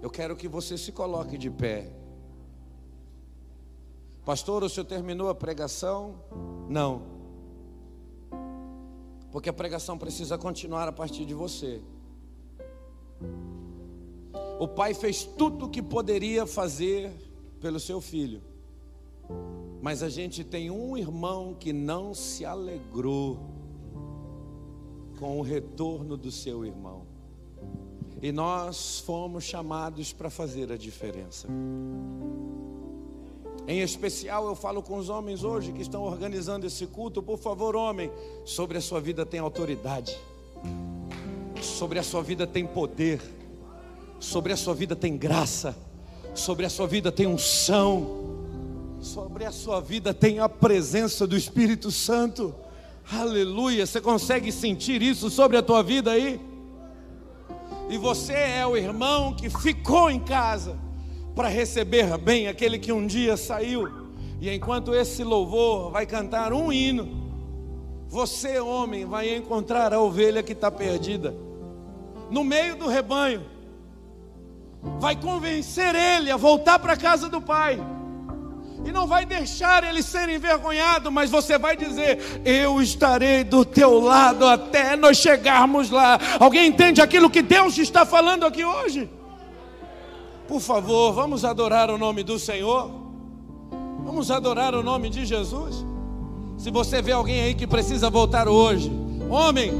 Eu 0.01 0.09
quero 0.09 0.35
que 0.35 0.47
você 0.47 0.77
se 0.77 0.91
coloque 0.91 1.37
de 1.37 1.49
pé. 1.49 1.95
Pastor, 4.25 4.63
o 4.63 4.69
senhor 4.69 4.85
terminou 4.85 5.29
a 5.29 5.35
pregação? 5.35 6.15
Não, 6.69 7.21
porque 9.31 9.49
a 9.49 9.53
pregação 9.53 9.97
precisa 9.97 10.37
continuar 10.37 10.87
a 10.87 10.91
partir 10.91 11.25
de 11.25 11.33
você. 11.33 11.81
O 14.59 14.67
pai 14.67 14.93
fez 14.93 15.23
tudo 15.23 15.65
o 15.65 15.69
que 15.69 15.81
poderia 15.81 16.45
fazer 16.45 17.11
pelo 17.59 17.79
seu 17.79 18.01
filho. 18.01 18.41
Mas 19.81 20.03
a 20.03 20.09
gente 20.09 20.43
tem 20.43 20.69
um 20.69 20.95
irmão 20.95 21.55
que 21.59 21.73
não 21.73 22.13
se 22.13 22.45
alegrou 22.45 23.39
com 25.19 25.39
o 25.39 25.41
retorno 25.41 26.15
do 26.15 26.31
seu 26.31 26.63
irmão. 26.63 27.01
E 28.21 28.31
nós 28.31 28.99
fomos 28.99 29.43
chamados 29.43 30.13
para 30.13 30.29
fazer 30.29 30.71
a 30.71 30.77
diferença. 30.77 31.47
Em 33.67 33.79
especial, 33.81 34.47
eu 34.47 34.55
falo 34.55 34.83
com 34.83 34.97
os 34.97 35.09
homens 35.09 35.43
hoje 35.43 35.71
que 35.71 35.81
estão 35.81 36.03
organizando 36.03 36.67
esse 36.67 36.85
culto. 36.85 37.23
Por 37.23 37.39
favor, 37.39 37.75
homem, 37.75 38.11
sobre 38.45 38.77
a 38.77 38.81
sua 38.81 39.01
vida 39.01 39.25
tem 39.25 39.39
autoridade, 39.39 40.15
sobre 41.59 41.97
a 41.97 42.03
sua 42.03 42.21
vida 42.21 42.45
tem 42.45 42.67
poder, 42.67 43.19
sobre 44.19 44.53
a 44.53 44.57
sua 44.57 44.75
vida 44.75 44.95
tem 44.95 45.17
graça, 45.17 45.75
sobre 46.35 46.67
a 46.67 46.69
sua 46.69 46.85
vida 46.85 47.11
tem 47.11 47.25
unção 47.25 48.30
sobre 49.01 49.45
a 49.45 49.51
sua 49.51 49.81
vida 49.81 50.13
tem 50.13 50.39
a 50.39 50.47
presença 50.47 51.25
do 51.25 51.35
Espírito 51.35 51.89
Santo. 51.89 52.53
Aleluia. 53.11 53.85
Você 53.85 53.99
consegue 53.99 54.51
sentir 54.51 55.01
isso 55.01 55.29
sobre 55.31 55.57
a 55.57 55.63
tua 55.63 55.81
vida 55.81 56.11
aí? 56.11 56.39
E 57.89 57.97
você 57.97 58.33
é 58.33 58.65
o 58.65 58.77
irmão 58.77 59.33
que 59.33 59.49
ficou 59.49 60.09
em 60.09 60.19
casa 60.19 60.77
para 61.35 61.47
receber 61.47 62.15
bem 62.19 62.47
aquele 62.47 62.77
que 62.77 62.91
um 62.91 63.05
dia 63.05 63.35
saiu. 63.35 63.89
E 64.39 64.49
enquanto 64.49 64.93
esse 64.93 65.23
louvor 65.23 65.91
vai 65.91 66.05
cantar 66.05 66.53
um 66.53 66.71
hino, 66.71 67.19
você, 68.07 68.59
homem, 68.59 69.05
vai 69.05 69.35
encontrar 69.35 69.93
a 69.93 69.99
ovelha 69.99 70.43
que 70.43 70.53
está 70.53 70.69
perdida 70.69 71.35
no 72.29 72.43
meio 72.43 72.75
do 72.75 72.87
rebanho. 72.87 73.45
Vai 74.99 75.15
convencer 75.15 75.95
ele 75.95 76.29
a 76.29 76.37
voltar 76.37 76.77
para 76.79 76.93
a 76.93 76.97
casa 76.97 77.27
do 77.27 77.41
pai 77.41 77.79
e 78.85 78.91
não 78.91 79.05
vai 79.05 79.25
deixar 79.25 79.83
ele 79.83 80.01
ser 80.01 80.27
envergonhado, 80.29 81.11
mas 81.11 81.29
você 81.29 81.57
vai 81.57 81.77
dizer: 81.77 82.41
Eu 82.43 82.81
estarei 82.81 83.43
do 83.43 83.63
teu 83.63 83.99
lado 83.99 84.45
até 84.45 84.95
nós 84.95 85.17
chegarmos 85.17 85.89
lá. 85.89 86.19
Alguém 86.39 86.67
entende 86.67 87.01
aquilo 87.01 87.29
que 87.29 87.41
Deus 87.41 87.77
está 87.77 88.05
falando 88.05 88.45
aqui 88.45 88.65
hoje? 88.65 89.09
Por 90.47 90.59
favor, 90.59 91.13
vamos 91.13 91.45
adorar 91.45 91.89
o 91.89 91.97
nome 91.97 92.23
do 92.23 92.39
Senhor. 92.39 92.91
Vamos 94.03 94.31
adorar 94.31 94.73
o 94.73 94.81
nome 94.81 95.09
de 95.09 95.25
Jesus. 95.25 95.85
Se 96.57 96.71
você 96.71 97.01
vê 97.01 97.11
alguém 97.11 97.41
aí 97.41 97.55
que 97.55 97.67
precisa 97.67 98.09
voltar 98.09 98.47
hoje, 98.47 98.91
homem, 99.29 99.71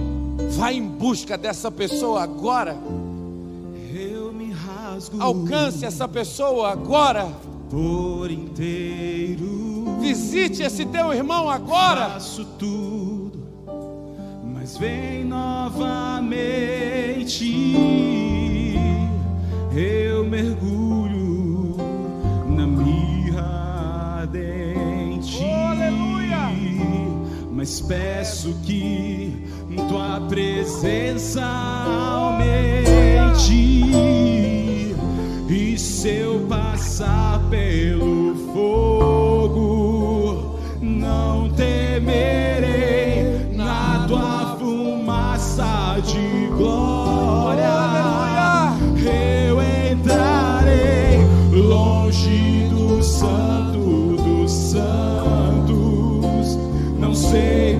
vai 0.52 0.76
em 0.76 0.88
busca 0.88 1.38
dessa 1.38 1.72
pessoa 1.72 2.22
agora. 2.22 2.78
Alcance 5.20 5.86
essa 5.86 6.08
pessoa 6.08 6.72
agora 6.72 7.28
por 7.72 8.30
inteiro. 8.30 9.98
Visite 10.02 10.62
esse 10.62 10.86
teu 10.86 11.14
irmão 11.14 11.50
agora. 11.50 12.10
Faço 12.10 12.44
tudo, 12.60 13.40
mas 14.54 14.78
vem 14.78 15.24
novamente. 15.24 16.66
Eu 19.74 20.26
mergulho 20.26 21.78
na 22.46 22.68
mirra 22.68 24.20
ardente. 24.20 25.42
Aleluia! 25.42 26.52
Mas 27.54 27.80
peço 27.80 28.54
que 28.66 29.48
tua 29.88 30.20
presença 30.28 31.42
aumente. 31.42 32.62
E 35.54 35.78
se 35.78 36.08
eu 36.08 36.46
passar 36.48 37.42
pelo 37.50 38.34
fogo, 38.54 40.58
não 40.80 41.50
temerei 41.50 43.52
na 43.54 44.06
tua 44.08 44.56
fumaça 44.58 45.98
de 46.06 46.48
glória. 46.56 47.68
Eu 49.04 49.62
entrarei 49.92 51.20
longe 51.52 52.70
do 52.70 53.04
santo 53.04 54.16
dos 54.24 54.50
santos, 54.50 56.58
não 56.98 57.14
sei 57.14 57.71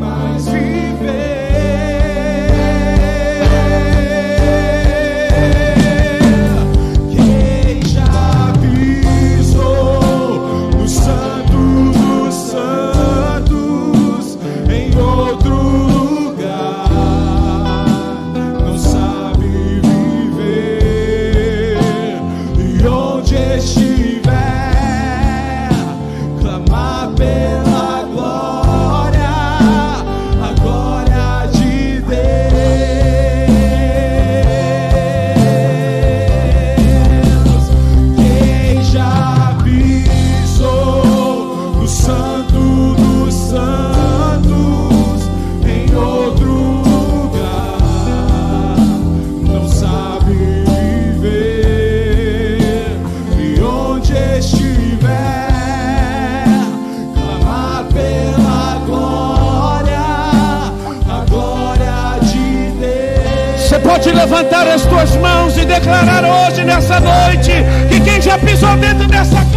declarar 65.66 66.24
hoje, 66.24 66.64
nessa 66.64 67.00
noite, 67.00 67.52
que 67.90 68.00
quem 68.00 68.22
já 68.22 68.38
pisou 68.38 68.76
dentro 68.78 69.08
dessa 69.08 69.51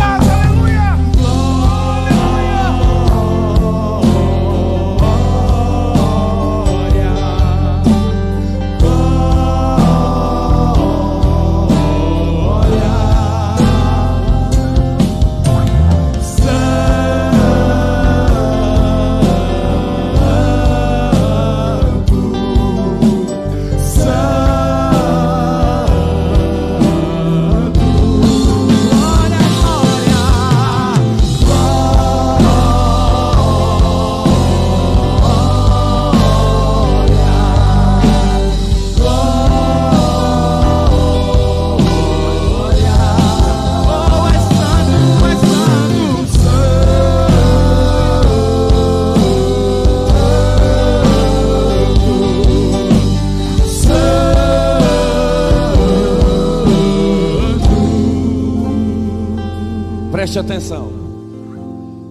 Preste 60.35 60.53
atenção. 60.53 60.91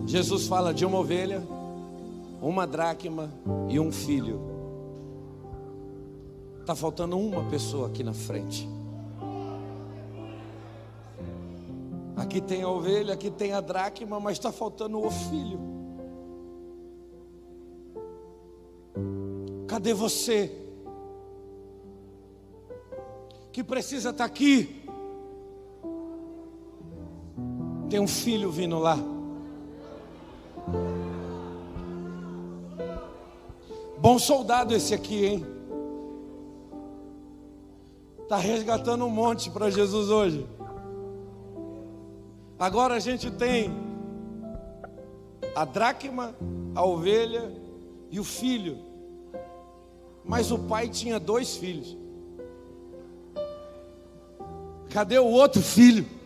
Jesus 0.07 0.47
fala 0.47 0.73
de 0.73 0.85
uma 0.85 0.97
ovelha, 0.97 1.43
uma 2.41 2.65
dracma 2.65 3.29
e 3.67 3.77
um 3.77 3.91
filho. 3.91 4.39
Está 6.61 6.73
faltando 6.73 7.19
uma 7.19 7.43
pessoa 7.49 7.87
aqui 7.87 8.01
na 8.01 8.13
frente. 8.13 8.65
Aqui 12.15 12.39
tem 12.39 12.63
a 12.63 12.69
ovelha, 12.69 13.13
aqui 13.13 13.29
tem 13.29 13.51
a 13.51 13.59
dracma, 13.59 14.21
mas 14.21 14.37
está 14.37 14.53
faltando 14.53 15.05
o 15.05 15.11
filho. 15.11 15.59
Cadê 19.67 19.93
você? 19.93 20.49
Que 23.51 23.61
precisa 23.61 24.11
estar 24.11 24.23
tá 24.23 24.25
aqui. 24.25 24.81
Tem 27.93 27.99
um 27.99 28.07
filho 28.07 28.49
vindo 28.49 28.79
lá. 28.79 28.97
Bom 33.99 34.17
soldado 34.17 34.73
esse 34.73 34.95
aqui, 34.95 35.23
hein? 35.27 35.45
Está 38.23 38.37
resgatando 38.37 39.05
um 39.05 39.11
monte 39.11 39.51
para 39.51 39.69
Jesus 39.69 40.09
hoje. 40.09 40.43
Agora 42.57 42.95
a 42.95 42.99
gente 42.99 43.29
tem 43.29 43.71
a 45.55 45.63
dracma, 45.63 46.33
a 46.73 46.83
ovelha 46.83 47.55
e 48.09 48.19
o 48.19 48.23
filho. 48.23 48.79
Mas 50.25 50.49
o 50.49 50.57
pai 50.57 50.89
tinha 50.89 51.19
dois 51.19 51.55
filhos. 51.55 51.95
Cadê 54.89 55.19
o 55.19 55.27
outro 55.27 55.61
filho? 55.61 56.22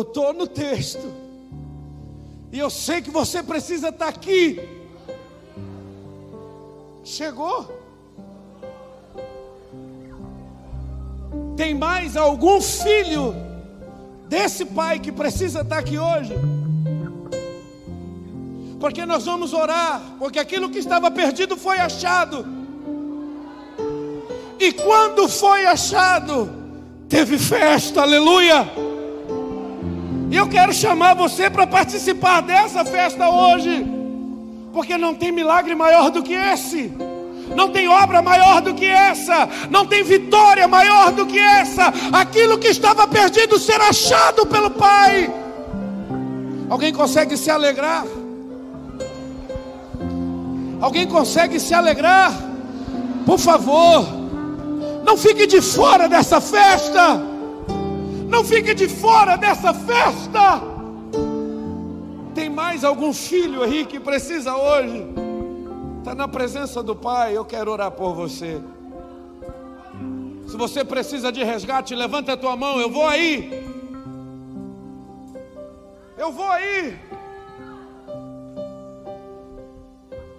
Eu 0.00 0.02
estou 0.02 0.32
no 0.32 0.46
texto. 0.46 1.12
E 2.50 2.58
eu 2.58 2.70
sei 2.70 3.02
que 3.02 3.10
você 3.10 3.42
precisa 3.42 3.90
estar 3.90 4.06
tá 4.06 4.08
aqui. 4.08 4.58
Chegou. 7.04 7.68
Tem 11.54 11.74
mais 11.74 12.16
algum 12.16 12.62
filho 12.62 13.34
desse 14.26 14.64
pai 14.64 14.98
que 14.98 15.12
precisa 15.12 15.60
estar 15.60 15.76
aqui 15.76 15.98
hoje? 15.98 16.32
Porque 18.80 19.04
nós 19.04 19.26
vamos 19.26 19.52
orar, 19.52 20.00
porque 20.18 20.38
aquilo 20.38 20.70
que 20.70 20.78
estava 20.78 21.10
perdido 21.10 21.58
foi 21.58 21.76
achado. 21.76 22.46
E 24.58 24.72
quando 24.72 25.28
foi 25.28 25.66
achado, 25.66 26.50
teve 27.06 27.36
festa, 27.38 28.00
aleluia. 28.00 28.89
E 30.30 30.36
eu 30.36 30.48
quero 30.48 30.72
chamar 30.72 31.14
você 31.14 31.50
para 31.50 31.66
participar 31.66 32.40
dessa 32.40 32.84
festa 32.84 33.28
hoje, 33.28 33.84
porque 34.72 34.96
não 34.96 35.14
tem 35.14 35.32
milagre 35.32 35.74
maior 35.74 36.10
do 36.10 36.22
que 36.22 36.34
esse 36.34 36.92
não 37.54 37.70
tem 37.70 37.88
obra 37.88 38.22
maior 38.22 38.60
do 38.60 38.74
que 38.74 38.86
essa, 38.86 39.48
não 39.70 39.86
tem 39.86 40.02
vitória 40.02 40.66
maior 40.68 41.12
do 41.12 41.26
que 41.26 41.38
essa. 41.38 41.92
Aquilo 42.12 42.58
que 42.58 42.68
estava 42.68 43.06
perdido 43.06 43.58
será 43.58 43.88
achado 43.88 44.46
pelo 44.46 44.70
Pai. 44.70 45.32
Alguém 46.68 46.92
consegue 46.92 47.36
se 47.36 47.50
alegrar? 47.50 48.04
Alguém 50.80 51.06
consegue 51.06 51.58
se 51.58 51.74
alegrar? 51.74 52.32
Por 53.26 53.38
favor, 53.38 54.06
não 55.04 55.16
fique 55.16 55.46
de 55.46 55.60
fora 55.60 56.08
dessa 56.08 56.40
festa. 56.40 57.29
Não 58.30 58.44
fique 58.44 58.72
de 58.72 58.88
fora 58.88 59.36
dessa 59.36 59.74
festa. 59.74 60.62
Tem 62.32 62.48
mais 62.48 62.84
algum 62.84 63.12
filho 63.12 63.62
aí 63.62 63.84
que 63.84 63.98
precisa 63.98 64.56
hoje? 64.56 65.04
Está 65.98 66.14
na 66.14 66.28
presença 66.28 66.80
do 66.80 66.94
Pai, 66.94 67.36
eu 67.36 67.44
quero 67.44 67.72
orar 67.72 67.90
por 67.90 68.14
você. 68.14 68.60
Se 70.46 70.56
você 70.56 70.84
precisa 70.84 71.32
de 71.32 71.42
resgate, 71.42 71.94
levanta 71.94 72.32
a 72.34 72.36
tua 72.36 72.54
mão, 72.56 72.80
eu 72.80 72.88
vou 72.88 73.06
aí. 73.06 73.68
Eu 76.16 76.30
vou 76.30 76.48
aí. 76.48 76.98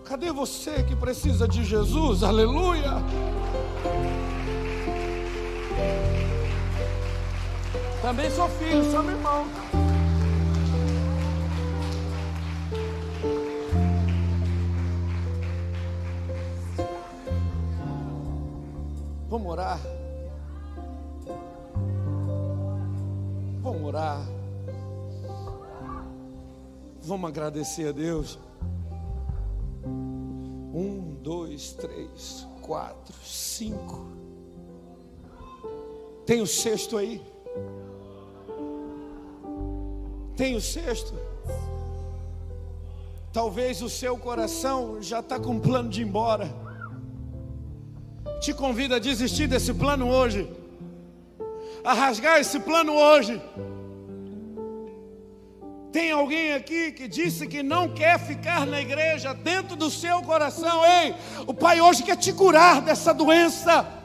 Cadê 0.05 0.31
você 0.31 0.83
que 0.83 0.95
precisa 0.95 1.45
de 1.45 1.63
Jesus? 1.63 2.23
Aleluia. 2.23 3.03
Também 8.01 8.31
sou 8.31 8.49
filho, 8.49 8.83
sou 8.89 9.03
meu 9.03 9.15
irmão. 9.15 9.45
Vamos 19.29 19.51
orar. 19.51 19.79
Vamos 23.61 23.83
orar. 23.83 24.27
Vamos 27.03 27.29
agradecer 27.29 27.89
a 27.89 27.91
Deus. 27.91 28.39
Um, 29.86 31.17
dois, 31.21 31.73
três, 31.73 32.47
quatro, 32.61 33.15
cinco. 33.23 34.07
Tem 36.25 36.41
o 36.41 36.47
sexto 36.47 36.97
aí? 36.97 37.30
Tem 40.42 40.55
o 40.55 40.62
sexto? 40.62 41.13
Talvez 43.32 43.80
o 43.84 43.88
seu 43.88 44.18
coração 44.18 44.97
já 45.00 45.20
está 45.20 45.39
com 45.39 45.59
plano 45.59 45.88
de 45.88 46.01
ir 46.01 46.05
embora 46.05 46.51
te 48.39 48.51
convido 48.51 48.96
a 48.96 48.97
desistir 48.97 49.46
desse 49.46 49.72
plano 49.72 50.09
hoje, 50.09 50.51
a 51.84 51.93
rasgar 51.93 52.39
esse 52.39 52.59
plano 52.59 52.92
hoje. 52.92 53.39
Tem 55.92 56.09
alguém 56.12 56.54
aqui 56.54 56.92
que 56.92 57.08
disse 57.08 57.46
que 57.46 57.62
não 57.62 57.88
quer 57.89 58.18
ficar 58.20 58.66
na 58.66 58.82
igreja 58.82 59.36
dentro 59.36 59.76
do 59.76 59.92
seu 59.92 60.24
coração. 60.24 60.84
Ei, 60.84 61.13
o 61.46 61.54
Pai 61.54 61.80
hoje 61.80 62.01
quer 62.01 62.18
te 62.18 62.34
curar 62.34 62.82
dessa 62.82 63.13
doença. 63.13 64.00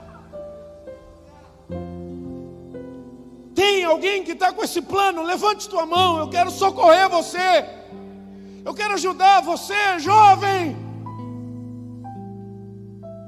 Alguém 3.87 4.23
que 4.23 4.33
está 4.33 4.53
com 4.53 4.63
esse 4.63 4.83
plano? 4.83 5.23
Levante 5.23 5.69
tua 5.69 5.87
mão. 5.87 6.19
Eu 6.19 6.29
quero 6.29 6.51
socorrer 6.51 7.09
você. 7.09 7.65
Eu 8.65 8.75
quero 8.75 8.95
ajudar 8.95 9.43
você, 9.43 9.99
jovem. 9.99 10.77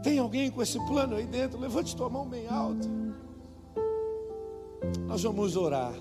Tem 0.03 0.19
alguém 0.19 0.51
com 0.51 0.63
esse 0.63 0.79
plano 0.87 1.17
aí 1.17 1.27
dentro? 1.27 1.59
Levante 1.59 1.97
tua 1.97 2.09
mão 2.09 2.27
bem 2.27 2.47
alta. 2.49 2.89
Nós 5.07 5.23
vamos 5.23 5.57
orar. 5.57 5.95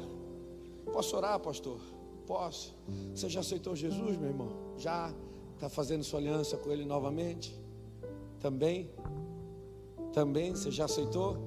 Posso 0.91 1.15
orar, 1.15 1.39
pastor? 1.39 1.79
Posso. 2.25 2.75
Você 3.13 3.29
já 3.29 3.39
aceitou 3.39 3.75
Jesus, 3.75 4.17
meu 4.17 4.29
irmão? 4.29 4.49
Já 4.77 5.13
está 5.55 5.69
fazendo 5.69 6.03
sua 6.03 6.19
aliança 6.19 6.57
com 6.57 6.71
Ele 6.71 6.85
novamente? 6.85 7.57
Também? 8.39 8.89
Também? 10.13 10.51
Você 10.51 10.71
já 10.71 10.85
aceitou? 10.85 11.37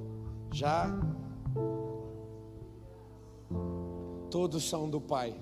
Já? 0.52 0.90
Todos 4.30 4.68
são 4.68 4.88
do 4.88 5.00
Pai. 5.00 5.34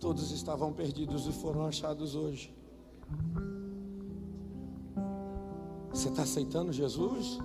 Todos 0.00 0.32
estavam 0.32 0.72
perdidos 0.72 1.26
e 1.26 1.32
foram 1.32 1.64
achados 1.64 2.14
hoje. 2.14 2.52
Você 5.90 6.08
está 6.08 6.22
aceitando 6.22 6.72
Jesus? 6.72 7.38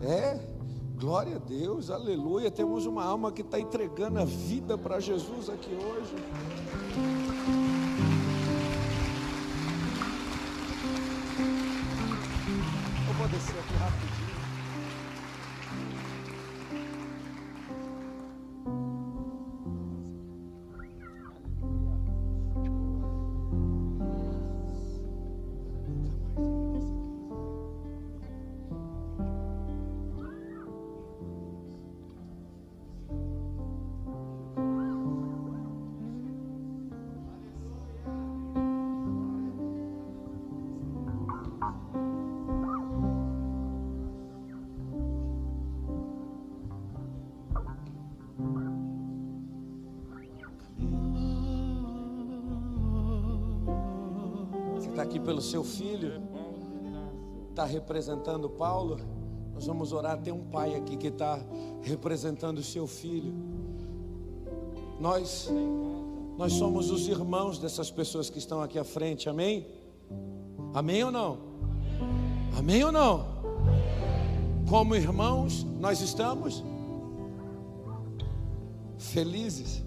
É? 0.00 0.38
Glória 0.98 1.36
a 1.36 1.38
Deus, 1.38 1.90
aleluia. 1.90 2.50
Temos 2.50 2.84
uma 2.86 3.04
alma 3.04 3.32
que 3.32 3.42
está 3.42 3.58
entregando 3.58 4.18
a 4.18 4.24
vida 4.24 4.76
para 4.76 5.00
Jesus 5.00 5.48
aqui 5.48 5.70
hoje. 5.70 6.14
Eu 13.08 13.14
vou 13.14 13.28
descer 13.28 13.58
aqui 13.58 13.74
rapidinho. 13.74 14.17
Seu 55.48 55.64
filho, 55.64 56.22
está 57.50 57.64
representando 57.64 58.48
Paulo. 58.50 58.98
Nós 59.54 59.66
vamos 59.66 59.92
orar. 59.92 60.20
Tem 60.20 60.32
um 60.32 60.44
pai 60.44 60.74
aqui 60.74 60.96
que 60.96 61.08
está 61.08 61.40
representando 61.82 62.58
o 62.58 62.62
seu 62.62 62.86
filho. 62.86 63.32
Nós, 65.00 65.50
nós 66.36 66.52
somos 66.52 66.90
os 66.90 67.08
irmãos 67.08 67.58
dessas 67.58 67.90
pessoas 67.90 68.28
que 68.28 68.38
estão 68.38 68.62
aqui 68.62 68.78
à 68.78 68.84
frente. 68.84 69.28
Amém? 69.28 69.66
Amém 70.74 71.02
ou 71.02 71.10
não? 71.10 71.38
Amém 72.56 72.84
ou 72.84 72.92
não? 72.92 73.26
Como 74.68 74.94
irmãos, 74.94 75.64
nós 75.80 76.00
estamos 76.00 76.62
felizes. 78.98 79.82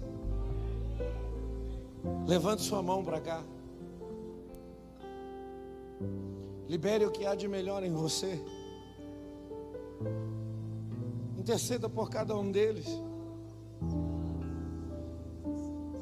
Levante 2.26 2.62
sua 2.62 2.82
mão 2.82 3.04
para 3.04 3.20
cá. 3.20 3.44
Libere 6.68 7.04
o 7.04 7.10
que 7.10 7.26
há 7.26 7.34
de 7.34 7.48
melhor 7.48 7.82
em 7.82 7.92
você. 7.92 8.40
Interceda 11.38 11.88
por 11.88 12.08
cada 12.08 12.36
um 12.36 12.50
deles. 12.50 12.86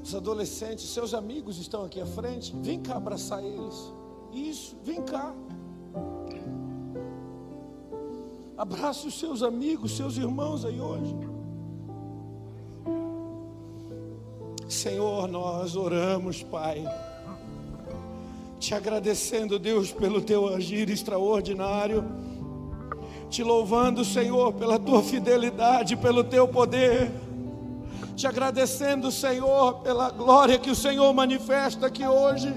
Os 0.03 0.15
adolescentes, 0.15 0.89
seus 0.91 1.15
amigos 1.15 1.59
estão 1.59 1.85
aqui 1.85 2.01
à 2.01 2.07
frente. 2.07 2.55
Vem 2.63 2.81
cá 2.81 2.97
abraçar 2.97 3.43
eles. 3.45 3.93
Isso, 4.33 4.77
vem 4.85 5.03
cá. 5.03 5.35
Abraça 8.57 9.09
os 9.09 9.19
seus 9.19 9.43
amigos, 9.43 9.97
seus 9.97 10.17
irmãos 10.17 10.65
aí 10.65 10.81
hoje. 10.81 11.17
Senhor, 14.69 15.27
nós 15.27 15.75
oramos, 15.75 16.43
Pai, 16.43 16.85
te 18.71 18.75
agradecendo, 18.77 19.59
Deus, 19.59 19.91
pelo 19.91 20.21
teu 20.21 20.47
agir 20.47 20.89
extraordinário, 20.91 22.05
te 23.29 23.43
louvando, 23.43 24.05
Senhor, 24.05 24.53
pela 24.53 24.79
tua 24.79 25.03
fidelidade, 25.03 25.97
pelo 25.97 26.23
teu 26.23 26.47
poder, 26.47 27.11
te 28.15 28.29
agradecendo, 28.29 29.11
Senhor, 29.11 29.81
pela 29.81 30.11
glória 30.11 30.57
que 30.57 30.71
o 30.71 30.77
Senhor 30.77 31.13
manifesta 31.13 31.89
aqui 31.89 32.07
hoje. 32.07 32.55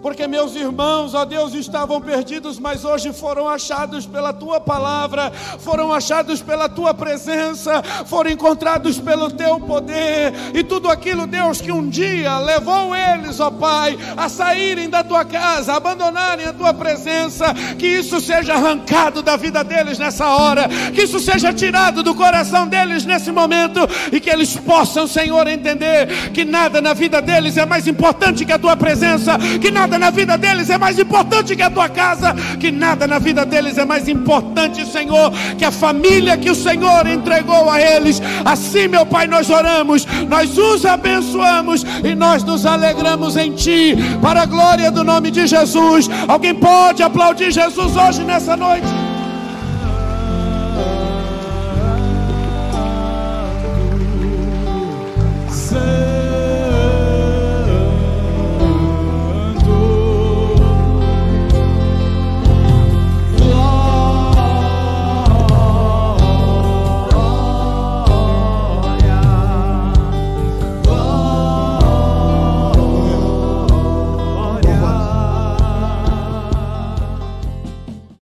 Porque 0.00 0.28
meus 0.28 0.54
irmãos, 0.54 1.12
ó 1.12 1.24
Deus, 1.24 1.54
estavam 1.54 2.00
perdidos, 2.00 2.58
mas 2.58 2.84
hoje 2.84 3.12
foram 3.12 3.48
achados 3.48 4.06
pela 4.06 4.32
tua 4.32 4.60
palavra, 4.60 5.32
foram 5.58 5.92
achados 5.92 6.40
pela 6.40 6.68
tua 6.68 6.94
presença, 6.94 7.82
foram 8.06 8.30
encontrados 8.30 8.98
pelo 8.98 9.28
teu 9.30 9.58
poder, 9.58 10.32
e 10.54 10.62
tudo 10.62 10.88
aquilo, 10.88 11.26
Deus, 11.26 11.60
que 11.60 11.72
um 11.72 11.88
dia 11.88 12.38
levou 12.38 12.94
eles, 12.94 13.40
ó 13.40 13.50
Pai, 13.50 13.98
a 14.16 14.28
saírem 14.28 14.88
da 14.88 15.02
tua 15.02 15.24
casa, 15.24 15.72
a 15.72 15.76
abandonarem 15.76 16.46
a 16.46 16.52
tua 16.52 16.72
presença, 16.72 17.52
que 17.76 17.86
isso 17.86 18.20
seja 18.20 18.54
arrancado 18.54 19.20
da 19.20 19.36
vida 19.36 19.64
deles 19.64 19.98
nessa 19.98 20.28
hora, 20.28 20.68
que 20.94 21.02
isso 21.02 21.18
seja 21.18 21.52
tirado 21.52 22.04
do 22.04 22.14
coração 22.14 22.68
deles 22.68 23.04
nesse 23.04 23.32
momento, 23.32 23.80
e 24.12 24.20
que 24.20 24.30
eles 24.30 24.56
possam, 24.56 25.08
Senhor, 25.08 25.48
entender 25.48 26.30
que 26.32 26.44
nada 26.44 26.80
na 26.80 26.94
vida 26.94 27.20
deles 27.20 27.56
é 27.56 27.66
mais 27.66 27.88
importante 27.88 28.44
que 28.44 28.52
a 28.52 28.58
tua 28.58 28.76
presença, 28.76 29.36
que 29.60 29.72
nada 29.72 29.87
nada 29.88 29.98
na 29.98 30.10
vida 30.10 30.36
deles 30.36 30.68
é 30.68 30.76
mais 30.76 30.98
importante 30.98 31.56
que 31.56 31.62
a 31.62 31.70
tua 31.70 31.88
casa, 31.88 32.34
que 32.60 32.70
nada 32.70 33.06
na 33.06 33.18
vida 33.18 33.46
deles 33.46 33.78
é 33.78 33.86
mais 33.86 34.06
importante, 34.06 34.84
Senhor, 34.86 35.32
que 35.56 35.64
a 35.64 35.70
família 35.70 36.36
que 36.36 36.50
o 36.50 36.54
Senhor 36.54 37.06
entregou 37.06 37.70
a 37.70 37.80
eles. 37.80 38.20
Assim, 38.44 38.86
meu 38.86 39.06
Pai, 39.06 39.26
nós 39.26 39.48
oramos, 39.48 40.06
nós 40.28 40.58
os 40.58 40.84
abençoamos 40.84 41.84
e 42.04 42.14
nós 42.14 42.44
nos 42.44 42.66
alegramos 42.66 43.36
em 43.36 43.52
Ti, 43.52 43.96
para 44.20 44.42
a 44.42 44.46
glória 44.46 44.90
do 44.90 45.02
nome 45.02 45.30
de 45.30 45.46
Jesus. 45.46 46.08
Alguém 46.28 46.54
pode 46.54 47.02
aplaudir 47.02 47.50
Jesus 47.50 47.96
hoje 47.96 48.22
nessa 48.24 48.56
noite? 48.56 49.17